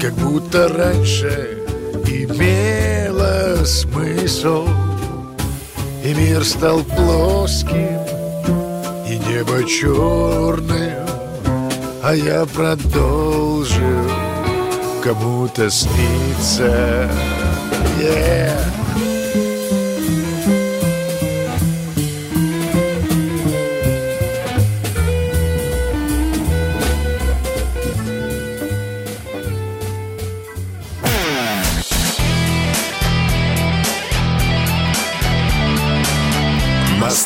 Как 0.01 0.13
будто 0.13 0.67
раньше 0.69 1.59
имело 2.05 3.63
смысл. 3.65 4.67
И 6.03 6.13
мир 6.13 6.45
стал 6.45 6.83
плоским 6.83 7.99
И 9.09 9.17
небо 9.17 9.63
черным. 9.63 11.05
А 12.03 12.13
я 12.15 12.45
продолжил 12.45 14.09
кому-то 15.03 15.69
снится 15.69 17.09
Yeah. 17.99 18.86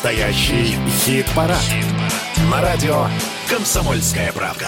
Настоящий 0.02 0.76
хит-парад. 1.04 1.62
На 2.50 2.60
радио 2.60 3.06
«Комсомольская 3.48 4.32
правда». 4.32 4.66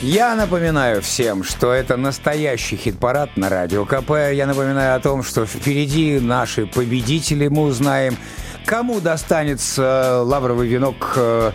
Я 0.00 0.34
напоминаю 0.36 1.02
всем, 1.02 1.44
что 1.44 1.70
это 1.70 1.98
настоящий 1.98 2.76
хит-парад 2.76 3.36
на 3.36 3.50
Радио 3.50 3.84
КП. 3.84 4.32
Я 4.32 4.46
напоминаю 4.46 4.96
о 4.96 5.00
том, 5.00 5.22
что 5.22 5.44
впереди 5.44 6.18
наши 6.18 6.66
победители. 6.66 7.48
Мы 7.48 7.64
узнаем, 7.64 8.16
кому 8.64 9.00
достанется 9.00 10.22
лавровый 10.22 10.66
венок 10.66 11.12
э, 11.16 11.52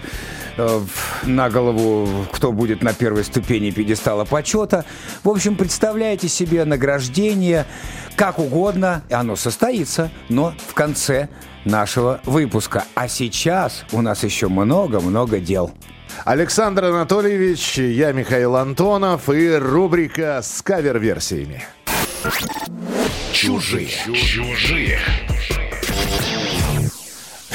э, 0.58 0.82
на 1.24 1.50
голову, 1.50 2.26
кто 2.32 2.52
будет 2.52 2.82
на 2.84 2.94
первой 2.94 3.24
ступени 3.24 3.72
пьедестала 3.72 4.26
почета. 4.26 4.86
В 5.24 5.30
общем, 5.30 5.56
представляете 5.56 6.28
себе 6.28 6.66
награждение 6.66 7.66
как 8.16 8.40
угодно, 8.40 9.04
оно 9.10 9.36
состоится, 9.36 10.12
но 10.28 10.54
в 10.68 10.74
конце 10.74 11.30
нашего 11.66 12.20
выпуска. 12.26 12.84
А 12.96 13.08
сейчас 13.08 13.86
у 13.92 14.02
нас 14.02 14.24
еще 14.24 14.48
много-много 14.48 15.40
дел. 15.40 15.72
Александр 16.26 16.86
Анатольевич, 16.86 17.78
я 17.78 18.12
Михаил 18.12 18.56
Антонов 18.56 19.30
и 19.30 19.54
рубрика 19.54 20.42
с 20.44 20.62
кавер-версиями. 20.62 21.64
Чужие. 23.32 23.88
Чужие. 24.14 25.00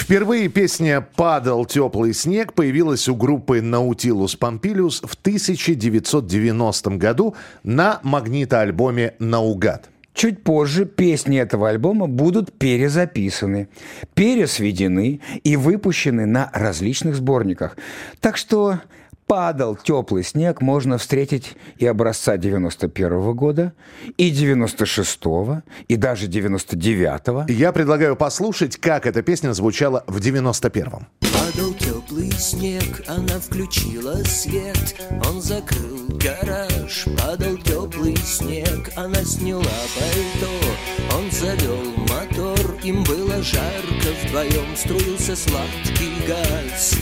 Впервые 0.05 0.48
песня 0.48 1.01
«Падал 1.01 1.64
теплый 1.64 2.12
снег» 2.12 2.52
появилась 2.52 3.09
у 3.09 3.16
группы 3.16 3.62
«Наутилус 3.62 4.36
Помпилиус» 4.36 5.01
в 5.01 5.14
1990 5.14 6.90
году 6.98 7.35
на 7.62 8.01
магнитоальбоме 8.02 9.14
«Наугад». 9.18 9.89
Чуть 10.12 10.44
позже 10.44 10.85
песни 10.85 11.39
этого 11.39 11.70
альбома 11.70 12.06
будут 12.06 12.52
перезаписаны, 12.52 13.68
пересведены 14.12 15.22
и 15.43 15.56
выпущены 15.56 16.26
на 16.26 16.51
различных 16.52 17.14
сборниках. 17.16 17.78
Так 18.20 18.36
что 18.36 18.81
падал 19.26 19.76
теплый 19.76 20.24
снег 20.24 20.60
можно 20.60 20.98
встретить 20.98 21.56
и 21.78 21.86
образца 21.86 22.36
91 22.36 23.34
года, 23.34 23.72
и 24.16 24.30
96-го, 24.30 25.62
и 25.88 25.96
даже 25.96 26.26
99-го. 26.26 27.46
Я 27.48 27.72
предлагаю 27.72 28.16
послушать, 28.16 28.76
как 28.76 29.06
эта 29.06 29.22
песня 29.22 29.52
звучала 29.52 30.05
в 30.06 30.18
91-м. 30.18 31.06
Падал 31.20 31.74
теплый 31.74 32.30
снег, 32.32 33.02
она 33.06 33.38
включила 33.38 34.14
свет 34.24 34.96
Он 35.28 35.40
закрыл 35.42 36.09
гараж, 36.09 37.06
падал 37.18 37.56
теплый 37.59 38.16
снег 38.16 38.90
Она 38.96 39.22
сняла 39.24 39.62
пальто, 39.62 41.16
он 41.16 41.30
завел 41.30 41.92
мотор 42.09 42.76
Им 42.82 43.05
было 43.05 43.42
жарко 43.42 44.09
вдвоем, 44.24 44.74
струился 44.74 45.36
сладкий 45.36 46.26
газ 46.26 46.94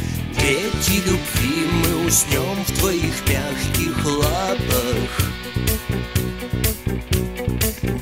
Дети 0.43 1.09
любви, 1.09 1.69
мы 1.71 2.07
уснем 2.07 2.65
в 2.67 2.79
твоих 2.81 3.29
мягких 3.29 4.05
лапах 4.05 5.13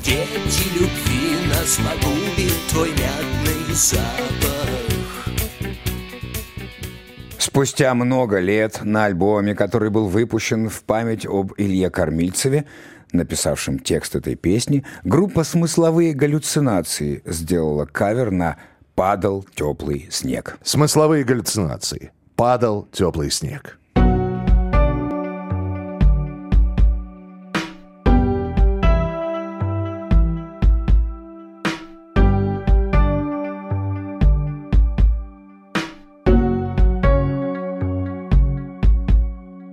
Дети 0.03 0.73
любви, 0.73 1.37
нас 1.49 1.77
погубит 1.77 2.53
твой 2.71 2.89
мятный 2.89 3.75
запах 3.75 5.27
Спустя 7.37 7.93
много 7.93 8.39
лет 8.39 8.79
на 8.81 9.05
альбоме, 9.05 9.53
который 9.53 9.91
был 9.91 10.07
выпущен 10.07 10.67
в 10.67 10.81
память 10.81 11.27
об 11.27 11.53
Илье 11.57 11.91
Кормильцеве, 11.91 12.65
написавшем 13.11 13.77
текст 13.77 14.15
этой 14.15 14.33
песни, 14.33 14.83
группа 15.03 15.43
«Смысловые 15.43 16.13
галлюцинации» 16.13 17.21
сделала 17.23 17.85
кавер 17.85 18.31
на 18.31 18.57
«Падал 18.95 19.45
теплый 19.53 20.07
снег». 20.09 20.57
Смысловые 20.63 21.23
галлюцинации. 21.23 22.11
Падал 22.41 22.87
теплый 22.91 23.29
снег. 23.29 23.77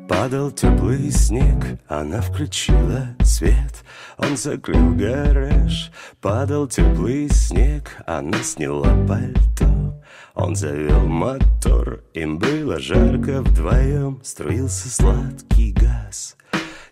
Падал 0.07 0.51
теплый 0.51 1.11
снег, 1.11 1.81
она 1.89 2.21
включила 2.21 3.07
свет. 3.25 3.83
Он 4.19 4.37
закрыл 4.37 4.95
гараж. 4.95 5.91
Падал 6.21 6.67
теплый 6.67 7.31
снег, 7.31 7.97
она 8.05 8.43
сняла 8.43 8.91
пальто 9.07 9.88
Он 10.35 10.55
завел 10.55 11.07
мотор, 11.07 12.01
им 12.15 12.39
было 12.39 12.79
жарко 12.79 13.43
вдвоем 13.43 14.21
Струился 14.23 14.89
сладкий 14.89 15.73
газ. 15.73 16.37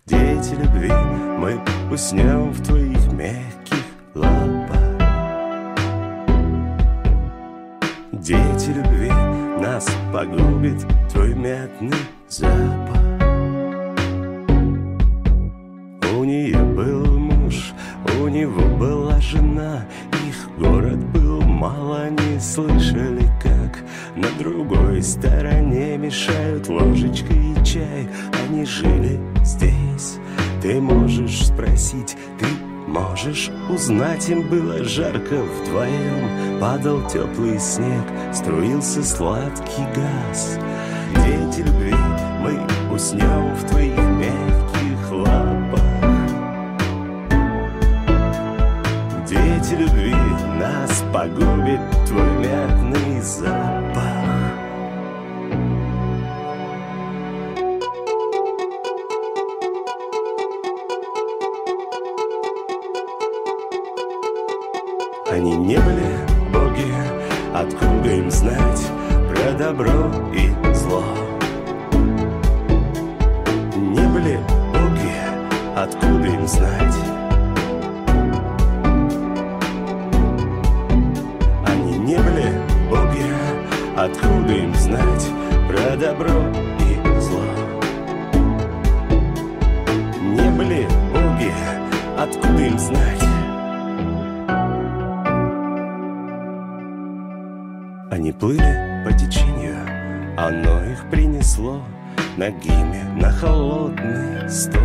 Дети 0.04 0.54
любви, 0.54 0.92
мы 1.38 1.60
уснем 1.92 2.50
в 2.50 2.64
твоих 2.64 3.12
мягких 3.12 3.84
лапах 4.14 4.76
Дети 8.12 8.70
любви, 8.70 9.10
нас 9.60 9.88
погубит 10.12 10.84
твой 11.12 11.34
мятный 11.34 11.92
запах. 12.28 13.00
У 16.12 16.24
нее 16.24 16.58
был 16.58 17.18
муж, 17.18 17.72
у 18.20 18.28
него 18.28 18.62
была 18.76 19.20
жена 19.20 19.86
Их 20.26 20.48
город 20.58 20.98
был 21.12 21.45
мало, 21.56 22.10
не 22.10 22.38
слышали, 22.38 23.28
как 23.42 23.78
На 24.14 24.28
другой 24.38 25.02
стороне 25.02 25.96
мешают 25.96 26.68
ложечкой 26.68 27.54
чай. 27.64 28.08
Они 28.44 28.64
жили 28.64 29.18
здесь. 29.42 30.18
Ты 30.62 30.80
можешь 30.80 31.46
спросить, 31.46 32.16
ты 32.38 32.46
можешь 32.86 33.50
узнать. 33.70 34.28
Им 34.28 34.42
было 34.48 34.84
жарко 34.84 35.42
вдвоем. 35.42 36.60
Падал 36.60 37.06
теплый 37.08 37.58
снег, 37.58 38.04
струился 38.32 39.02
сладкий 39.02 39.84
газ. 39.94 40.58
Дети 41.24 41.60
любви, 41.60 41.94
мы 42.42 42.94
уснем 42.94 43.54
в 43.54 43.68
твоих 43.70 43.95
нас 50.96 51.04
погубит 51.12 51.80
твой 52.06 52.30
мятный 52.38 53.20
запах 53.20 54.02
Они 65.30 65.54
не 65.56 65.76
были 65.76 66.16
боги, 66.52 66.94
откуда 67.52 68.10
им 68.10 68.30
знать 68.30 68.86
про 69.28 69.52
добро 69.52 70.10
и 70.32 70.74
зло? 70.74 71.04
Не 73.76 74.06
были 74.08 74.38
боги, 74.72 75.76
откуда 75.76 76.28
им 76.28 76.46
знать? 76.46 77.25
Откуда 84.06 84.52
им 84.52 84.74
знать 84.74 85.26
про 85.68 85.96
добро 85.96 86.30
и 86.80 87.20
зло? 87.20 87.42
Не 90.22 90.50
были 90.56 90.86
боги, 91.12 91.52
откуда 92.16 92.62
им 92.62 92.78
знать? 92.78 93.22
Они 98.10 98.32
плыли 98.32 99.04
по 99.04 99.12
течению, 99.12 99.76
оно 100.36 100.84
их 100.84 101.10
принесло 101.10 101.82
Ногими 102.36 103.02
на 103.18 103.30
холодный 103.30 104.48
стол 104.48 104.82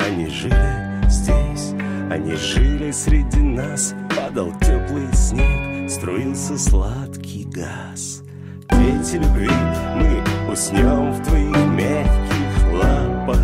Они 0.00 0.26
жили 0.26 1.08
здесь, 1.08 1.74
они 2.10 2.34
жили 2.34 2.90
среди 2.90 3.40
нас 3.40 3.94
Падал 4.16 4.52
теплый 4.60 5.12
снег, 5.12 5.90
струился 5.90 6.58
сладкий 6.58 7.07
газ. 7.58 8.22
Дети 8.70 9.16
любви, 9.16 9.50
мы 9.96 10.52
уснем 10.52 11.12
в 11.12 11.22
твоих 11.24 11.56
мягких 11.72 12.72
лапах 12.72 13.38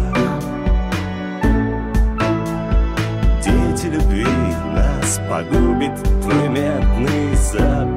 Дети 3.43 3.87
любви, 3.87 4.27
нас 4.75 5.21
погубит 5.29 5.95
твой 6.23 6.49
мятный 6.49 7.35
запах 7.37 7.94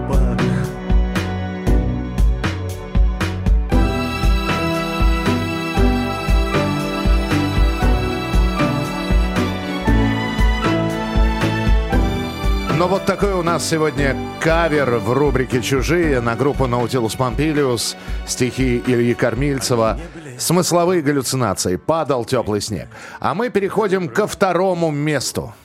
Ну 12.78 12.88
вот 12.88 13.06
такой 13.06 13.34
у 13.34 13.42
нас 13.42 13.68
сегодня 13.68 14.16
кавер 14.40 14.98
в 14.98 15.12
рубрике 15.12 15.64
«Чужие» 15.64 16.22
на 16.22 16.36
группу 16.36 16.66
Nautilus 16.66 17.18
Pompilius, 17.18 17.96
стихи 18.28 18.84
Ильи 18.86 19.16
Кормильцева, 19.16 20.00
смысловые 20.38 21.02
галлюцинации, 21.02 21.78
падал 21.78 22.24
теплый 22.24 22.62
снег. 22.62 22.88
А 23.20 23.34
мы 23.34 23.50
переходим 23.50 24.08
ко 24.08 24.28
второму 24.28 24.92
месту. 24.92 25.56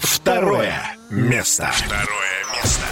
Второе 0.00 0.80
место. 1.10 1.68
Второе 1.72 2.44
место. 2.54 2.84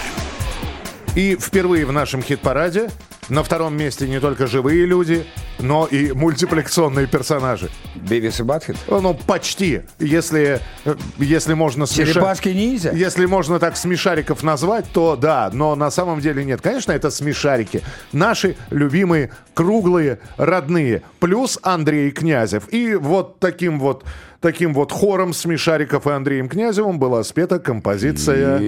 И 1.15 1.37
впервые 1.37 1.87
в 1.87 1.93
нашем 1.93 2.25
хит-параде 2.25 2.91
на 3.29 3.45
втором 3.45 3.77
месте 3.77 4.09
не 4.09 4.19
только 4.19 4.49
живые 4.49 4.85
люди, 4.85 5.25
но 5.59 5.87
и 5.87 6.13
мультипликационные 6.13 7.07
персонажи. 7.07 7.71
Бивис 7.95 8.41
и 8.41 8.43
Батхед? 8.43 8.77
Ну, 8.89 9.15
почти. 9.15 9.83
Если, 9.99 10.61
э, 10.85 10.95
если 11.19 11.55
можно... 11.55 11.85
смеша- 11.85 12.13
Черепашки-ниндзя? 12.15 12.93
Если 12.93 13.27
можно 13.27 13.59
так 13.59 13.77
смешариков 13.77 14.43
назвать, 14.43 14.87
то 14.93 15.17
да, 15.17 15.51
но 15.53 15.75
на 15.75 15.91
самом 15.91 16.21
деле 16.21 16.45
нет. 16.45 16.61
Конечно, 16.61 16.93
это 16.93 17.11
смешарики. 17.11 17.83
Наши 18.13 18.57
любимые, 18.71 19.31
круглые, 19.55 20.19
родные. 20.37 21.03
Плюс 21.21 21.59
Андрей 21.63 22.11
Князев. 22.11 22.73
И 22.73 22.95
вот 22.95 23.39
таким 23.39 23.79
вот 23.79 24.05
таким 24.41 24.75
вот 24.75 24.93
хором 24.93 25.33
смешариков 25.33 26.07
и 26.07 26.11
Андреем 26.11 26.49
Князевым 26.51 26.99
была 26.99 27.25
спета 27.25 27.59
композиция... 27.59 28.59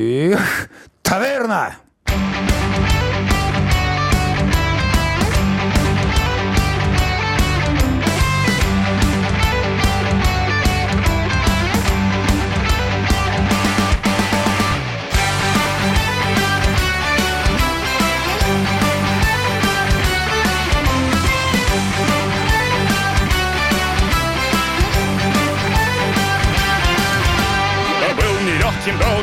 Таверна! 1.03 1.77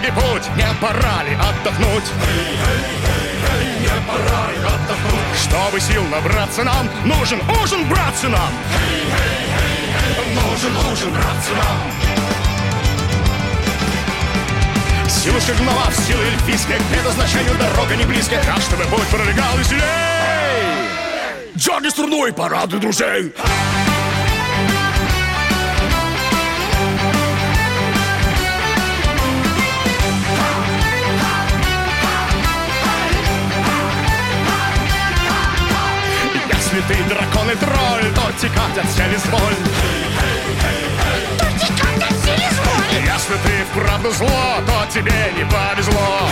Долгий 0.04 0.12
путь, 0.12 0.56
не 0.56 0.68
пора 0.82 1.24
ли 1.24 1.36
отдохнуть? 1.36 2.04
не 3.80 3.88
пора 4.08 4.52
ли 4.52 4.58
отдохнуть? 4.58 5.38
Чтобы 5.42 5.80
сил 5.80 6.04
набраться 6.06 6.64
нам, 6.64 6.90
нужен 7.06 7.40
ужин, 7.62 7.88
братцы 7.88 8.28
нам! 8.28 8.50
Нужен 10.34 10.76
ужин, 10.92 11.12
братцы 11.12 11.52
нам! 11.56 11.78
Силу 15.10 15.40
шагнула 15.40 15.90
в 15.90 15.96
силы 16.06 16.24
эльфийской 16.26 16.78
К 16.80 16.84
предназначению 16.84 17.56
дорога 17.58 17.96
не 17.96 18.04
близкая 18.04 18.44
Так, 18.44 18.58
чтобы 18.58 18.84
путь 18.86 19.08
пролегал 19.08 19.58
веселей 19.58 19.82
Джорни 21.56 21.88
струной 21.88 22.34
порадуй 22.34 22.80
друзей 22.82 23.32
Если 23.32 23.83
ты 36.82 36.96
дракон 37.04 37.50
и 37.52 37.56
тролль, 37.56 38.14
то 38.16 38.32
текать 38.40 38.78
от 38.78 38.90
сели 38.92 39.16
зволь. 39.18 39.56
Если 42.92 43.34
ты 43.36 43.64
вправду 43.72 44.12
зло, 44.12 44.58
то 44.66 44.86
тебе 44.92 45.34
не 45.38 45.46
повезло. 45.46 46.28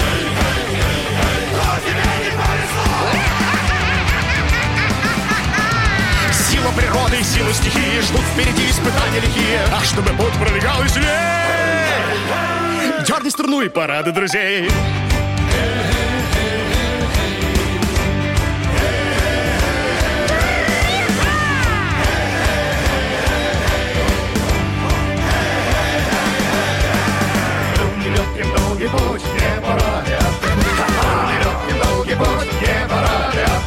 Сила 6.49 6.71
природы 6.75 7.19
и 7.19 7.23
сила 7.23 7.53
стихии 7.53 8.01
ждут 8.01 8.21
впереди 8.33 8.69
испытания 8.69 9.19
лихие. 9.19 9.61
А 9.71 9.83
чтобы 9.83 10.09
путь 10.11 10.33
пролегал 10.33 10.81
веселей, 10.83 11.05
дерни 13.05 13.29
струну 13.29 13.61
и 13.61 13.69
парады 13.69 14.11
друзей. 14.11 14.69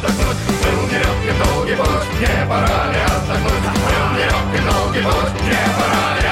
отдохнуть, 0.05 0.37
был 0.63 0.87
нелегкий 0.87 1.33
долгий 1.43 1.75
путь, 1.75 2.19
не 2.19 2.49
пора 2.49 2.91
ли 2.91 2.99
отдохнуть, 2.99 3.65
был 3.85 4.07
нелегкий 4.13 4.61
долгий 4.69 5.03
путь, 5.03 5.41
не 5.43 5.63
пора 5.77 6.19
ли. 6.19 6.25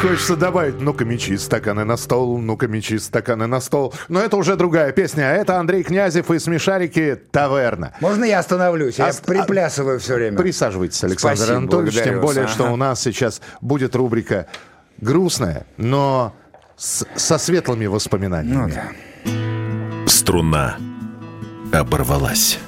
Хочется 0.00 0.34
добавить, 0.34 0.80
ну-ка 0.80 1.04
мечи, 1.04 1.36
стаканы 1.36 1.84
на 1.84 1.98
стол, 1.98 2.38
ну-ка 2.38 2.66
мечи, 2.68 2.98
стаканы 2.98 3.46
на 3.46 3.60
стол. 3.60 3.92
Но 4.08 4.20
это 4.20 4.38
уже 4.38 4.56
другая 4.56 4.92
песня, 4.92 5.24
а 5.24 5.34
это 5.34 5.58
Андрей 5.58 5.82
Князев 5.82 6.30
и 6.30 6.38
смешарики 6.38 7.20
«Таверна». 7.30 7.92
Можно 8.00 8.24
я 8.24 8.38
остановлюсь? 8.38 8.98
Я 8.98 9.08
а, 9.08 9.12
приплясываю 9.12 10.00
все 10.00 10.14
время. 10.14 10.38
Присаживайтесь, 10.38 11.04
Александр 11.04 11.36
Спасибо, 11.36 11.58
Анатольевич, 11.58 12.02
тем 12.02 12.20
более, 12.22 12.44
вас. 12.44 12.52
что 12.52 12.64
ага. 12.64 12.72
у 12.72 12.76
нас 12.76 13.02
сейчас 13.02 13.42
будет 13.60 13.94
рубрика 13.94 14.46
грустная, 15.02 15.66
но 15.76 16.34
с, 16.78 17.04
со 17.16 17.36
светлыми 17.36 17.84
воспоминаниями. 17.84 18.72
Ну, 19.26 19.34
да. 20.06 20.06
Струна 20.06 20.78
оборвалась. 21.72 22.58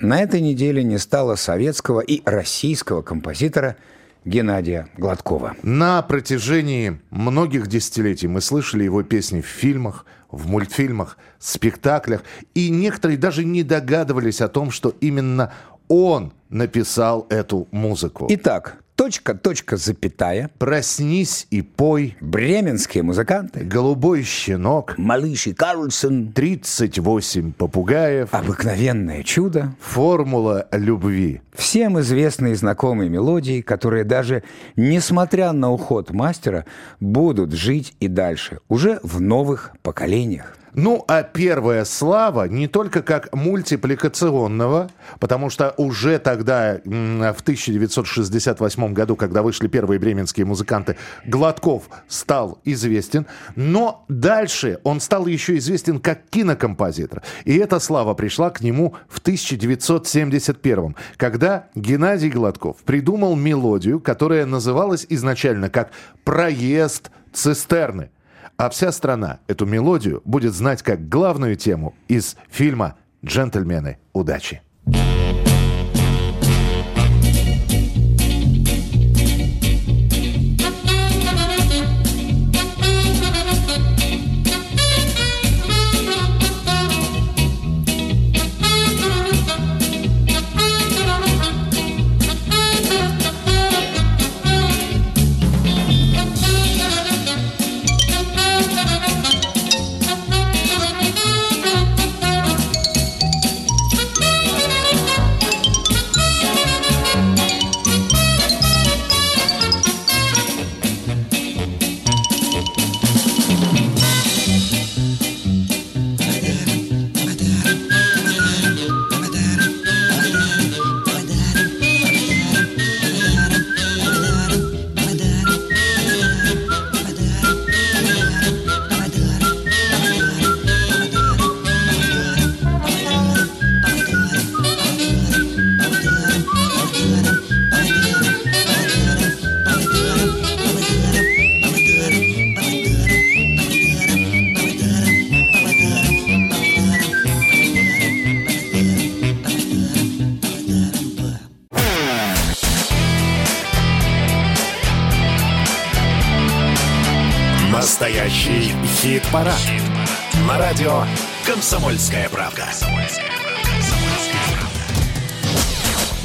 На 0.00 0.20
этой 0.20 0.40
неделе 0.40 0.82
не 0.84 0.98
стало 0.98 1.34
советского 1.34 2.00
и 2.00 2.22
российского 2.24 3.02
композитора 3.02 3.76
Геннадия 4.24 4.88
Гладкова. 4.96 5.56
На 5.62 6.02
протяжении 6.02 7.00
многих 7.10 7.66
десятилетий 7.66 8.28
мы 8.28 8.40
слышали 8.40 8.84
его 8.84 9.02
песни 9.02 9.40
в 9.40 9.46
фильмах, 9.46 10.06
в 10.30 10.48
мультфильмах, 10.48 11.18
спектаклях, 11.38 12.22
и 12.54 12.70
некоторые 12.70 13.16
даже 13.16 13.44
не 13.44 13.62
догадывались 13.62 14.40
о 14.40 14.48
том, 14.48 14.70
что 14.70 14.94
именно 15.00 15.52
он 15.88 16.32
написал 16.50 17.26
эту 17.30 17.66
музыку. 17.70 18.26
Итак, 18.28 18.78
точка, 18.98 19.34
точка, 19.34 19.76
запятая. 19.76 20.50
Проснись 20.58 21.46
и 21.50 21.62
пой. 21.62 22.16
Бременские 22.20 23.04
музыканты. 23.04 23.60
Голубой 23.60 24.24
щенок. 24.24 24.98
Малыш 24.98 25.46
и 25.46 25.54
Карлсон. 25.54 26.32
38 26.32 27.52
попугаев. 27.52 28.28
Обыкновенное 28.34 29.22
чудо. 29.22 29.72
Формула 29.80 30.66
любви. 30.72 31.40
Всем 31.54 32.00
известные 32.00 32.54
и 32.54 32.56
знакомые 32.56 33.08
мелодии, 33.08 33.60
которые 33.60 34.02
даже 34.02 34.42
несмотря 34.74 35.52
на 35.52 35.70
уход 35.70 36.10
мастера, 36.10 36.64
будут 36.98 37.52
жить 37.52 37.94
и 38.00 38.08
дальше, 38.08 38.58
уже 38.68 38.98
в 39.04 39.20
новых 39.20 39.72
поколениях. 39.82 40.57
Ну, 40.74 41.04
а 41.08 41.22
первая 41.22 41.84
слава 41.84 42.44
не 42.44 42.68
только 42.68 43.02
как 43.02 43.34
мультипликационного, 43.34 44.90
потому 45.18 45.50
что 45.50 45.74
уже 45.76 46.18
тогда, 46.18 46.80
в 46.84 47.40
1968 47.40 48.92
году, 48.92 49.16
когда 49.16 49.42
вышли 49.42 49.68
первые 49.68 49.98
бременские 49.98 50.46
музыканты, 50.46 50.96
Гладков 51.24 51.88
стал 52.08 52.58
известен, 52.64 53.26
но 53.56 54.04
дальше 54.08 54.78
он 54.84 55.00
стал 55.00 55.26
еще 55.26 55.56
известен 55.56 56.00
как 56.00 56.28
кинокомпозитор. 56.30 57.22
И 57.44 57.56
эта 57.56 57.78
слава 57.80 58.14
пришла 58.14 58.50
к 58.50 58.60
нему 58.60 58.94
в 59.08 59.18
1971, 59.20 60.96
когда 61.16 61.68
Геннадий 61.74 62.30
Гладков 62.30 62.76
придумал 62.84 63.36
мелодию, 63.36 64.00
которая 64.00 64.46
называлась 64.46 65.06
изначально 65.08 65.70
как 65.70 65.90
«Проезд 66.24 67.10
цистерны». 67.32 68.10
А 68.58 68.70
вся 68.70 68.90
страна 68.90 69.38
эту 69.46 69.66
мелодию 69.66 70.20
будет 70.24 70.52
знать 70.52 70.82
как 70.82 71.08
главную 71.08 71.54
тему 71.54 71.94
из 72.08 72.36
фильма 72.50 72.96
«Джентльмены 73.24 73.98
удачи». 74.12 74.62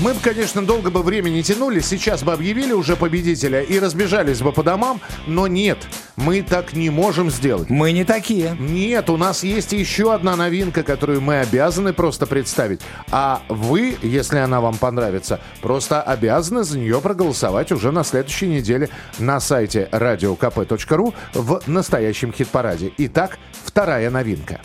Мы 0.03 0.13
бы, 0.13 0.19
конечно, 0.19 0.61
долго 0.65 0.89
бы 0.89 1.01
время 1.01 1.29
не 1.29 1.43
тянули, 1.43 1.79
сейчас 1.79 2.23
бы 2.23 2.33
объявили 2.33 2.73
уже 2.73 2.97
победителя 2.97 3.61
и 3.61 3.79
разбежались 3.79 4.41
бы 4.41 4.51
по 4.51 4.61
домам, 4.61 4.99
но 5.27 5.47
нет, 5.47 5.77
мы 6.17 6.41
так 6.41 6.73
не 6.73 6.89
можем 6.89 7.31
сделать. 7.31 7.69
Мы 7.69 7.93
не 7.93 8.03
такие. 8.03 8.57
Нет, 8.59 9.09
у 9.09 9.15
нас 9.15 9.45
есть 9.45 9.71
еще 9.71 10.13
одна 10.13 10.35
новинка, 10.35 10.83
которую 10.83 11.21
мы 11.21 11.39
обязаны 11.39 11.93
просто 11.93 12.25
представить. 12.25 12.81
А 13.11 13.43
вы, 13.47 13.95
если 14.01 14.39
она 14.39 14.59
вам 14.59 14.75
понравится, 14.77 15.39
просто 15.61 16.01
обязаны 16.01 16.65
за 16.65 16.79
нее 16.79 16.99
проголосовать 16.99 17.71
уже 17.71 17.93
на 17.93 18.03
следующей 18.03 18.47
неделе 18.47 18.89
на 19.19 19.39
сайте 19.39 19.87
radiokp.ru 19.89 21.13
в 21.33 21.61
настоящем 21.65 22.33
хит-параде. 22.33 22.91
Итак, 22.97 23.39
вторая 23.63 24.09
новинка. 24.09 24.59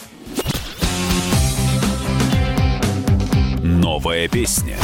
Новая 3.62 4.27
песня. 4.27 4.77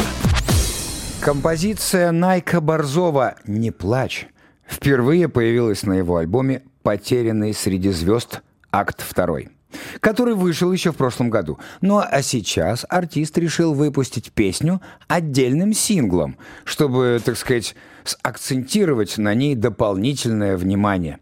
Композиция 1.25 2.11
Найка 2.11 2.61
Борзова 2.61 3.33
«Не 3.47 3.71
плачь» 3.71 4.27
впервые 4.67 5.27
появилась 5.27 5.81
на 5.81 5.93
его 5.93 6.17
альбоме 6.17 6.61
«Потерянный 6.83 7.51
среди 7.55 7.89
звезд. 7.89 8.43
Акт 8.71 9.03
2», 9.11 9.49
который 10.01 10.35
вышел 10.35 10.71
еще 10.71 10.91
в 10.91 10.97
прошлом 10.97 11.31
году. 11.31 11.57
Ну 11.81 11.97
а 11.97 12.21
сейчас 12.21 12.85
артист 12.89 13.39
решил 13.39 13.73
выпустить 13.73 14.33
песню 14.33 14.83
отдельным 15.07 15.73
синглом, 15.73 16.37
чтобы, 16.63 17.19
так 17.25 17.37
сказать, 17.37 17.73
акцентировать 18.21 19.17
на 19.17 19.33
ней 19.33 19.55
дополнительное 19.55 20.55
внимание. 20.57 21.17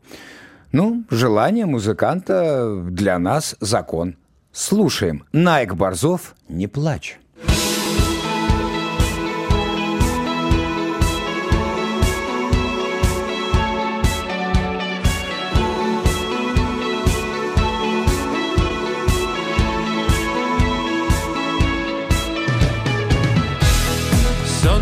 Ну, 0.73 1.05
желание 1.11 1.65
музыканта 1.65 2.75
для 2.89 3.17
нас 3.19 3.55
закон. 3.61 4.17
Слушаем. 4.51 5.23
Найк 5.31 5.75
Борзов 5.75 6.35
«Не 6.49 6.67
плачь». 6.67 7.21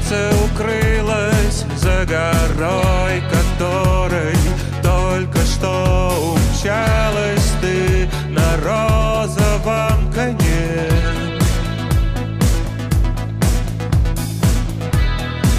Солнце 0.01 0.31
укрылось 0.45 1.65
за 1.77 2.05
горой, 2.05 3.21
которой 3.29 4.35
только 4.81 5.39
что 5.39 6.33
умчалась 6.33 7.53
ты 7.61 8.09
на 8.29 8.57
розовом 8.57 10.11
коне. 10.13 10.89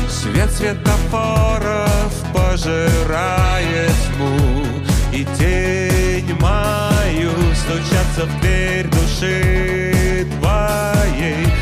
Свет 0.09 0.51
светофоров 0.51 2.13
пожирает 2.33 3.93
тьму, 4.17 4.65
и 5.13 5.27
тень 5.39 6.35
мою 6.41 7.31
стучатся 7.55 8.27
в 8.27 8.41
дверь 8.41 8.89
души 8.89 10.27
твоей 10.41 11.62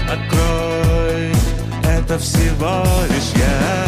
это 2.10 2.18
всего 2.18 2.84
лишь 3.08 3.32
я. 3.36 3.86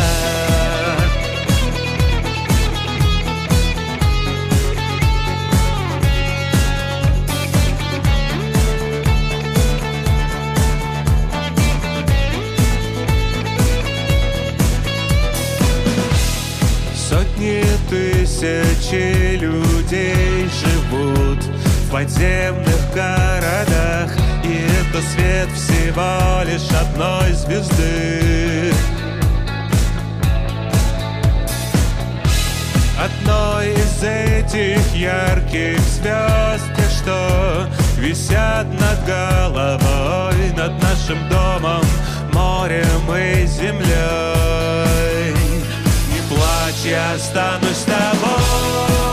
Сотни 16.95 17.65
тысячи 17.91 19.37
людей 19.37 20.49
живут 20.49 21.43
в 21.43 21.91
подземных 21.91 22.95
городах 22.95 24.32
это 24.67 25.03
свет 25.03 25.49
всего 25.55 26.43
лишь 26.45 26.71
одной 26.71 27.33
звезды. 27.33 28.73
Одной 32.99 33.73
из 33.73 34.03
этих 34.03 34.95
ярких 34.95 35.79
звезд 35.81 36.83
что 37.03 37.69
висят 37.99 38.67
над 38.81 39.05
головой 39.05 40.53
Над 40.57 40.81
нашим 40.83 41.19
домом, 41.29 41.83
морем 42.33 43.15
и 43.15 43.47
землей. 43.47 45.35
Не 46.13 46.21
плачь, 46.29 46.85
я 46.85 47.13
останусь 47.15 47.79
с 47.79 47.85
тобой 47.85 49.12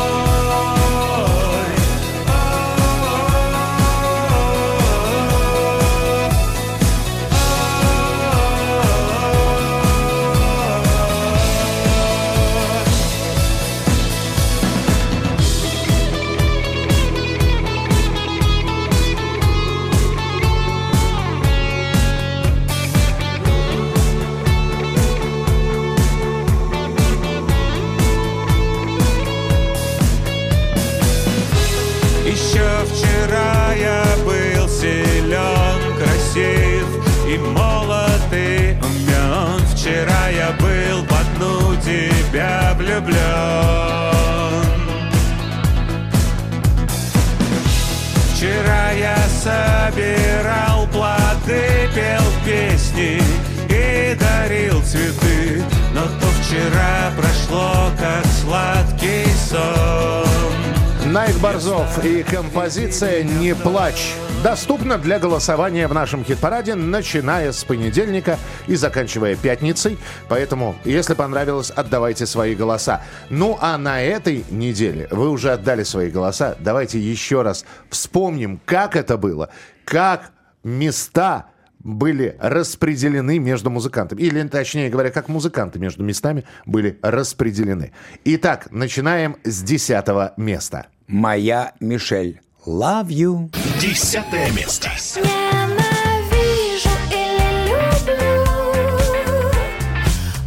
композиция 62.60 63.23
«Не 63.23 63.56
плачь» 63.56 64.15
доступна 64.44 64.98
для 64.98 65.18
голосования 65.18 65.88
в 65.88 65.94
нашем 65.94 66.26
хит-параде, 66.26 66.76
начиная 66.76 67.53
с 67.53 67.64
понедельника 67.64 68.38
и 68.68 68.76
заканчивая 68.76 69.38
пятницей. 69.38 69.98
Поэтому, 70.27 70.76
если 70.84 71.14
понравилось, 71.14 71.72
отдавайте 71.72 72.26
свои 72.26 72.56
голоса. 72.56 73.02
Ну 73.30 73.57
а 73.61 73.77
на 73.77 74.02
этой 74.02 74.44
неделе 74.49 75.07
вы 75.10 75.30
уже 75.30 75.53
отдали 75.53 75.84
свои 75.84 76.10
голоса. 76.10 76.57
Давайте 76.60 76.99
еще 76.99 77.44
раз 77.44 77.64
вспомним, 77.90 78.60
как 78.65 78.98
это 78.98 79.15
было, 79.15 79.52
как 79.86 80.34
места 80.61 81.45
были 81.80 82.36
распределены 82.41 83.40
между 83.40 83.69
музыкантами. 83.69 84.22
Или, 84.22 84.45
точнее 84.49 84.90
говоря, 84.90 85.11
как 85.11 85.30
музыканты 85.30 85.80
между 85.80 86.03
местами 86.03 86.44
были 86.65 86.99
распределены. 87.02 87.94
Итак, 88.26 88.68
начинаем 88.72 89.38
с 89.45 89.64
десятого 89.64 90.34
места. 90.36 90.88
Моя 91.07 91.72
Мишель. 91.80 92.41
Love 92.70 93.08
you. 93.10 93.50
Десятое 93.82 94.52
место. 94.52 94.91
Ненавижу 95.16 96.90
или 97.10 97.66
люблю, 97.66 98.46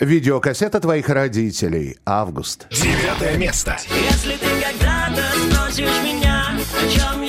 Видеокассета 0.00 0.80
твоих 0.80 1.10
родителей. 1.10 1.98
Август. 2.06 2.68
Девятое 2.70 3.36
место. 3.36 3.76
Если 4.10 4.36
ты 4.36 4.46
когда-то 4.62 5.22
спросишь 5.50 6.02
меня, 6.02 6.56
о 6.56 6.88
чем 6.88 7.21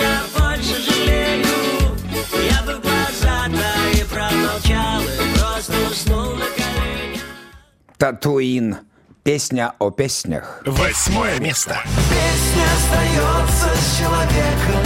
Татуин. 8.04 8.80
Песня 9.24 9.76
о 9.80 9.90
песнях. 9.90 10.62
Восьмое 10.66 11.40
место. 11.40 11.80
Песня 12.10 12.66
остается 12.76 13.70
с 13.78 13.98
человеком 13.98 14.84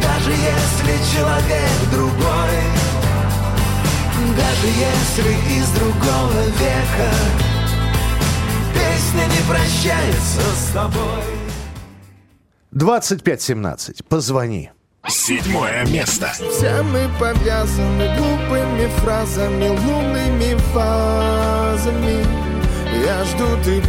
Даже 0.00 0.30
если 0.30 1.16
человек 1.16 1.90
другой 1.90 2.60
Даже 4.36 4.68
если 4.68 5.58
из 5.58 5.68
другого 5.70 6.44
века 6.60 7.10
Песня 8.72 9.24
не 9.26 9.50
прощается 9.50 10.40
с 10.54 10.72
тобой 10.72 11.24
2517. 12.70 14.04
Позвони. 14.04 14.70
Седьмое 15.08 15.86
место. 15.86 16.32
Все 16.50 16.82
мы 16.82 17.08
повязаны 17.18 18.14
глупыми 18.16 18.86
фразами, 18.98 19.68
лунными 19.68 20.54
фазами. 20.72 22.26
Я 23.06 23.24
жду, 23.24 23.46
ты 23.64 23.80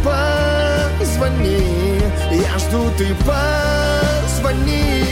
позвони, 0.98 1.60
я 2.30 2.58
жду, 2.58 2.90
ты 2.96 3.14
позвони. 3.16 5.04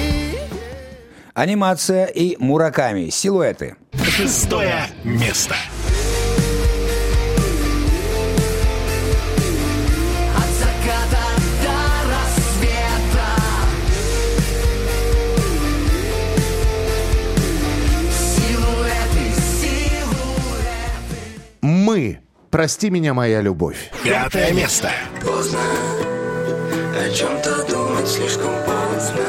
Анимация 1.34 2.06
и 2.06 2.36
Мураками. 2.38 3.10
Силуэты. 3.10 3.76
Шестое 4.02 4.86
место. 5.04 5.56
Прости 22.50 22.88
меня, 22.88 23.12
моя 23.12 23.42
любовь. 23.42 23.90
Пятое 24.02 24.52
место. 24.52 24.90
Поздно 25.22 25.58
О 25.60 27.10
чем-то 27.10 27.64
думать 27.70 28.08
слишком 28.08 28.50
поздно 28.64 29.24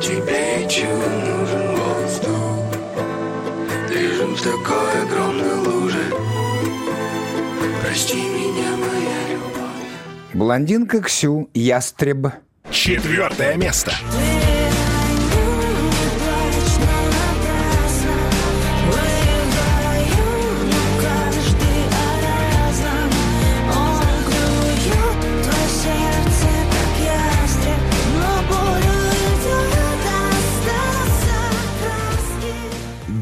Тебе 0.00 0.68
чудо 0.68 1.10
нужен 1.10 1.76
воздух 1.76 2.64
Лежим 3.90 4.34
в 4.36 4.42
такой 4.42 5.02
огромной 5.02 5.54
луже 5.54 5.98
Прости 7.82 8.16
меня, 8.16 8.76
моя 8.76 9.32
любовь 9.32 10.34
Блондинка 10.34 11.02
Ксю. 11.02 11.50
Ястреб. 11.52 12.28
Четвертое 12.70 13.56
место. 13.56 13.92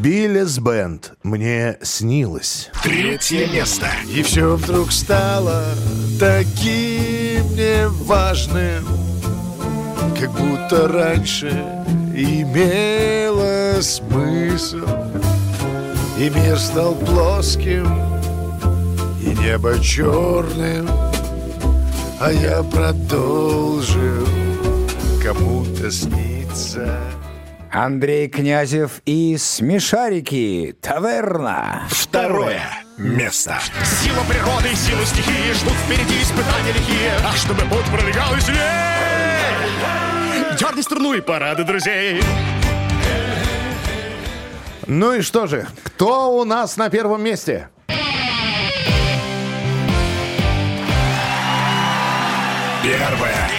Биллис 0.05 0.59
Бенд. 0.59 1.14
Мне 1.22 1.78
снилось. 1.81 2.68
Третье 2.82 3.47
место. 3.47 3.86
И 4.06 4.22
все 4.22 4.55
вдруг 4.56 4.93
стало 4.93 5.64
таким 6.20 7.56
неважным, 7.56 8.85
как 10.20 10.31
будто 10.32 10.89
раньше 10.89 11.48
имело 12.14 13.81
смысл. 13.81 14.86
И 16.18 16.28
мир 16.28 16.59
стал 16.59 16.94
плоским, 16.97 17.89
и 19.22 19.35
небо 19.40 19.78
черным, 19.82 20.86
а 22.20 22.31
я 22.31 22.62
продолжил 22.62 24.28
кому-то 25.22 25.90
сниться. 25.90 27.01
Андрей 27.74 28.28
Князев 28.28 29.02
и 29.05 29.36
Смешарики. 29.36 30.76
Таверна. 30.80 31.82
Второе 31.90 32.62
место. 32.96 33.59
Сила 33.84 34.22
природы 34.28 34.68
и 34.72 34.76
сила 34.76 35.05
стихии 35.05 35.52
Ждут 35.52 35.72
впереди 35.72 36.22
испытания 36.22 36.70
лихие 36.72 37.10
Ах, 37.24 37.36
чтобы 37.36 37.62
путь 37.62 37.84
пролегал 37.92 38.32
веселее 38.36 38.60
Дерни 40.56 40.82
струну 40.82 41.14
и 41.14 41.20
парады 41.20 41.64
друзей. 41.64 42.22
Ну 44.86 45.14
и 45.14 45.20
что 45.22 45.48
же, 45.48 45.66
кто 45.82 46.38
у 46.38 46.44
нас 46.44 46.76
на 46.76 46.90
первом 46.90 47.24
месте? 47.24 47.70
Первое. 52.84 53.53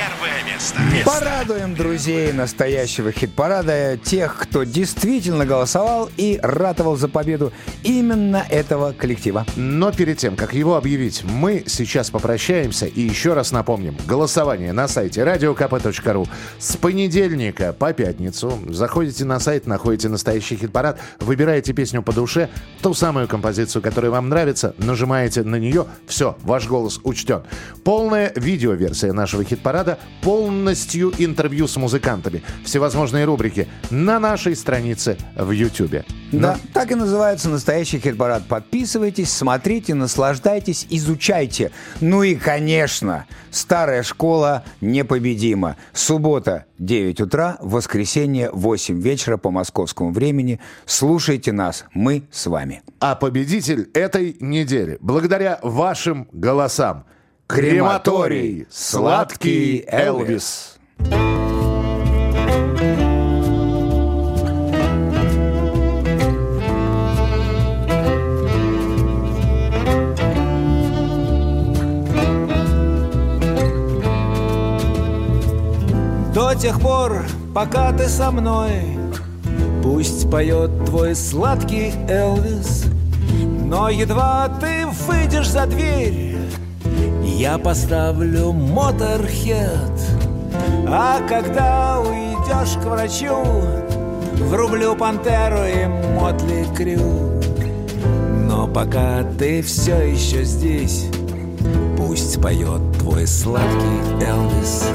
Порадуем 1.06 1.76
друзей 1.76 2.32
настоящего 2.34 3.12
хит-парада, 3.12 3.98
тех, 3.98 4.38
кто 4.38 4.64
действительно 4.64 5.46
голосовал 5.46 6.10
и 6.18 6.40
ратовал 6.42 6.96
за 6.96 7.08
победу 7.08 7.52
именно 7.84 8.46
этого 8.50 8.92
коллектива. 8.92 9.46
Но 9.56 9.92
перед 9.92 10.18
тем, 10.18 10.36
как 10.36 10.54
его 10.54 10.76
объявить, 10.76 11.24
мы 11.24 11.64
сейчас 11.68 12.10
попрощаемся 12.10 12.86
и 12.86 13.02
еще 13.02 13.34
раз 13.34 13.52
напомним. 13.52 13.96
Голосование 14.08 14.74
на 14.74 14.88
сайте 14.88 15.22
radiokp.ru 15.22 16.28
с 16.58 16.78
понедельника 16.78 17.74
по 17.74 17.94
пятницу. 17.94 18.58
Заходите 18.70 19.26
на 19.26 19.40
сайт, 19.40 19.68
находите 19.68 20.10
настоящий 20.10 20.56
хит-парад, 20.56 21.00
выбираете 21.20 21.74
песню 21.74 22.02
по 22.02 22.14
душе, 22.14 22.50
ту 22.82 22.94
самую 22.94 23.28
композицию, 23.28 23.82
которая 23.82 24.12
вам 24.12 24.30
нравится, 24.30 24.74
нажимаете 24.78 25.44
на 25.44 25.58
нее, 25.58 25.86
все, 26.08 26.38
ваш 26.42 26.68
голос 26.68 27.00
учтен. 27.04 27.44
Полная 27.84 28.32
видеоверсия 28.36 29.14
нашего 29.14 29.44
хит-парада, 29.44 30.00
полностью 30.56 31.12
интервью 31.18 31.68
с 31.68 31.76
музыкантами, 31.76 32.42
всевозможные 32.64 33.26
рубрики 33.26 33.68
на 33.90 34.20
нашей 34.22 34.56
странице 34.56 35.18
в 35.36 35.52
YouTube. 35.52 36.06
Да, 36.32 36.58
так 36.74 36.92
и 36.92 36.96
называется 36.96 37.50
настоящий 37.50 38.00
хит-парад. 38.00 38.48
Подписывайтесь, 38.48 39.32
смотрите, 39.32 39.94
наслаждайтесь, 39.96 40.88
изучайте. 40.90 41.72
Ну 42.00 42.24
и, 42.24 42.36
конечно, 42.36 43.26
старая 43.52 44.02
школа 44.02 44.64
непобедима. 44.80 45.76
Суббота 45.92 46.66
9 46.80 47.22
утра, 47.22 47.58
воскресенье 47.60 48.50
8 48.52 49.02
вечера 49.02 49.36
по 49.36 49.52
московскому 49.52 50.12
времени. 50.12 50.62
Слушайте 50.86 51.52
нас, 51.52 51.84
мы 51.94 52.24
с 52.32 52.48
вами. 52.48 52.82
А 53.02 53.16
победитель 53.16 53.90
этой 53.94 54.38
недели, 54.40 54.98
благодаря 55.02 55.60
вашим 55.62 56.30
голосам, 56.32 57.06
Крематорий. 57.48 58.66
Сладкий 58.72 59.86
Элвис. 59.88 60.80
До 76.34 76.56
тех 76.56 76.82
пор, 76.82 77.26
пока 77.54 77.94
ты 77.94 78.10
со 78.10 78.32
мной 78.32 78.72
Пусть 79.84 80.30
поет 80.32 80.72
твой 80.86 81.16
сладкий 81.16 81.94
Элвис 82.10 82.86
Но 83.64 83.90
едва 83.90 84.50
ты 84.60 84.88
выйдешь 84.88 85.50
за 85.50 85.68
дверь 85.68 86.25
Я 87.38 87.58
поставлю 87.58 88.54
моторхед. 88.54 89.92
А 90.88 91.20
когда 91.28 92.00
уйдешь 92.00 92.82
к 92.82 92.86
врачу 92.86 93.36
Врублю 94.36 94.96
пантеру 94.96 95.66
и 95.66 95.86
мотли 96.16 96.66
крю. 96.74 97.42
Но 98.48 98.68
пока 98.68 99.24
ты 99.38 99.62
все 99.62 99.98
еще 100.12 100.46
здесь 100.46 101.10
Пусть 101.98 102.42
поет 102.42 102.82
твой 103.00 103.28
сладкий 103.28 104.26
Элвис. 104.26 104.86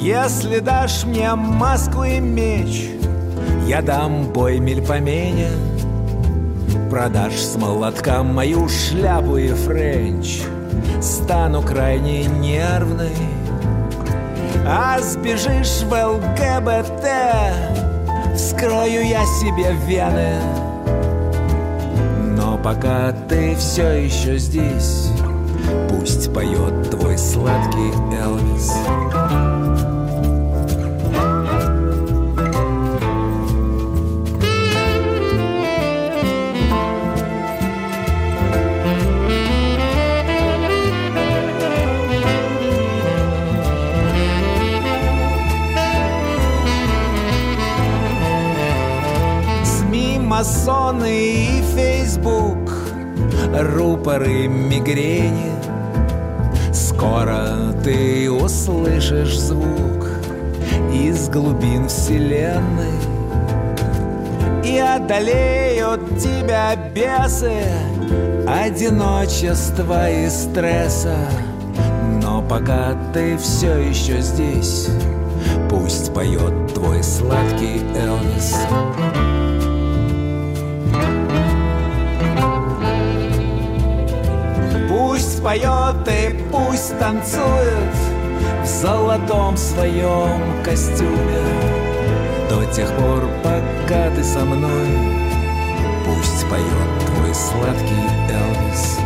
Если 0.00 0.60
дашь 0.60 1.04
мне 1.04 1.34
маску 1.34 2.04
и 2.04 2.20
меч, 2.20 2.88
я 3.66 3.82
дам 3.82 4.32
бой 4.32 4.60
мельпомене. 4.60 5.75
Продашь 6.90 7.40
с 7.40 7.56
молотка 7.56 8.22
мою 8.22 8.68
шляпу 8.68 9.36
и 9.36 9.48
френч, 9.48 10.42
стану 11.02 11.60
крайне 11.60 12.24
нервной. 12.26 13.16
А 14.64 15.00
сбежишь 15.00 15.82
в 15.82 15.92
ЛГБТ, 15.92 17.04
вскрою 18.36 19.04
я 19.04 19.24
себе 19.24 19.74
вены. 19.86 20.40
Но 22.36 22.56
пока 22.56 23.12
ты 23.28 23.56
все 23.56 24.04
еще 24.04 24.38
здесь, 24.38 25.10
пусть 25.90 26.32
поет 26.32 26.90
твой 26.90 27.18
сладкий 27.18 27.92
Элвис. 28.16 28.72
Масоны 50.36 51.32
и 51.32 51.62
Фейсбук 51.74 52.70
Рупоры 53.58 54.48
мигрени. 54.48 55.52
Скоро 56.74 57.72
ты 57.82 58.30
услышишь 58.30 59.38
звук 59.38 60.08
Из 60.92 61.30
глубин 61.30 61.88
вселенной. 61.88 63.00
И 64.62 64.76
одолеют 64.78 66.18
тебя 66.18 66.76
бесы 66.94 67.62
Одиночества 68.46 70.10
и 70.10 70.28
стресса. 70.28 71.16
Но 72.22 72.42
пока 72.42 72.94
ты 73.14 73.38
все 73.38 73.78
еще 73.78 74.20
здесь 74.20 74.88
Пусть 75.70 76.12
поет 76.12 76.74
твой 76.74 77.02
сладкий 77.02 77.80
Элвис. 77.96 78.54
Пусть 78.68 79.25
поет 85.46 86.08
и 86.08 86.36
пусть 86.50 86.98
танцует 86.98 87.94
В 88.64 88.66
золотом 88.66 89.56
своем 89.56 90.60
костюме. 90.64 91.44
До 92.50 92.64
тех 92.74 92.90
пор, 92.96 93.22
пока 93.44 94.10
ты 94.10 94.24
со 94.24 94.40
мной 94.40 94.88
Пусть 96.04 96.48
поет 96.50 97.06
твой 97.06 97.32
сладкий 97.32 98.08
Элвис 98.28 99.05